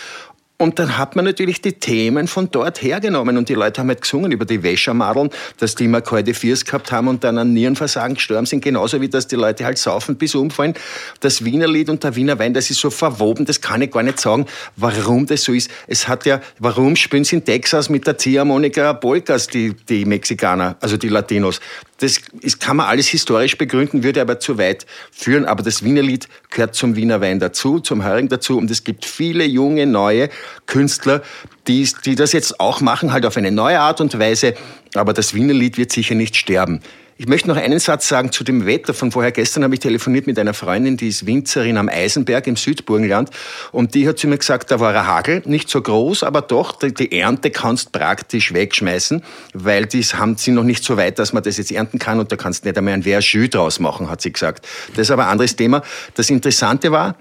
und 0.60 0.78
dann 0.78 0.98
hat 0.98 1.16
man 1.16 1.24
natürlich 1.24 1.62
die 1.62 1.72
Themen 1.72 2.28
von 2.28 2.50
dort 2.50 2.82
hergenommen 2.82 3.38
und 3.38 3.48
die 3.48 3.54
Leute 3.54 3.80
haben 3.80 3.88
halt 3.88 4.02
gesungen 4.02 4.30
über 4.30 4.44
die 4.44 4.62
Wäschermadeln, 4.62 5.30
dass 5.56 5.74
die 5.74 5.86
immer 5.86 6.02
kalte 6.02 6.34
Fiers 6.34 6.66
gehabt 6.66 6.92
haben 6.92 7.08
und 7.08 7.24
dann 7.24 7.38
an 7.38 7.54
Nierenversagen 7.54 8.16
gestorben 8.16 8.44
sind, 8.44 8.62
genauso 8.62 9.00
wie 9.00 9.08
dass 9.08 9.26
die 9.26 9.36
Leute 9.36 9.64
halt 9.64 9.78
saufen 9.78 10.16
bis 10.16 10.34
umfallen. 10.34 10.74
Das 11.20 11.46
Wiener 11.46 11.66
Lied 11.66 11.88
und 11.88 12.04
der 12.04 12.14
Wiener 12.14 12.38
Wein, 12.38 12.52
das 12.52 12.70
ist 12.70 12.78
so 12.78 12.90
verwoben, 12.90 13.46
das 13.46 13.62
kann 13.62 13.80
ich 13.80 13.90
gar 13.90 14.02
nicht 14.02 14.20
sagen, 14.20 14.44
warum 14.76 15.24
das 15.24 15.44
so 15.44 15.54
ist. 15.54 15.70
Es 15.86 16.08
hat 16.08 16.26
ja, 16.26 16.42
warum 16.58 16.94
spielen 16.94 17.24
sie 17.24 17.36
in 17.36 17.44
Texas 17.46 17.88
mit 17.88 18.06
der 18.06 18.18
Ziehharmonika 18.18 18.92
Polkas, 18.92 19.46
die, 19.46 19.72
die 19.88 20.04
Mexikaner, 20.04 20.76
also 20.80 20.98
die 20.98 21.08
Latinos? 21.08 21.60
Das 22.00 22.18
ist, 22.40 22.60
kann 22.60 22.78
man 22.78 22.86
alles 22.86 23.08
historisch 23.08 23.58
begründen, 23.58 24.02
würde 24.02 24.22
aber 24.22 24.40
zu 24.40 24.56
weit 24.56 24.86
führen. 25.12 25.44
Aber 25.44 25.62
das 25.62 25.84
Wiener 25.84 26.00
Lied 26.00 26.28
gehört 26.48 26.74
zum 26.74 26.96
Wiener 26.96 27.20
Wein 27.20 27.40
dazu, 27.40 27.78
zum 27.78 28.02
Hering 28.02 28.28
dazu. 28.28 28.56
Und 28.56 28.70
es 28.70 28.84
gibt 28.84 29.04
viele 29.04 29.44
junge, 29.44 29.86
neue 29.86 30.30
Künstler, 30.66 31.22
die, 31.66 31.88
die 32.04 32.14
das 32.14 32.32
jetzt 32.32 32.60
auch 32.60 32.80
machen, 32.80 33.12
halt 33.12 33.26
auf 33.26 33.36
eine 33.36 33.50
neue 33.50 33.80
Art 33.80 34.00
und 34.00 34.18
Weise. 34.18 34.54
Aber 34.94 35.12
das 35.12 35.34
Wiener 35.34 35.54
Lied 35.54 35.78
wird 35.78 35.92
sicher 35.92 36.14
nicht 36.14 36.36
sterben. 36.36 36.80
Ich 37.20 37.28
möchte 37.28 37.48
noch 37.48 37.58
einen 37.58 37.78
Satz 37.80 38.08
sagen 38.08 38.32
zu 38.32 38.44
dem 38.44 38.64
Wetter. 38.64 38.94
Von 38.94 39.12
vorher 39.12 39.30
gestern 39.30 39.62
habe 39.62 39.74
ich 39.74 39.80
telefoniert 39.80 40.26
mit 40.26 40.38
einer 40.38 40.54
Freundin, 40.54 40.96
die 40.96 41.08
ist 41.08 41.26
Winzerin 41.26 41.76
am 41.76 41.90
Eisenberg 41.90 42.46
im 42.46 42.56
Südburgenland. 42.56 43.28
Und 43.72 43.94
die 43.94 44.08
hat 44.08 44.18
zu 44.18 44.26
mir 44.26 44.38
gesagt, 44.38 44.70
da 44.70 44.80
war 44.80 44.94
ein 44.94 45.06
Hagel, 45.06 45.42
nicht 45.44 45.68
so 45.68 45.82
groß, 45.82 46.22
aber 46.22 46.40
doch, 46.40 46.78
die 46.78 47.12
Ernte 47.12 47.50
kannst 47.50 47.92
praktisch 47.92 48.54
wegschmeißen, 48.54 49.22
weil 49.52 49.84
die 49.84 50.02
haben 50.02 50.38
sie 50.38 50.50
noch 50.50 50.64
nicht 50.64 50.82
so 50.82 50.96
weit, 50.96 51.18
dass 51.18 51.34
man 51.34 51.42
das 51.42 51.58
jetzt 51.58 51.70
ernten 51.70 51.98
kann 51.98 52.20
und 52.20 52.32
da 52.32 52.36
kannst 52.36 52.64
du 52.64 52.68
nicht 52.68 52.78
einmal 52.78 52.94
ein 52.94 53.02
Verjus 53.02 53.50
draus 53.50 53.80
machen, 53.80 54.08
hat 54.08 54.22
sie 54.22 54.32
gesagt. 54.32 54.66
Das 54.94 55.02
ist 55.02 55.10
aber 55.10 55.24
ein 55.24 55.32
anderes 55.32 55.54
Thema. 55.56 55.82
Das 56.14 56.30
Interessante 56.30 56.90
war, 56.90 57.16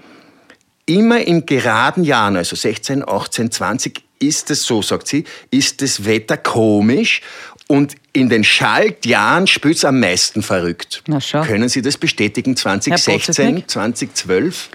immer 0.90 1.22
in 1.22 1.46
geraden 1.46 2.04
Jahren, 2.04 2.36
also 2.36 2.56
16, 2.56 3.08
18, 3.08 3.52
20, 3.52 4.02
ist 4.20 4.52
es 4.52 4.64
so, 4.64 4.82
sagt 4.82 5.08
sie, 5.08 5.24
ist 5.52 5.82
das 5.82 6.04
Wetter 6.04 6.36
komisch 6.36 7.22
und 7.68 7.96
in 8.12 8.28
den 8.30 8.44
Schaltjahren 8.44 9.46
spürt 9.48 9.76
es 9.76 9.86
am 9.86 10.00
meisten 10.00 10.42
verrückt. 10.42 11.04
Na 11.08 11.22
schau. 11.22 11.44
Können 11.44 11.70
Sie 11.70 11.82
das 11.82 11.98
bestätigen, 11.98 12.58
2016, 12.58 13.68
2012? 13.68 14.70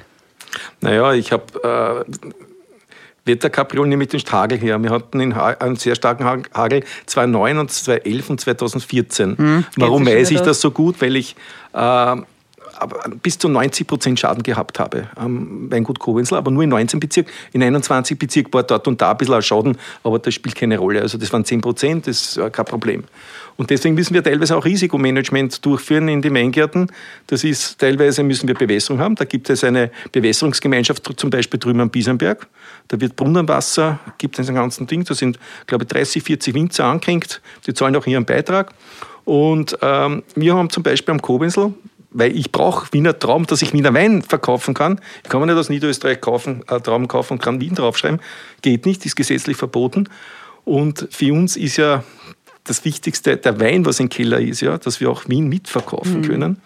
Naja, 0.81 1.13
ich 1.13 1.33
habe 1.33 2.05
äh, 2.09 2.13
Wetterkapriolen 3.25 3.99
mit 3.99 4.13
den 4.13 4.21
Hagel 4.21 4.59
her. 4.59 4.81
Wir 4.81 4.91
hatten 4.91 5.21
einen 5.35 5.77
sehr 5.77 5.97
starken 5.97 6.45
Hagel 6.55 6.85
2009 7.07 7.59
und 7.59 7.73
2011 7.73 8.31
und 8.31 8.41
2014. 8.41 9.39
Hm, 9.39 9.65
Warum 9.77 10.07
weiß 10.07 10.31
ich 10.31 10.41
das 10.41 10.61
so 10.61 10.71
gut? 10.71 11.01
Weil 11.01 11.17
ich 11.17 11.35
äh, 11.73 12.17
bis 13.23 13.39
zu 13.39 13.49
90 13.49 13.87
Prozent 13.87 14.21
Schaden 14.21 14.43
gehabt 14.43 14.79
habe 14.79 15.09
am 15.17 15.71
Weingut 15.71 15.99
Kobenzl, 15.99 16.37
aber 16.37 16.51
nur 16.51 16.63
in 16.63 16.71
19 16.71 17.01
Bezirken. 17.01 17.33
In 17.53 17.63
21 17.63 18.19
Bezirken 18.19 18.53
war 18.53 18.63
dort 18.63 18.87
und 18.89 19.01
da 19.01 19.13
ein 19.13 19.17
bisschen 19.17 19.43
Schaden, 19.43 19.79
aber 20.03 20.19
das 20.19 20.35
spielt 20.35 20.55
keine 20.55 20.79
Rolle. 20.79 21.01
Also 21.01 21.19
das 21.19 21.33
waren 21.33 21.45
10 21.45 21.61
Prozent, 21.61 22.07
das 22.07 22.37
ist 22.37 22.53
kein 22.53 22.65
Problem. 22.65 23.05
Und 23.57 23.71
deswegen 23.71 23.95
müssen 23.95 24.15
wir 24.15 24.23
teilweise 24.23 24.57
auch 24.57 24.65
Risikomanagement 24.65 25.65
durchführen 25.65 26.09
in 26.09 26.23
den 26.23 26.35
Weingärten. 26.35 26.91
Das 27.29 27.45
ist, 27.45 27.79
teilweise 27.79 28.23
müssen 28.25 28.49
wir 28.49 28.55
Bewässerung 28.55 29.01
haben. 29.01 29.15
Da 29.15 29.25
gibt 29.25 29.49
es 29.49 29.63
eine 29.63 29.91
Bewässerungsgemeinschaft, 30.11 31.09
zum 31.17 31.31
Beispiel 31.31 31.61
drüben 31.61 31.81
am 31.81 31.91
Biesenberg. 31.91 32.49
Da 32.89 33.01
wird 33.01 33.15
Brunnenwasser, 33.15 34.01
gibt 34.19 34.39
es 34.39 34.49
ein 34.49 34.57
ganzen 34.57 34.87
Ding. 34.87 35.05
Da 35.05 35.15
sind, 35.15 35.39
glaube 35.67 35.85
ich, 35.85 35.89
30, 35.89 36.23
40 36.23 36.55
Winzer 36.55 36.85
angehängt. 36.85 37.41
Die 37.67 37.75
zahlen 37.75 37.95
auch 37.95 38.07
ihren 38.07 38.25
Beitrag. 38.25 38.75
Und 39.25 39.79
ähm, 39.81 40.23
wir 40.35 40.55
haben 40.55 40.69
zum 40.69 40.83
Beispiel 40.83 41.13
am 41.13 41.23
Kobenzl 41.23 41.73
weil 42.15 42.35
ich 42.35 42.53
brauche 42.53 42.91
Wiener 42.93 43.19
Traum, 43.19 43.47
dass 43.47 43.61
ich 43.61 43.73
Wiener 43.75 43.93
Wein 43.93 44.23
verkaufen 44.23 44.73
kann. 44.73 45.01
Ich 45.23 45.29
kann 45.29 45.41
mir 45.41 45.47
nicht 45.47 45.59
aus 45.59 45.69
Niederösterreich 45.69 46.21
kaufen, 46.21 46.63
äh, 46.69 46.81
Traum 46.81 47.09
kaufen 47.09 47.35
und 47.35 47.43
kann 47.43 47.61
Wien 47.61 47.75
draufschreiben. 47.75 48.21
Geht 48.63 48.87
nicht, 48.87 49.05
ist 49.05 49.17
gesetzlich 49.17 49.57
verboten. 49.57 50.09
Und 50.65 51.09
für 51.11 51.33
uns 51.35 51.57
ist 51.57 51.77
ja 51.77 52.05
das 52.63 52.85
Wichtigste 52.85 53.37
der 53.37 53.61
Wein, 53.61 53.85
was 53.85 54.01
im 54.01 54.09
Keller 54.09 54.41
ist, 54.41 54.63
ja, 54.63 54.79
dass 54.79 55.01
wir 55.01 55.11
auch 55.11 55.29
Wien 55.29 55.49
mitverkaufen 55.49 56.21
mhm. 56.21 56.23
können. 56.23 56.63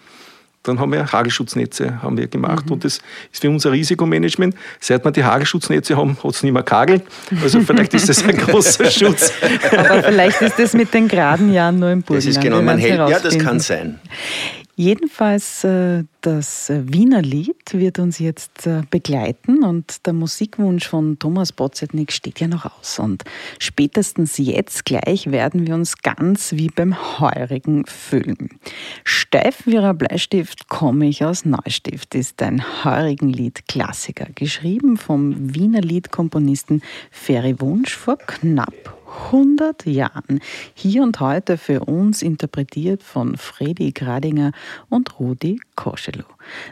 Dann 0.63 0.79
haben 0.79 0.91
wir 0.91 1.09
Hagelschutznetze 1.11 2.01
haben 2.01 2.17
wir 2.17 2.27
gemacht 2.27 2.65
mhm. 2.65 2.73
und 2.73 2.83
das 2.83 2.99
ist 3.31 3.41
für 3.41 3.49
unser 3.49 3.71
Risikomanagement. 3.71 4.55
Seit 4.79 5.03
wir 5.03 5.11
die 5.11 5.23
Hagelschutznetze 5.23 5.97
haben, 5.97 6.17
hat 6.21 6.31
es 6.31 6.43
nicht 6.43 6.51
mehr 6.51 6.63
Kagel. 6.63 7.01
Also 7.41 7.61
vielleicht 7.61 7.93
ist 7.93 8.09
das 8.09 8.23
ein 8.23 8.37
großer 8.45 8.91
Schutz. 8.91 9.31
Aber 9.71 10.03
vielleicht 10.03 10.41
ist 10.41 10.59
das 10.59 10.73
mit 10.73 10.93
den 10.93 11.07
geraden 11.07 11.53
Jahren 11.53 11.79
nur 11.79 11.91
im 11.91 12.01
Burgenland. 12.01 12.27
Das 12.27 12.37
ist 12.37 12.41
genau 12.43 12.61
mein 12.61 12.77
Held. 12.77 12.99
Ja, 12.99 13.19
das 13.19 13.37
kann 13.39 13.59
sein. 13.59 13.99
Jedenfalls 14.79 15.65
äh, 15.65 16.05
das 16.21 16.71
Wiener 16.73 17.21
Lied 17.21 17.73
wird 17.73 17.99
uns 17.99 18.17
jetzt 18.17 18.65
äh, 18.65 18.83
begleiten 18.89 19.65
und 19.65 20.05
der 20.05 20.13
Musikwunsch 20.13 20.87
von 20.87 21.19
Thomas 21.19 21.51
Botzetnik 21.51 22.13
steht 22.13 22.39
ja 22.39 22.47
noch 22.47 22.63
aus. 22.63 22.97
Und 22.97 23.25
spätestens 23.59 24.37
jetzt 24.37 24.85
gleich 24.85 25.31
werden 25.31 25.67
wir 25.67 25.75
uns 25.75 25.97
ganz 25.97 26.53
wie 26.53 26.69
beim 26.69 26.95
Heurigen 27.19 27.85
fühlen. 27.87 28.57
Steif 29.03 29.65
wie 29.65 29.77
ein 29.77 29.97
Bleistift 29.97 30.69
komme 30.69 31.09
ich 31.09 31.25
aus 31.25 31.43
Neustift 31.43 32.15
ist 32.15 32.41
ein 32.41 32.63
Heurigen-Lied-Klassiker, 32.85 34.27
geschrieben 34.33 34.95
vom 34.95 35.53
Wiener 35.53 35.81
Liedkomponisten 35.81 36.83
Ferry 37.11 37.59
Wunsch 37.59 37.93
vor 37.93 38.17
knapp 38.17 38.98
100 39.31 39.85
Jahren. 39.85 40.39
Hier 40.73 41.03
und 41.03 41.19
heute 41.19 41.57
für 41.57 41.81
uns 41.81 42.21
interpretiert 42.21 43.03
von 43.03 43.37
Fredi 43.37 43.91
Gradinger 43.91 44.51
und 44.89 45.19
Rudi 45.19 45.59
Koschelow. 45.75 46.25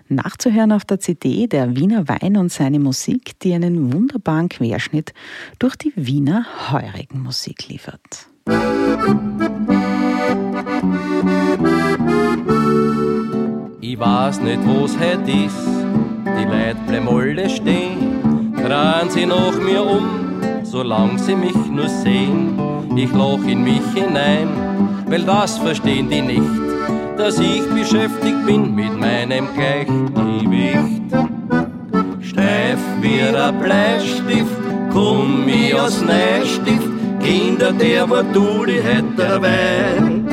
Nachzuhören 0.09 0.71
auf 0.71 0.85
der 0.85 0.99
CD 0.99 1.47
der 1.47 1.75
Wiener 1.75 2.07
Wein 2.07 2.37
und 2.37 2.51
seine 2.51 2.79
Musik, 2.79 3.39
die 3.39 3.53
einen 3.53 3.93
wunderbaren 3.93 4.49
Querschnitt 4.49 5.13
durch 5.59 5.75
die 5.75 5.93
Wiener 5.95 6.45
heurigen 6.71 7.21
Musik 7.21 7.67
liefert. 7.67 8.27
Ich 13.81 13.99
weiß 13.99 14.41
nicht, 14.41 14.59
wo's 14.65 14.97
heute 14.99 15.31
ist, 15.31 15.55
die 16.25 16.45
Leute 16.45 16.77
bleiben 16.87 17.07
alle 17.07 17.49
stehen, 17.49 18.16
drehen 18.57 19.09
sie 19.09 19.25
nach 19.25 19.57
mir 19.59 19.83
um 19.83 20.27
solang 20.71 21.17
sie 21.17 21.35
mich 21.35 21.55
nur 21.71 21.87
sehen. 21.87 22.59
Ich 22.95 23.11
loch 23.13 23.43
in 23.47 23.63
mich 23.63 23.87
hinein, 23.95 24.49
weil 25.07 25.23
das 25.23 25.57
verstehen 25.57 26.09
die 26.09 26.21
nicht, 26.21 26.41
dass 27.17 27.39
ich 27.39 27.63
beschäftigt 27.69 28.45
bin 28.45 28.75
mit 28.75 28.99
meinem 28.99 29.47
Gleichgewicht. 29.55 31.03
Steif 32.21 32.79
wie 33.01 33.21
ein 33.21 33.59
Bleistift, 33.59 34.57
komm 34.91 35.47
ich 35.47 35.73
aus 35.73 36.01
Neustift, 36.01 36.89
Kinder, 37.21 37.71
der 37.71 38.09
wo 38.09 38.21
du 38.33 38.65
die 38.65 38.81
hätte 38.81 39.41
Wein. 39.41 40.27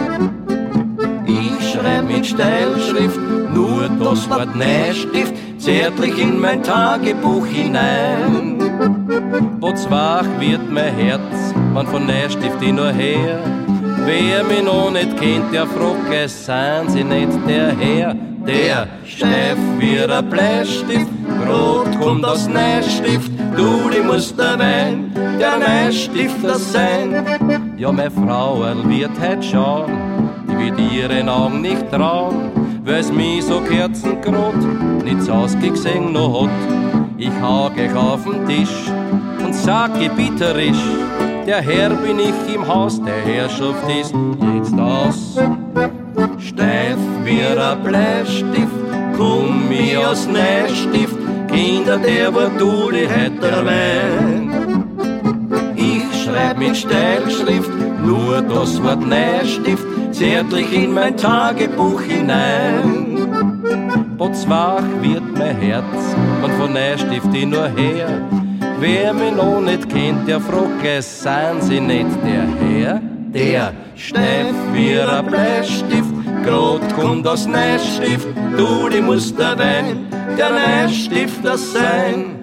Ich 1.26 1.72
schreib 1.72 2.06
mit 2.06 2.26
Steilschrift 2.26 3.20
nur 3.54 3.88
das 4.00 4.28
Wort 4.30 4.54
Neustift, 4.56 5.34
zärtlich 5.64 6.18
in 6.18 6.38
mein 6.40 6.62
Tagebuch 6.62 7.46
hinein. 7.46 8.58
Botswach 9.60 10.26
wird 10.38 10.70
mein 10.70 10.94
Herz, 10.94 11.54
man 11.72 11.86
von 11.86 12.06
Neustift 12.06 12.60
ich 12.60 12.72
nur 12.72 12.92
her. 12.92 13.40
Wer 14.04 14.44
mich 14.44 14.62
noch 14.62 14.90
nicht 14.90 15.16
kennt, 15.16 15.54
der 15.54 15.66
fragt, 15.66 16.28
sind 16.28 16.90
sie 16.90 17.02
nicht 17.02 17.38
der 17.48 17.74
Herr, 17.74 18.14
der 18.46 18.88
steif 19.06 19.56
wie 19.78 19.98
ein 19.98 20.28
Bleistift, 20.28 21.08
rot 21.48 21.98
kommt 21.98 22.26
aus 22.26 22.46
Neustift, 22.46 23.32
du, 23.56 23.88
die 23.88 24.02
musst 24.02 24.38
der 24.38 24.58
Wein, 24.58 25.12
der 25.40 25.56
Neustifter 25.56 26.56
sein. 26.56 27.24
Ja, 27.78 27.90
meine 27.90 28.10
Frau 28.10 28.60
wird 28.84 29.18
heut 29.18 29.42
schauen, 29.42 29.92
die 30.46 30.58
wird 30.58 30.92
ihren 30.92 31.30
Augen 31.30 31.62
nicht 31.62 31.90
trauen, 31.90 32.50
weil's 32.84 33.10
mich 33.10 33.44
so 33.44 33.60
kerzengrot 33.60 34.54
nichts 35.04 35.28
ausgesehen 35.28 36.12
noch 36.12 36.42
hat. 36.42 36.50
Ich 37.16 37.30
hau 37.40 37.70
gleich 37.70 37.94
auf 37.94 38.24
den 38.24 38.46
Tisch 38.46 38.90
und 39.44 39.54
sag 39.54 39.98
gebieterisch, 39.98 40.84
der 41.46 41.62
Herr 41.62 41.90
bin 41.90 42.18
ich 42.18 42.54
im 42.54 42.66
Haus, 42.66 43.00
der 43.02 43.14
Herrschaft 43.14 43.88
ist 43.88 44.14
jetzt 44.54 44.78
aus. 44.78 45.38
Steif 46.38 46.98
wie 47.24 47.42
ein 47.42 47.82
Bleistift, 47.82 48.80
komm 49.16 49.70
ich 49.70 49.96
aus 49.96 50.26
Neustift, 50.26 51.16
Kinder, 51.48 51.98
der 51.98 52.34
war 52.34 52.50
du 52.58 52.90
die 52.90 53.08
heiter 53.08 53.64
Wein. 53.64 54.84
Ich 55.76 56.24
schreib 56.24 56.58
mit 56.58 56.76
Steilschrift 56.76 57.70
nur 58.04 58.42
das 58.42 58.82
Wort 58.82 59.06
Neustift, 59.06 59.86
zärtlich 60.14 60.72
in 60.72 60.94
mein 60.94 61.16
Tagebuch 61.16 62.00
hinein. 62.02 63.28
Botswach 64.16 64.84
wird 65.02 65.36
mein 65.36 65.56
Herz, 65.56 66.16
man 66.40 66.52
von 66.52 66.72
Neustift 66.72 67.34
ich 67.34 67.46
nur 67.46 67.68
her, 67.68 68.22
Wer 68.78 69.14
mich 69.14 69.34
noch 69.34 69.60
nicht 69.60 69.88
kennt, 69.88 70.28
der 70.28 70.40
fragt, 70.40 70.84
es 70.84 71.22
sind 71.22 71.62
sie 71.62 71.80
nicht 71.80 72.10
der 72.24 72.46
Herr, 72.60 73.00
der 73.32 73.72
steif 73.96 74.54
wie 74.72 75.00
ein 75.00 75.26
Bleistift, 75.26 76.12
grad 76.44 76.94
kommt 76.94 77.26
aus 77.26 77.46
Neustift, 77.46 78.28
du, 78.56 78.88
die 78.88 79.00
musst 79.00 79.38
der 79.38 79.58
Wein, 79.58 80.06
der 80.36 80.50
Neustifter 80.50 81.56
sein. 81.56 82.36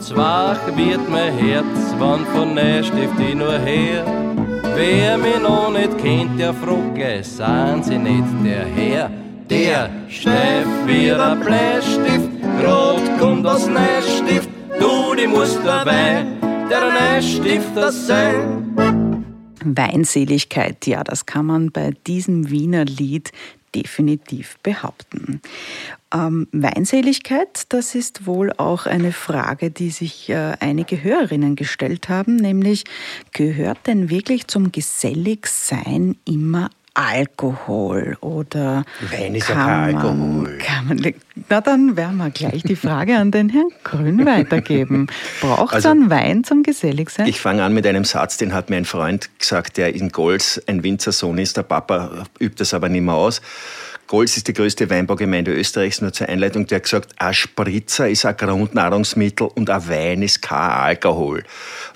Zwach 0.00 0.60
wird 0.76 1.08
mein 1.10 1.36
Herz, 1.36 1.94
wann 1.98 2.24
von 2.26 2.54
Neustift 2.54 3.18
ich 3.18 3.34
nur 3.34 3.58
her. 3.58 4.04
Wer 4.74 5.18
mich 5.18 5.40
noch 5.40 5.72
nicht 5.72 5.98
kennt, 5.98 6.38
der 6.38 6.54
frage, 6.54 7.20
sind 7.24 7.84
sie 7.84 7.98
nicht 7.98 8.44
der 8.44 8.64
Herr, 8.64 9.10
der 9.50 9.90
steif 10.08 10.66
wie 10.86 11.10
ein 11.10 11.40
Bleistift, 11.40 12.30
rot 12.64 13.18
kommt 13.18 13.44
aus 13.44 13.66
Neustift, 13.66 14.48
du, 14.78 15.14
die 15.16 15.26
musst 15.26 15.58
dabei, 15.64 16.24
der 16.70 16.92
Neustifter 16.92 17.90
sein. 17.90 19.24
Weinseligkeit, 19.64 20.86
ja, 20.86 21.02
das 21.02 21.26
kann 21.26 21.46
man 21.46 21.72
bei 21.72 21.92
diesem 22.06 22.50
Wiener 22.50 22.84
Lied 22.84 23.32
definitiv 23.74 24.58
behaupten. 24.62 25.40
Ähm, 26.12 26.48
Weinseligkeit, 26.52 27.64
das 27.68 27.94
ist 27.94 28.26
wohl 28.26 28.50
auch 28.56 28.86
eine 28.86 29.12
Frage, 29.12 29.70
die 29.70 29.90
sich 29.90 30.30
äh, 30.30 30.54
einige 30.60 31.02
Hörerinnen 31.02 31.54
gestellt 31.54 32.08
haben, 32.08 32.36
nämlich 32.36 32.84
gehört 33.32 33.86
denn 33.86 34.08
wirklich 34.08 34.46
zum 34.46 34.72
Geselligsein 34.72 36.16
immer 36.24 36.70
Alkohol 36.94 38.16
oder 38.22 38.84
Wein 39.12 39.34
ist 39.36 39.48
ja 39.48 39.54
kein 39.54 39.94
Alkohol. 39.96 40.58
Kann 40.58 40.88
man, 40.88 41.14
na, 41.48 41.60
dann 41.60 41.96
werden 41.96 42.16
wir 42.16 42.30
gleich 42.30 42.62
die 42.64 42.74
Frage 42.74 43.16
an 43.18 43.30
den 43.30 43.50
Herrn 43.50 43.68
Grün 43.84 44.26
weitergeben. 44.26 45.06
Braucht 45.40 45.70
es 45.70 45.86
Also- 45.86 45.90
einen 45.90 46.10
Wein 46.10 46.42
zum 46.42 46.64
Geselligsein? 46.64 47.28
Ich 47.28 47.38
fange 47.40 47.62
an 47.62 47.72
mit 47.72 47.86
einem 47.86 48.04
Satz, 48.04 48.36
den 48.38 48.52
hat 48.52 48.68
mir 48.70 48.78
ein 48.78 48.84
Freund 48.84 49.30
gesagt, 49.38 49.76
der 49.76 49.94
in 49.94 50.08
Golz 50.08 50.60
ein 50.66 50.82
Winzersohn 50.82 51.38
ist. 51.38 51.56
Der 51.56 51.62
Papa 51.62 52.24
übt 52.40 52.56
das 52.58 52.74
aber 52.74 52.88
nicht 52.88 53.02
mehr 53.02 53.14
aus. 53.14 53.42
Golz 54.08 54.38
ist 54.38 54.48
die 54.48 54.54
größte 54.54 54.88
Weinbaugemeinde 54.88 55.52
Österreichs, 55.52 56.00
nur 56.00 56.14
zur 56.14 56.30
Einleitung. 56.30 56.66
Der 56.66 56.76
hat 56.76 56.84
gesagt, 56.84 57.12
ein 57.18 57.34
Spritzer 57.34 58.08
ist 58.08 58.24
ein 58.24 58.38
Grundnahrungsmittel 58.38 59.48
und 59.54 59.68
ein 59.68 59.86
Wein 59.86 60.22
ist 60.22 60.40
kein 60.40 60.70
Alkohol. 60.70 61.44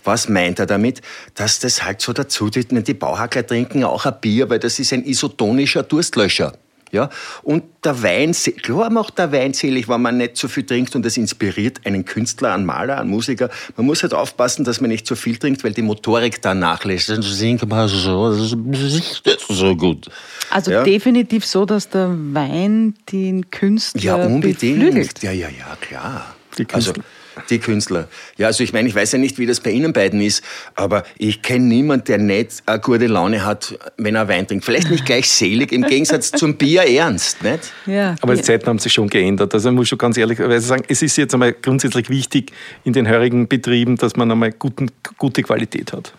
Was 0.05 0.29
meint 0.29 0.59
er 0.59 0.67
damit? 0.67 1.01
Dass 1.35 1.59
das 1.59 1.83
halt 1.83 2.03
so 2.03 2.13
dazu 2.13 2.51
tut, 2.51 2.67
die 2.71 2.95
Bauhackler 2.95 3.47
trinken 3.47 3.83
auch 3.85 4.05
ein 4.05 4.21
Bier, 4.21 4.51
weil 4.51 4.59
das 4.59 4.79
ist 4.79 4.93
ein 4.93 5.05
isotonischer 5.05 5.85
Durstlöscher. 5.85 6.53
Ja, 6.93 7.09
und 7.43 7.65
der 7.85 8.03
Wein, 8.03 8.33
klar 8.33 8.91
macht 8.91 9.19
der 9.19 9.33
Wein 9.33 9.55
selig, 9.55 9.89
wenn 9.89 10.03
man 10.03 10.19
nicht 10.19 10.37
so 10.37 10.47
viel 10.47 10.65
trinkt 10.65 10.95
und 10.95 11.07
das 11.07 11.17
inspiriert 11.17 11.81
einen 11.87 12.05
Künstler, 12.05 12.53
einen 12.53 12.67
Maler, 12.67 13.01
einen 13.01 13.09
Musiker. 13.09 13.49
Man 13.79 13.87
muss 13.87 14.03
halt 14.03 14.13
aufpassen, 14.13 14.63
dass 14.65 14.83
man 14.83 14.91
nicht 14.91 15.07
zu 15.07 15.17
viel 15.17 15.39
trinkt, 15.39 15.65
weil 15.65 15.73
die 15.73 15.81
Motorik 15.81 16.43
dann 16.43 16.59
nachlässt. 16.59 17.09
Dann 17.09 17.23
singt 17.23 17.67
man 17.67 17.89
so, 17.89 18.31
das 18.31 18.53
ist 18.53 18.57
nicht 18.57 19.23
so 19.49 19.75
gut. 19.75 20.11
Also 20.51 20.71
ja. 20.71 20.85
definitiv 20.85 21.47
so, 21.47 21.65
dass 21.65 21.89
der 21.89 22.11
Wein 22.11 22.95
den 23.11 23.51
Künstler 23.51 24.03
Ja, 24.03 24.17
unbedingt. 24.17 24.61
beflügelt. 24.61 25.23
Ja, 25.23 25.33
ja, 25.33 25.49
ja, 25.49 25.77
klar. 25.81 26.35
Die 26.59 26.67
also, 26.73 26.93
Künstler. 26.93 27.05
Die 27.51 27.59
Künstler. 27.59 28.09
Ja, 28.37 28.49
also 28.49 28.65
ich 28.65 28.73
meine, 28.73 28.89
ich 28.89 28.95
weiß 28.95 29.13
ja 29.13 29.19
nicht, 29.19 29.39
wie 29.39 29.47
das 29.47 29.61
bei 29.61 29.71
Ihnen 29.71 29.93
beiden 29.93 30.21
ist, 30.21 30.43
aber 30.75 31.05
ich 31.19 31.43
kenne 31.43 31.67
niemanden, 31.67 32.07
der 32.07 32.19
nicht 32.19 32.63
eine 32.67 32.81
gute 32.81 33.07
Laune 33.07 33.45
hat, 33.45 33.79
wenn 33.97 34.15
er 34.15 34.29
Wein 34.29 34.47
trinkt. 34.47 34.65
Vielleicht 34.65 34.91
nicht 34.91 35.07
gleich 35.07 35.29
selig, 35.29 35.73
im 35.73 35.83
Gegensatz 35.83 36.31
zum 36.31 36.57
Bier 36.57 36.83
ernst, 36.83 37.43
nicht? 37.43 37.73
Ja, 37.87 38.17
Aber 38.21 38.35
die. 38.35 38.43
Zeiten 38.43 38.67
haben 38.67 38.79
sich 38.79 38.93
schon 38.93 39.09
geändert. 39.09 39.55
Also 39.55 39.71
ich 39.71 39.75
muss 39.75 39.89
schon 39.89 39.99
ganz 39.99 40.17
ehrlich 40.17 40.39
sagen, 40.65 40.85
es 40.89 41.03
ist 41.03 41.17
jetzt 41.17 41.33
einmal 41.35 41.53
grundsätzlich 41.53 42.11
wichtig 42.11 42.53
in 42.85 42.93
den 42.93 43.09
heurigen 43.09 43.49
Betrieben, 43.49 43.97
dass 43.97 44.17
man 44.17 44.31
einmal 44.31 44.53
guten, 44.53 44.91
gute 45.19 45.43
Qualität 45.43 45.93
hat. 45.93 46.13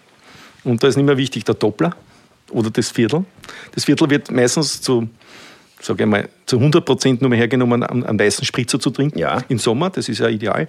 Und 0.63 0.81
da 0.83 0.87
ist 0.87 0.95
nicht 0.95 1.05
mehr 1.05 1.17
wichtig 1.17 1.43
der 1.43 1.55
Doppler 1.55 1.95
oder 2.51 2.69
das 2.69 2.91
Viertel. 2.91 3.25
Das 3.73 3.85
Viertel 3.85 4.09
wird 4.09 4.31
meistens 4.31 4.81
zu, 4.81 5.09
sage 5.83 6.03
ich 6.03 6.09
mal, 6.09 6.29
zu 6.45 6.57
100 6.57 6.85
Prozent 6.85 7.21
nur 7.21 7.29
mehr 7.29 7.39
hergenommen, 7.39 7.83
einen, 7.83 8.19
weißen 8.19 8.45
Spritzer 8.45 8.79
zu 8.79 8.89
trinken. 8.89 9.19
Ja. 9.19 9.43
Im 9.49 9.59
Sommer, 9.59 9.89
das 9.89 10.07
ist 10.07 10.19
ja 10.19 10.29
ideal. 10.29 10.67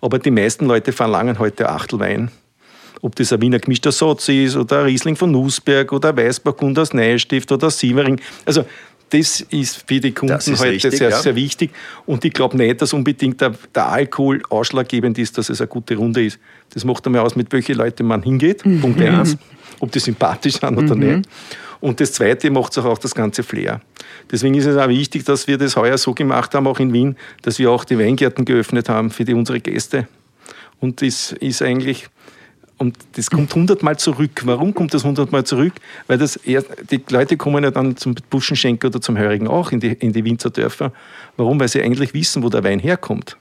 Aber 0.00 0.18
die 0.18 0.30
meisten 0.30 0.66
Leute 0.66 0.92
verlangen 0.92 1.38
heute 1.38 1.68
Achtelwein. 1.68 2.30
Ob 3.02 3.16
das 3.16 3.32
ein 3.32 3.40
Wiener 3.40 3.58
gemischter 3.58 3.92
Satz 3.92 4.28
ist 4.28 4.56
oder 4.56 4.80
ein 4.80 4.84
Riesling 4.84 5.16
von 5.16 5.30
Nussberg 5.30 5.90
oder 5.92 6.10
ein 6.10 6.18
Weißburgunder 6.18 6.82
aus 6.82 6.92
Neustift 6.92 7.50
oder 7.50 7.70
Sievering. 7.70 8.20
Also 8.44 8.66
das 9.08 9.40
ist 9.40 9.82
für 9.88 9.98
die 9.98 10.12
Kunden 10.12 10.38
heute 10.38 10.70
richtig, 10.70 10.98
sehr, 10.98 11.10
ja. 11.10 11.18
sehr 11.18 11.34
wichtig. 11.34 11.70
Und 12.04 12.24
ich 12.24 12.32
glaube 12.32 12.56
nicht, 12.58 12.82
dass 12.82 12.92
unbedingt 12.92 13.40
der, 13.40 13.54
der 13.74 13.88
Alkohol 13.88 14.42
ausschlaggebend 14.50 15.18
ist, 15.18 15.38
dass 15.38 15.48
es 15.48 15.60
eine 15.60 15.68
gute 15.68 15.96
Runde 15.96 16.24
ist. 16.24 16.38
Das 16.74 16.84
macht 16.84 17.06
einmal 17.06 17.22
aus, 17.22 17.34
mit 17.34 17.50
welchen 17.52 17.76
Leuten 17.76 18.06
man 18.06 18.22
hingeht. 18.22 18.62
Punkt 18.62 19.00
eins. 19.00 19.36
Ob 19.80 19.90
die 19.90 19.98
sympathisch 19.98 20.60
sind 20.60 20.76
oder 20.76 20.94
nicht. 20.94 21.28
Und 21.80 22.00
das 22.00 22.12
Zweite 22.12 22.50
macht 22.50 22.76
auch 22.78 22.98
das 22.98 23.14
ganze 23.14 23.42
Flair. 23.42 23.80
Deswegen 24.30 24.54
ist 24.54 24.66
es 24.66 24.76
auch 24.76 24.88
wichtig, 24.88 25.24
dass 25.24 25.46
wir 25.46 25.58
das 25.58 25.76
heuer 25.76 25.98
so 25.98 26.12
gemacht 26.12 26.54
haben, 26.54 26.66
auch 26.66 26.78
in 26.78 26.92
Wien, 26.92 27.16
dass 27.42 27.58
wir 27.58 27.70
auch 27.70 27.84
die 27.84 27.98
Weingärten 27.98 28.44
geöffnet 28.44 28.88
haben 28.88 29.10
für 29.10 29.24
die, 29.24 29.34
unsere 29.34 29.60
Gäste. 29.60 30.06
Und 30.78 31.02
das 31.02 31.32
ist 31.32 31.62
eigentlich, 31.62 32.08
und 32.78 32.96
das 33.12 33.30
kommt 33.30 33.54
hundertmal 33.54 33.98
zurück. 33.98 34.42
Warum 34.44 34.74
kommt 34.74 34.94
das 34.94 35.04
hundertmal 35.04 35.44
zurück? 35.44 35.74
Weil 36.06 36.16
das 36.16 36.36
eher, 36.36 36.64
die 36.90 37.02
Leute 37.10 37.36
kommen 37.36 37.62
ja 37.62 37.70
dann 37.70 37.96
zum 37.96 38.14
Buschenschenker 38.30 38.88
oder 38.88 39.00
zum 39.02 39.18
Heurigen 39.18 39.48
auch 39.48 39.70
in 39.72 39.80
die, 39.80 39.92
in 39.92 40.14
die 40.14 40.24
Winzerdörfer. 40.24 40.92
Warum? 41.36 41.60
Weil 41.60 41.68
sie 41.68 41.82
eigentlich 41.82 42.14
wissen, 42.14 42.42
wo 42.42 42.48
der 42.48 42.64
Wein 42.64 42.78
herkommt. 42.78 43.36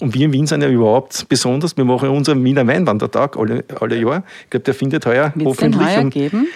Und 0.00 0.14
wir 0.14 0.26
in 0.26 0.32
Wien 0.32 0.46
sind 0.46 0.62
ja 0.62 0.68
überhaupt 0.68 1.26
besonders. 1.30 1.76
Wir 1.76 1.84
machen 1.86 2.10
ja 2.10 2.10
unseren 2.10 2.44
Wiener 2.44 2.66
Weinwandertag 2.66 3.38
alle, 3.38 3.64
alle 3.80 3.98
Jahr. 3.98 4.22
Ich 4.44 4.50
glaube, 4.50 4.64
der 4.64 4.74
findet 4.74 5.06
heuer 5.06 5.32
Wird 5.34 5.48
es 5.48 5.56
den 5.56 5.74
hoffentlich 5.74 5.96
heuer 5.96 6.02
um, 6.02 6.10
geben? 6.10 6.46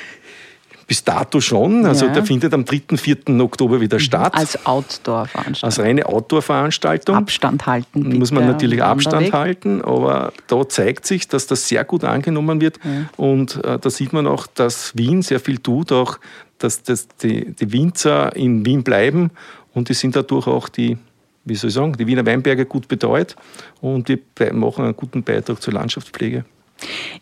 Bis 0.88 1.04
dato 1.04 1.40
schon. 1.40 1.84
Also 1.84 2.06
Ja. 2.06 2.14
der 2.14 2.24
findet 2.24 2.54
am 2.54 2.64
3., 2.64 2.96
4. 2.96 3.40
Oktober 3.40 3.80
wieder 3.80 4.00
statt. 4.00 4.34
Als 4.34 4.66
Outdoor-Veranstaltung. 4.66 5.66
Als 5.66 5.78
reine 5.78 6.06
Outdoor-Veranstaltung. 6.06 7.14
Abstand 7.14 7.66
halten. 7.66 8.04
Bitte 8.04 8.16
muss 8.18 8.32
man 8.32 8.46
natürlich 8.46 8.82
Abstand 8.82 9.32
halten, 9.32 9.82
aber 9.82 10.32
da 10.46 10.66
zeigt 10.68 11.06
sich, 11.06 11.28
dass 11.28 11.46
das 11.46 11.68
sehr 11.68 11.84
gut 11.84 12.04
angenommen 12.04 12.60
wird. 12.62 12.80
Und 13.18 13.62
äh, 13.64 13.78
da 13.78 13.90
sieht 13.90 14.12
man 14.14 14.26
auch, 14.26 14.46
dass 14.46 14.96
Wien 14.96 15.20
sehr 15.22 15.38
viel 15.40 15.58
tut, 15.58 15.92
auch 15.92 16.18
dass 16.56 16.82
das 16.82 17.06
die, 17.22 17.52
die 17.54 17.72
Winzer 17.72 18.34
in 18.34 18.64
Wien 18.64 18.82
bleiben 18.82 19.30
und 19.74 19.90
die 19.90 19.94
sind 19.94 20.16
dadurch 20.16 20.46
auch 20.46 20.68
die, 20.68 20.96
wie 21.44 21.54
soll 21.54 21.68
ich 21.68 21.74
sagen, 21.74 21.92
die 21.92 22.06
Wiener 22.06 22.26
Weinberge 22.26 22.64
gut 22.64 22.88
betreut 22.88 23.36
und 23.80 24.08
wir 24.08 24.18
machen 24.54 24.84
einen 24.84 24.96
guten 24.96 25.22
Beitrag 25.22 25.60
zur 25.62 25.74
Landschaftspflege. 25.74 26.44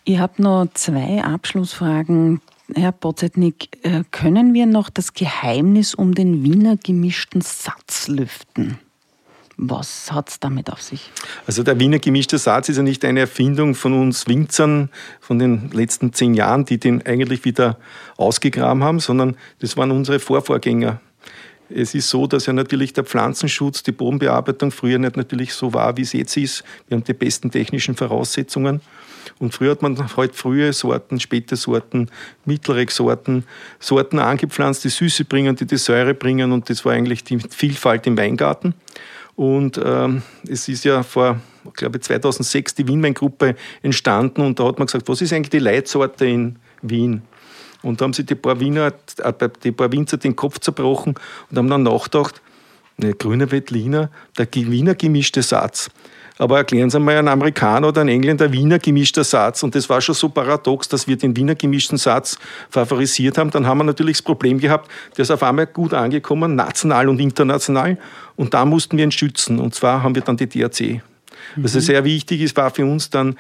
Ich 0.04 0.18
habe 0.18 0.40
noch 0.40 0.68
zwei 0.74 1.22
Abschlussfragen. 1.22 2.40
Herr 2.74 2.92
Bozetnik, 2.92 3.68
äh, 3.82 4.02
können 4.10 4.52
wir 4.52 4.66
noch 4.66 4.90
das 4.90 5.14
Geheimnis 5.14 5.94
um 5.94 6.14
den 6.14 6.42
Wiener 6.42 6.76
gemischten 6.76 7.40
Satz 7.40 8.08
lüften? 8.08 8.78
Was 9.58 10.12
hat 10.12 10.28
es 10.28 10.40
damit 10.40 10.70
auf 10.70 10.82
sich? 10.82 11.10
Also 11.46 11.62
der 11.62 11.80
Wiener 11.80 11.98
gemischte 11.98 12.36
Satz 12.36 12.68
ist 12.68 12.76
ja 12.76 12.82
nicht 12.82 13.04
eine 13.04 13.20
Erfindung 13.20 13.74
von 13.74 13.94
uns 13.94 14.26
Winzern 14.26 14.90
von 15.20 15.38
den 15.38 15.70
letzten 15.70 16.12
zehn 16.12 16.34
Jahren, 16.34 16.66
die 16.66 16.78
den 16.78 17.06
eigentlich 17.06 17.44
wieder 17.44 17.78
ausgegraben 18.18 18.84
haben, 18.84 19.00
sondern 19.00 19.36
das 19.60 19.76
waren 19.76 19.92
unsere 19.92 20.18
Vorvorgänger. 20.18 21.00
Es 21.70 21.94
ist 21.94 22.10
so, 22.10 22.26
dass 22.26 22.46
ja 22.46 22.52
natürlich 22.52 22.92
der 22.92 23.04
Pflanzenschutz, 23.04 23.82
die 23.82 23.92
Bodenbearbeitung 23.92 24.70
früher 24.70 24.98
nicht 24.98 25.16
natürlich 25.16 25.54
so 25.54 25.72
war, 25.72 25.96
wie 25.96 26.02
es 26.02 26.12
jetzt 26.12 26.36
ist. 26.36 26.62
Wir 26.88 26.96
haben 26.96 27.04
die 27.04 27.14
besten 27.14 27.50
technischen 27.50 27.96
Voraussetzungen. 27.96 28.82
Und 29.38 29.54
früher 29.54 29.72
hat 29.72 29.82
man 29.82 30.16
halt 30.16 30.34
frühe 30.34 30.72
Sorten, 30.72 31.20
späte 31.20 31.56
Sorten, 31.56 32.10
mittlere 32.44 32.86
Sorten, 32.88 33.44
Sorten 33.78 34.18
angepflanzt, 34.18 34.84
die 34.84 34.88
Süße 34.88 35.24
bringen, 35.24 35.56
die 35.56 35.66
die 35.66 35.76
Säure 35.76 36.14
bringen. 36.14 36.52
Und 36.52 36.70
das 36.70 36.84
war 36.84 36.92
eigentlich 36.92 37.24
die 37.24 37.38
Vielfalt 37.38 38.06
im 38.06 38.16
Weingarten. 38.16 38.74
Und 39.36 39.78
ähm, 39.82 40.22
es 40.48 40.66
ist 40.68 40.84
ja 40.84 41.02
vor, 41.02 41.40
ich 41.66 41.74
glaube 41.74 42.00
2006 42.00 42.74
die 42.74 42.88
Wienweingruppe 42.88 43.54
entstanden 43.82 44.40
und 44.40 44.58
da 44.58 44.64
hat 44.64 44.78
man 44.78 44.86
gesagt, 44.86 45.08
was 45.08 45.20
ist 45.20 45.32
eigentlich 45.32 45.50
die 45.50 45.58
Leitsorte 45.58 46.26
in 46.26 46.56
Wien? 46.80 47.22
Und 47.82 48.00
da 48.00 48.04
haben 48.04 48.14
sich 48.14 48.24
die 48.24 48.34
paar, 48.34 48.58
Wiener, 48.60 48.94
äh, 49.18 49.48
die 49.62 49.72
paar 49.72 49.92
Winzer 49.92 50.16
den 50.16 50.34
Kopf 50.34 50.58
zerbrochen 50.58 51.14
und 51.50 51.58
haben 51.58 51.68
dann 51.68 51.82
nachgedacht, 51.82 52.40
ne, 52.96 53.12
grüner 53.12 53.50
Veltliner, 53.50 54.10
der 54.38 54.48
Wiener 54.52 54.94
gemischte 54.94 55.42
Satz. 55.42 55.90
Aber 56.38 56.58
erklären 56.58 56.90
Sie 56.90 57.00
mal 57.00 57.16
einen 57.16 57.28
Amerikaner 57.28 57.88
oder 57.88 58.02
einen 58.02 58.10
Engländer 58.10 58.52
Wiener 58.52 58.78
gemischter 58.78 59.24
Satz. 59.24 59.62
Und 59.62 59.74
das 59.74 59.88
war 59.88 60.00
schon 60.00 60.14
so 60.14 60.28
paradox, 60.28 60.88
dass 60.88 61.08
wir 61.08 61.16
den 61.16 61.36
Wiener 61.36 61.54
gemischten 61.54 61.96
Satz 61.96 62.38
favorisiert 62.68 63.38
haben. 63.38 63.50
Dann 63.50 63.66
haben 63.66 63.78
wir 63.78 63.84
natürlich 63.84 64.18
das 64.18 64.22
Problem 64.22 64.58
gehabt, 64.58 64.90
der 65.16 65.22
ist 65.22 65.30
auf 65.30 65.42
einmal 65.42 65.66
gut 65.66 65.94
angekommen, 65.94 66.54
national 66.54 67.08
und 67.08 67.20
international. 67.20 67.96
Und 68.36 68.52
da 68.52 68.64
mussten 68.66 68.98
wir 68.98 69.04
ihn 69.04 69.12
schützen. 69.12 69.58
Und 69.58 69.74
zwar 69.74 70.02
haben 70.02 70.14
wir 70.14 70.22
dann 70.22 70.36
die 70.36 70.46
DRC. 70.46 71.00
Was 71.56 71.72
sehr 71.72 72.04
wichtig 72.04 72.42
ist, 72.42 72.56
war 72.56 72.70
für 72.70 72.84
uns 72.84 73.08
dann 73.08 73.36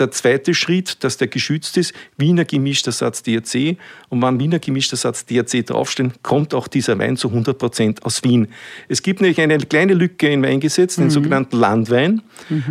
der 0.00 0.10
zweite 0.10 0.54
Schritt, 0.54 1.04
dass 1.04 1.16
der 1.18 1.28
geschützt 1.28 1.76
ist, 1.76 1.92
Wiener 2.16 2.44
gemischter 2.44 2.92
Satz 2.92 3.22
DRC. 3.22 3.76
Und 4.08 4.22
wenn 4.22 4.40
Wiener 4.40 4.58
gemischter 4.58 4.96
Satz 4.96 5.26
DRC 5.26 5.66
draufstehen, 5.66 6.14
kommt 6.22 6.54
auch 6.54 6.66
dieser 6.66 6.98
Wein 6.98 7.16
zu 7.16 7.28
100 7.28 7.56
Prozent 7.56 8.04
aus 8.04 8.24
Wien. 8.24 8.48
Es 8.88 9.02
gibt 9.02 9.20
nämlich 9.20 9.40
eine 9.40 9.58
kleine 9.58 9.94
Lücke 9.94 10.28
im 10.28 10.42
Weingesetz, 10.42 10.96
den 10.96 11.10
sogenannten 11.10 11.56
Landwein. 11.56 12.22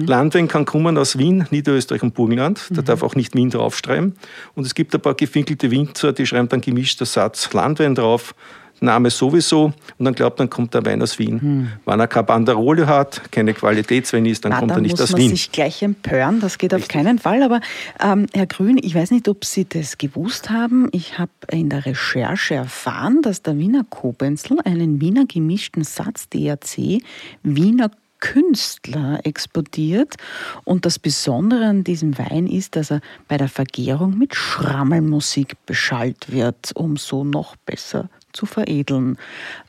Landwein 0.06 0.48
kann 0.48 0.66
kommen 0.66 0.98
aus 0.98 1.18
Wien, 1.18 1.48
Niederösterreich 1.52 2.04
und 2.04 2.14
Burgenland. 2.14 2.68
Da 2.72 2.82
darf 2.82 3.04
auch 3.04 3.16
nicht 3.16 3.36
Wien 3.36 3.50
draufschreiben. 3.50 4.16
Und 4.56 4.66
es 4.66 4.76
gibt 4.76 4.94
ein 4.94 5.02
paar 5.02 5.16
gefinkelte 5.16 5.72
Winzer, 5.72 6.12
die 6.12 6.26
schreiben 6.26 6.50
dann 6.50 6.62
gemischter 6.62 7.06
Satz 7.06 7.52
Landwein 7.54 7.96
drauf. 7.96 8.36
Name 8.82 9.10
sowieso 9.10 9.74
und 9.98 10.06
dann 10.06 10.14
glaubt, 10.14 10.40
dann 10.40 10.50
kommt 10.50 10.74
der 10.74 10.86
Wein 10.86 11.02
aus 11.02 11.20
Wien. 11.20 11.70
Wenn 11.86 12.00
er 12.00 12.08
keine 12.08 12.24
Banderole 12.24 12.88
hat, 12.88 13.32
keine 13.32 13.54
Qualitätswein 13.54 14.26
ist, 14.26 14.46
dann 14.46 14.52
Na, 14.52 14.60
kommt 14.60 14.72
da 14.72 14.76
er 14.76 14.82
nicht 14.82 14.92
muss 14.94 15.02
aus 15.02 15.12
man 15.12 15.22
Wien. 15.22 15.30
sich 15.32 15.52
gleich 15.52 15.82
empören, 15.82 16.40
das 16.40 16.58
geht 16.58 16.74
auf 16.74 16.88
keinen 16.88 17.20
Fall. 17.20 17.44
Aber 17.44 17.62
ähm, 18.04 18.28
Herr 18.34 18.48
Grün, 18.48 18.80
ich 18.82 18.96
weiß 18.96 19.12
nicht, 19.12 19.28
ob 19.28 19.46
Sie 19.46 19.66
das 19.68 19.98
gewusst 19.98 20.50
haben. 20.50 20.90
Ich 20.92 21.18
habe 21.18 21.32
in 21.52 21.70
der 21.70 21.86
Recherche 21.86 22.56
erfahren, 22.56 23.22
dass 23.22 23.42
der 23.42 23.58
Wiener 23.58 23.86
Kobenzl 23.90 24.58
einen 24.64 25.02
Wiener 25.02 25.26
gemischten 25.26 25.84
Satz 25.84 26.30
DRC 26.30 27.02
Wiener 27.44 27.92
Künstler 28.20 29.20
explodiert. 29.24 30.16
Und 30.64 30.86
das 30.86 31.00
Besondere 31.00 31.66
an 31.66 31.84
diesem 31.84 32.18
Wein 32.18 32.48
ist, 32.48 32.76
dass 32.76 32.92
er 32.92 33.02
bei 33.28 33.38
der 33.38 33.48
Vergärung 33.48 34.18
mit 34.18 34.36
Schrammelmusik 34.36 35.56
beschallt 35.66 36.32
wird, 36.32 36.72
um 36.76 36.98
so 36.98 37.24
noch 37.24 37.56
besser 37.66 38.10
zu 38.34 38.46
veredeln. 38.46 39.18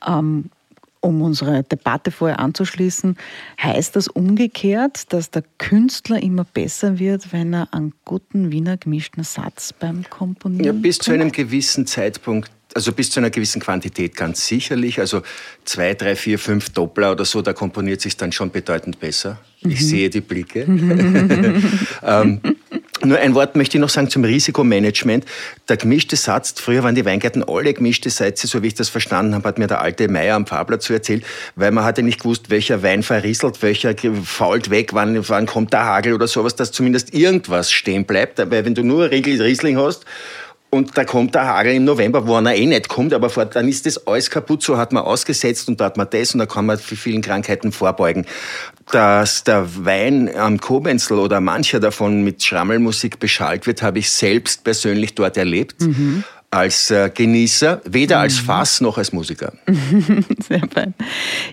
Ähm, 0.06 0.50
um 1.02 1.22
unsere 1.22 1.62
Debatte 1.62 2.10
vorher 2.10 2.40
anzuschließen, 2.40 3.16
heißt 3.62 3.96
das 3.96 4.06
umgekehrt, 4.08 5.12
dass 5.12 5.30
der 5.30 5.44
Künstler 5.56 6.22
immer 6.22 6.44
besser 6.44 6.98
wird, 6.98 7.32
wenn 7.32 7.54
er 7.54 7.72
einen 7.72 7.94
guten 8.04 8.52
Wiener 8.52 8.76
gemischten 8.76 9.24
Satz 9.24 9.72
beim 9.72 10.04
Komponieren 10.10 10.64
Ja, 10.64 10.72
bis 10.72 10.98
bringt? 10.98 11.04
zu 11.04 11.12
einem 11.12 11.32
gewissen 11.32 11.86
Zeitpunkt 11.86 12.50
also 12.74 12.92
bis 12.92 13.10
zu 13.10 13.20
einer 13.20 13.30
gewissen 13.30 13.60
Quantität 13.60 14.16
ganz 14.16 14.46
sicherlich. 14.46 15.00
Also 15.00 15.22
zwei, 15.64 15.94
drei, 15.94 16.16
vier, 16.16 16.38
fünf 16.38 16.70
Doppler 16.70 17.12
oder 17.12 17.24
so, 17.24 17.42
da 17.42 17.52
komponiert 17.52 18.00
sich 18.00 18.16
dann 18.16 18.32
schon 18.32 18.50
bedeutend 18.50 19.00
besser. 19.00 19.38
Ich 19.62 19.86
sehe 19.86 20.08
die 20.08 20.20
Blicke. 20.22 20.60
ähm, 22.02 22.40
nur 23.02 23.18
ein 23.18 23.34
Wort 23.34 23.56
möchte 23.56 23.76
ich 23.76 23.80
noch 23.80 23.88
sagen 23.88 24.10
zum 24.10 24.24
Risikomanagement. 24.24 25.24
Der 25.68 25.76
gemischte 25.76 26.16
Satz, 26.16 26.54
früher 26.56 26.82
waren 26.82 26.94
die 26.94 27.04
Weingärten 27.04 27.42
alle 27.46 27.72
gemischte 27.72 28.10
Sätze, 28.10 28.46
so 28.46 28.62
wie 28.62 28.68
ich 28.68 28.74
das 28.74 28.88
verstanden 28.88 29.34
habe, 29.34 29.48
hat 29.48 29.58
mir 29.58 29.66
der 29.66 29.80
alte 29.80 30.08
Meier 30.08 30.36
am 30.36 30.46
Fabler 30.46 30.80
zu 30.80 30.92
erzählt, 30.92 31.24
weil 31.56 31.72
man 31.72 31.84
hatte 31.84 32.02
nicht 32.02 32.20
gewusst, 32.20 32.50
welcher 32.50 32.82
Wein 32.82 33.02
verrieselt, 33.02 33.62
welcher 33.62 33.94
fault 34.24 34.70
weg, 34.70 34.92
wann, 34.92 35.28
wann 35.28 35.46
kommt 35.46 35.72
der 35.72 35.84
Hagel 35.84 36.12
oder 36.12 36.28
sowas, 36.28 36.56
dass 36.56 36.72
zumindest 36.72 37.14
irgendwas 37.14 37.72
stehen 37.72 38.04
bleibt. 38.04 38.38
Weil 38.38 38.64
wenn 38.64 38.74
du 38.74 38.82
nur 38.82 39.10
Riesling 39.10 39.78
hast 39.78 40.04
und 40.70 40.96
da 40.96 41.04
kommt 41.04 41.34
der 41.34 41.46
Hagel 41.46 41.74
im 41.74 41.84
November, 41.84 42.26
wo 42.26 42.38
er 42.38 42.54
eh 42.54 42.66
nicht 42.66 42.88
kommt, 42.88 43.12
aber 43.12 43.28
vor, 43.28 43.44
dann 43.44 43.68
ist 43.68 43.86
das 43.86 44.06
alles 44.06 44.30
kaputt, 44.30 44.62
so 44.62 44.78
hat 44.78 44.92
man 44.92 45.02
ausgesetzt 45.02 45.68
und 45.68 45.80
da 45.80 45.86
hat 45.86 45.96
man 45.96 46.08
das 46.08 46.32
und 46.32 46.38
da 46.38 46.46
kann 46.46 46.66
man 46.66 46.78
für 46.78 46.96
vielen 46.96 47.22
Krankheiten 47.22 47.72
vorbeugen. 47.72 48.24
Dass 48.92 49.44
der 49.44 49.84
Wein 49.84 50.34
am 50.34 50.60
Kobenzel 50.60 51.18
oder 51.18 51.40
mancher 51.40 51.80
davon 51.80 52.22
mit 52.22 52.42
Schrammelmusik 52.42 53.18
beschallt 53.18 53.66
wird, 53.66 53.82
habe 53.82 53.98
ich 53.98 54.10
selbst 54.10 54.62
persönlich 54.64 55.14
dort 55.14 55.36
erlebt. 55.36 55.82
Als 56.52 56.90
äh, 56.90 57.10
Genießer, 57.14 57.80
weder 57.84 58.18
als 58.18 58.38
Fass 58.38 58.80
noch 58.80 58.98
als 58.98 59.12
Musiker. 59.12 59.52
Sehr 60.48 60.66
fein. 60.68 60.94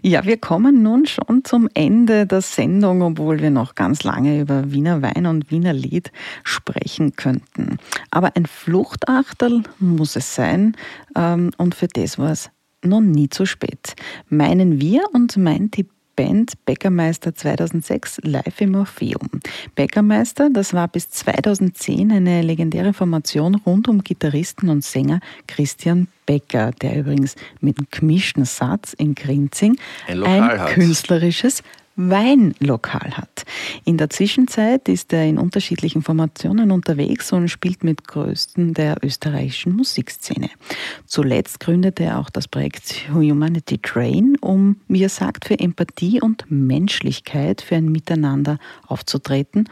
Ja, 0.01 0.25
wir 0.25 0.37
kommen 0.37 0.81
nun 0.81 1.05
schon 1.05 1.43
zum 1.43 1.69
Ende 1.75 2.25
der 2.25 2.41
Sendung, 2.41 3.03
obwohl 3.03 3.39
wir 3.39 3.51
noch 3.51 3.75
ganz 3.75 4.03
lange 4.03 4.41
über 4.41 4.71
Wiener 4.71 5.03
Wein 5.03 5.27
und 5.27 5.51
Wiener 5.51 5.73
Lied 5.73 6.11
sprechen 6.43 7.15
könnten. 7.15 7.77
Aber 8.09 8.35
ein 8.35 8.47
Fluchtachterl 8.47 9.61
muss 9.77 10.15
es 10.15 10.33
sein 10.33 10.75
ähm, 11.15 11.51
und 11.57 11.75
für 11.75 11.87
das 11.87 12.17
war 12.17 12.31
es 12.31 12.49
noch 12.83 13.01
nie 13.01 13.29
zu 13.29 13.45
spät. 13.45 13.93
Meinen 14.29 14.81
wir 14.81 15.03
und 15.13 15.37
meint 15.37 15.77
die 15.77 15.87
Band 16.17 16.53
Bäckermeister 16.65 17.33
2006 17.33 18.19
live 18.23 18.59
im 18.59 18.75
Orpheum. 18.75 19.29
Bäckermeister, 19.75 20.49
das 20.51 20.73
war 20.73 20.89
bis 20.89 21.09
2010 21.11 22.11
eine 22.11 22.41
legendäre 22.41 22.91
Formation 22.91 23.55
rund 23.55 23.87
um 23.87 24.03
Gitarristen 24.03 24.67
und 24.67 24.83
Sänger 24.83 25.21
Christian 25.47 26.07
Becker, 26.25 26.71
der 26.81 26.97
übrigens 26.97 27.35
mit 27.61 27.77
einem 27.77 27.87
gemischten 27.91 28.43
Satz 28.43 28.93
in 28.93 29.15
Grinzing 29.15 29.77
Ein 30.07 30.23
ein 30.23 30.65
künstlerisches 30.73 31.63
Weinlokal 31.97 33.17
hat. 33.17 33.43
In 33.83 33.97
der 33.97 34.11
Zwischenzeit 34.11 34.87
ist 34.87 35.11
er 35.13 35.25
in 35.25 35.39
unterschiedlichen 35.39 36.03
Formationen 36.03 36.71
unterwegs 36.71 37.33
und 37.33 37.49
spielt 37.49 37.83
mit 37.83 38.07
Größten 38.07 38.75
der 38.75 38.97
österreichischen 39.03 39.75
Musikszene. 39.75 40.49
Zuletzt 41.07 41.59
gründete 41.59 42.03
er 42.03 42.19
auch 42.19 42.29
das 42.29 42.47
Projekt 42.47 43.09
Humanity 43.11 43.79
Train, 43.79 44.37
um, 44.41 44.77
wie 44.87 45.03
er 45.03 45.09
sagt, 45.09 45.45
für 45.45 45.59
Empathie 45.59 46.21
und 46.21 46.45
Menschlichkeit 46.49 47.61
für 47.61 47.75
ein 47.75 47.91
Miteinander 47.91 48.59
aufzutreten 48.85 49.67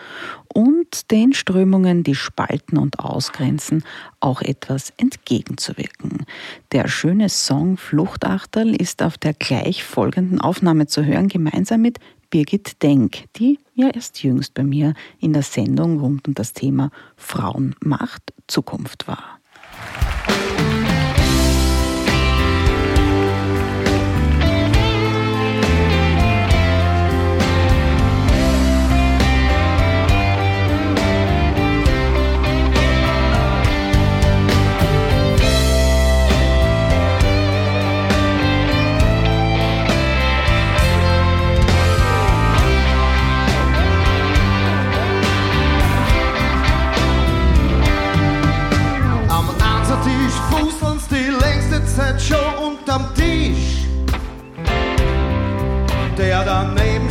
und 0.55 1.11
den 1.11 1.33
Strömungen, 1.33 2.03
die 2.03 2.15
spalten 2.15 2.77
und 2.77 2.99
ausgrenzen, 2.99 3.83
auch 4.21 4.41
etwas 4.41 4.93
entgegenzuwirken. 4.95 6.25
Der 6.71 6.87
schöne 6.87 7.27
Song 7.27 7.75
Fluchtachterl 7.75 8.73
ist 8.73 9.03
auf 9.03 9.17
der 9.17 9.33
gleich 9.33 9.83
folgenden 9.83 10.39
Aufnahme 10.39 10.87
zu 10.87 11.03
hören, 11.03 11.27
gemeinsam 11.27 11.81
mit 11.81 11.99
Birgit 12.29 12.81
Denk, 12.81 13.25
die 13.35 13.59
ja 13.75 13.89
erst 13.89 14.23
jüngst 14.23 14.53
bei 14.53 14.63
mir 14.63 14.93
in 15.19 15.33
der 15.33 15.43
Sendung 15.43 15.99
rund 15.99 16.25
um 16.25 16.33
das 16.33 16.53
Thema 16.53 16.89
Frauenmacht 17.17 18.33
Zukunft 18.47 19.09
war. 19.09 19.39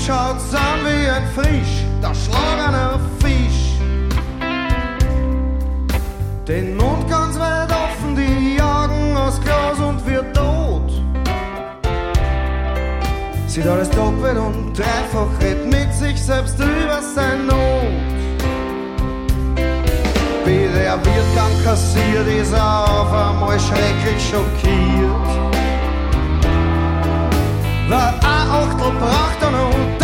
Daneben 0.05 0.07
schaut 0.07 0.41
san 0.51 0.85
wie 0.85 1.09
ein 1.09 1.27
frisch, 1.35 1.85
erschlagener 2.03 3.01
Fisch. 3.21 3.79
Den 6.47 6.77
Mund 6.77 7.09
ganz 7.09 7.39
weit 7.39 7.71
offen, 7.71 8.15
die 8.17 8.61
Augen 8.61 9.17
aus 9.17 9.41
Glas 9.41 9.79
und 9.79 10.05
wird 10.07 10.35
tot. 10.37 10.93
Sieht 13.47 13.67
alles 13.67 13.89
doppelt 13.91 14.37
und 14.37 14.77
dreifach, 14.77 15.29
redet 15.41 15.67
mit 15.67 15.95
sich 15.95 16.21
selbst 16.21 16.59
über 16.59 17.01
sein 17.15 17.47
Not. 17.47 17.57
Wie 20.45 20.69
der 20.75 20.97
Wirtgang 20.97 21.65
kassiert, 21.65 22.27
ist 22.43 22.53
er 22.53 22.85
auf 22.85 23.13
einmal 23.13 23.59
schrecklich 23.59 24.31
schockiert. 24.31 25.54
Weil 27.89 27.99
ein 27.99 28.51
Achtel 28.51 28.93
braucht 28.99 30.04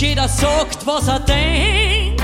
jeder 0.00 0.28
sagt, 0.28 0.86
was 0.86 1.08
er 1.08 1.18
denkt. 1.18 2.22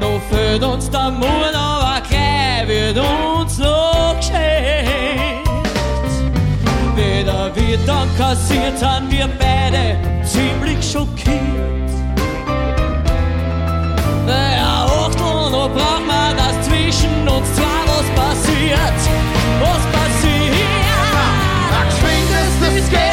Nur 0.00 0.20
fehlt 0.30 0.64
uns 0.64 0.90
der 0.90 1.10
Mut, 1.10 1.54
aber 1.54 2.00
gleich 2.08 2.66
wird 2.66 2.98
uns 2.98 3.58
noch 3.58 4.16
geschenkt. 4.16 5.48
Weder 6.96 7.54
wir 7.54 7.78
dann 7.86 8.08
kassiert, 8.16 8.78
sind 8.78 9.10
wir 9.10 9.28
beide 9.38 9.96
ziemlich 10.24 10.78
schockiert. 10.90 11.38
Naja, 14.26 14.86
Achtung, 14.86 15.52
noch 15.52 15.70
braucht 15.70 16.06
man, 16.06 16.36
dass 16.36 16.66
zwischen 16.66 17.28
uns 17.28 17.54
zwei 17.54 17.82
was 17.86 18.08
passiert. 18.16 19.00
Was 19.60 19.82
passiert? 19.92 20.52
Na, 20.82 21.84
na, 22.60 22.76
das 22.80 22.90
Geld. 22.90 23.07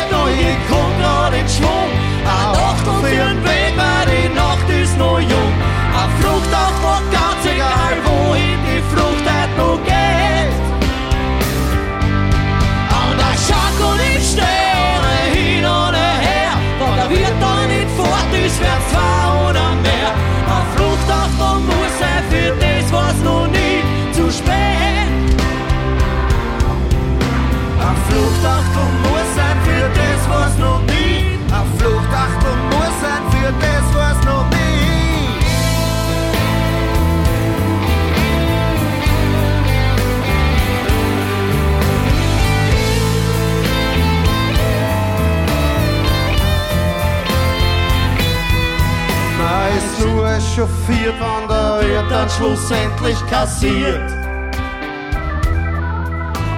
Schlussendlich 52.46 53.18
kassiert. 53.28 54.12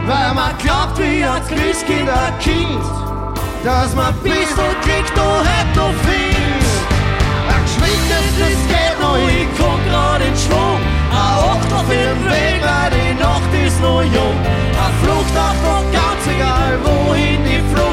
Weil 0.06 0.34
man 0.34 0.58
glaubt 0.58 0.98
wie 1.00 1.24
ein 1.24 1.42
Christkind, 1.48 2.10
ein 2.10 2.40
Kind, 2.40 2.84
dass 3.64 3.96
man 3.96 4.14
bis 4.16 4.52
und 4.52 4.82
kriegt, 4.82 5.16
du 5.16 5.30
hätt 5.50 5.76
noch 5.76 5.94
viel. 6.04 6.58
Ein 7.48 7.64
geschwindes 7.64 8.68
geht 8.68 9.00
noch, 9.00 9.18
ich 9.18 9.48
komm 9.58 9.80
grad 9.90 10.22
in 10.22 10.36
Schwung. 10.36 10.82
Ein 11.12 11.38
Acht 11.52 11.74
auf 11.74 11.88
den 11.88 12.18
Weg, 12.26 12.62
weil 12.62 12.92
die 12.92 13.14
Nacht 13.22 13.54
ist 13.66 13.82
noch 13.82 14.04
jung. 14.04 14.38
Ein 14.84 14.94
Flucht 15.02 15.38
auf 15.38 15.58
noch 15.64 15.86
ganz 15.92 16.28
egal, 16.36 16.80
wohin 16.84 17.44
die 17.46 17.62
Flucht 17.74 17.87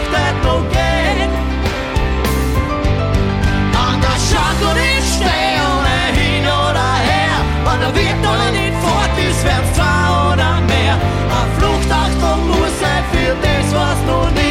sein 13.34 13.40
für 13.40 13.46
das, 13.46 13.74
was 13.74 14.06
noch 14.06 14.30
nie 14.32 14.43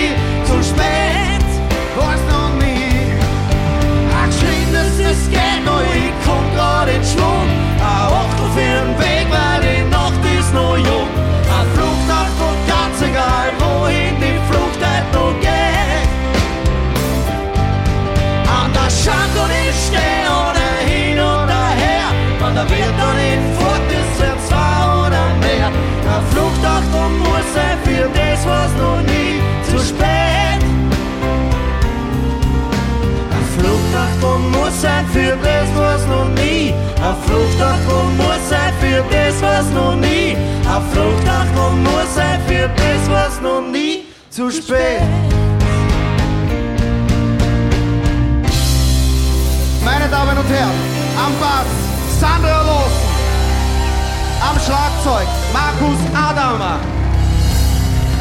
für 35.13 35.37
das, 35.37 35.67
was 35.75 36.07
noch 36.07 36.29
nie. 36.41 36.73
Eine 36.97 37.15
Fluchtachtung 37.25 38.17
muss 38.17 38.49
sein 38.49 38.73
für 38.81 39.03
das, 39.13 39.41
was 39.41 39.69
noch 39.71 39.95
nie. 39.95 40.35
Eine 40.67 40.83
Fluchtachtung 40.91 41.83
muss 41.83 42.15
sein 42.15 42.39
für 42.47 42.67
das, 42.67 43.01
was 43.09 43.41
noch 43.41 43.61
nie 43.61 44.05
zu 44.29 44.49
spät. 44.49 45.01
Meine 49.85 50.07
Damen 50.09 50.37
und 50.37 50.49
Herren, 50.49 50.79
am 51.23 51.33
Bass 51.39 51.69
Sandra 52.19 52.61
Losen, 52.61 53.03
am 54.49 54.57
Schlagzeug 54.65 55.27
Markus 55.53 55.99
Adamer, 56.13 56.79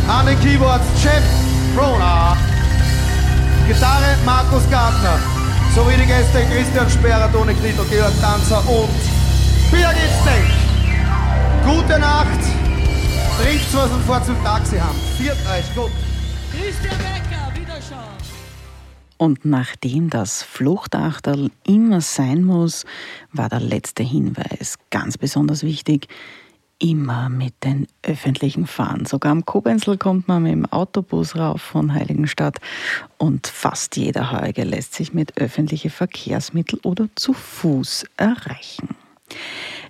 an 0.08 0.26
den 0.26 0.38
Keyboards 0.40 0.84
Jeff 1.02 1.22
Brona, 1.74 2.36
Gitarre 3.66 4.16
Markus 4.26 4.68
Gartner, 4.70 5.31
sowie 5.74 5.96
die 5.96 6.06
Gäste 6.06 6.44
Christian 6.50 6.88
Sperrer, 6.90 7.30
Toni 7.32 7.54
Knittel, 7.54 7.84
Georg 7.88 8.12
Tanzer 8.20 8.58
und 8.68 8.90
Birgit 9.70 10.12
Steck. 10.20 10.44
Gute 11.64 11.98
Nacht, 11.98 12.40
trinkt 13.40 13.74
was 13.74 13.90
und 13.90 14.02
fahrt 14.04 14.26
zum 14.26 14.42
Taxi 14.44 14.76
haben. 14.76 14.98
Viert 15.16 15.38
euch, 15.50 15.74
gut. 15.74 15.90
Christian 16.50 16.96
Becker, 16.98 17.58
Wiederschauen. 17.58 18.12
Und 19.16 19.44
nachdem 19.44 20.10
das 20.10 20.42
Fluchtachterl 20.42 21.50
immer 21.64 22.00
sein 22.00 22.44
muss, 22.44 22.84
war 23.32 23.48
der 23.48 23.60
letzte 23.60 24.02
Hinweis 24.02 24.76
ganz 24.90 25.16
besonders 25.16 25.62
wichtig. 25.62 26.08
Immer 26.82 27.28
mit 27.28 27.54
den 27.62 27.86
öffentlichen 28.02 28.66
Fahren. 28.66 29.06
Sogar 29.06 29.30
am 29.30 29.44
Kobenzl 29.44 29.96
kommt 29.96 30.26
man 30.26 30.42
mit 30.42 30.50
dem 30.50 30.66
Autobus 30.66 31.36
rauf 31.36 31.62
von 31.62 31.94
Heiligenstadt 31.94 32.58
und 33.18 33.46
fast 33.46 33.96
jeder 33.96 34.32
Heuge 34.32 34.64
lässt 34.64 34.94
sich 34.94 35.14
mit 35.14 35.40
öffentlichen 35.40 35.92
Verkehrsmitteln 35.92 36.80
oder 36.82 37.08
zu 37.14 37.34
Fuß 37.34 38.06
erreichen. 38.16 38.88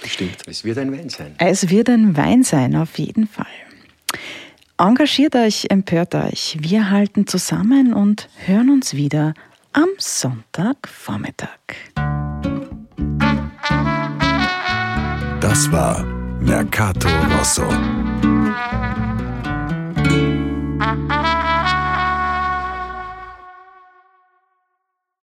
Bestimmt. 0.02 0.36
Es 0.46 0.64
wird 0.64 0.78
ein 0.78 0.92
Wein 0.92 1.08
sein. 1.08 1.34
Es 1.38 1.68
wird 1.68 1.90
ein 1.90 2.16
Wein 2.16 2.44
sein, 2.44 2.76
auf 2.76 2.96
jeden 2.98 3.26
Fall. 3.26 3.46
Engagiert 4.78 5.34
euch, 5.36 5.66
empört 5.68 6.14
euch. 6.14 6.56
Wir 6.60 6.90
halten 6.90 7.26
zusammen 7.26 7.92
und 7.92 8.28
hören 8.46 8.70
uns 8.70 8.94
wieder 8.94 9.34
am 9.72 9.88
Sonntagvormittag. 9.98 11.48
Das 15.40 15.70
war 15.72 16.04
Mercato 16.40 17.08
Rosso. 17.38 17.66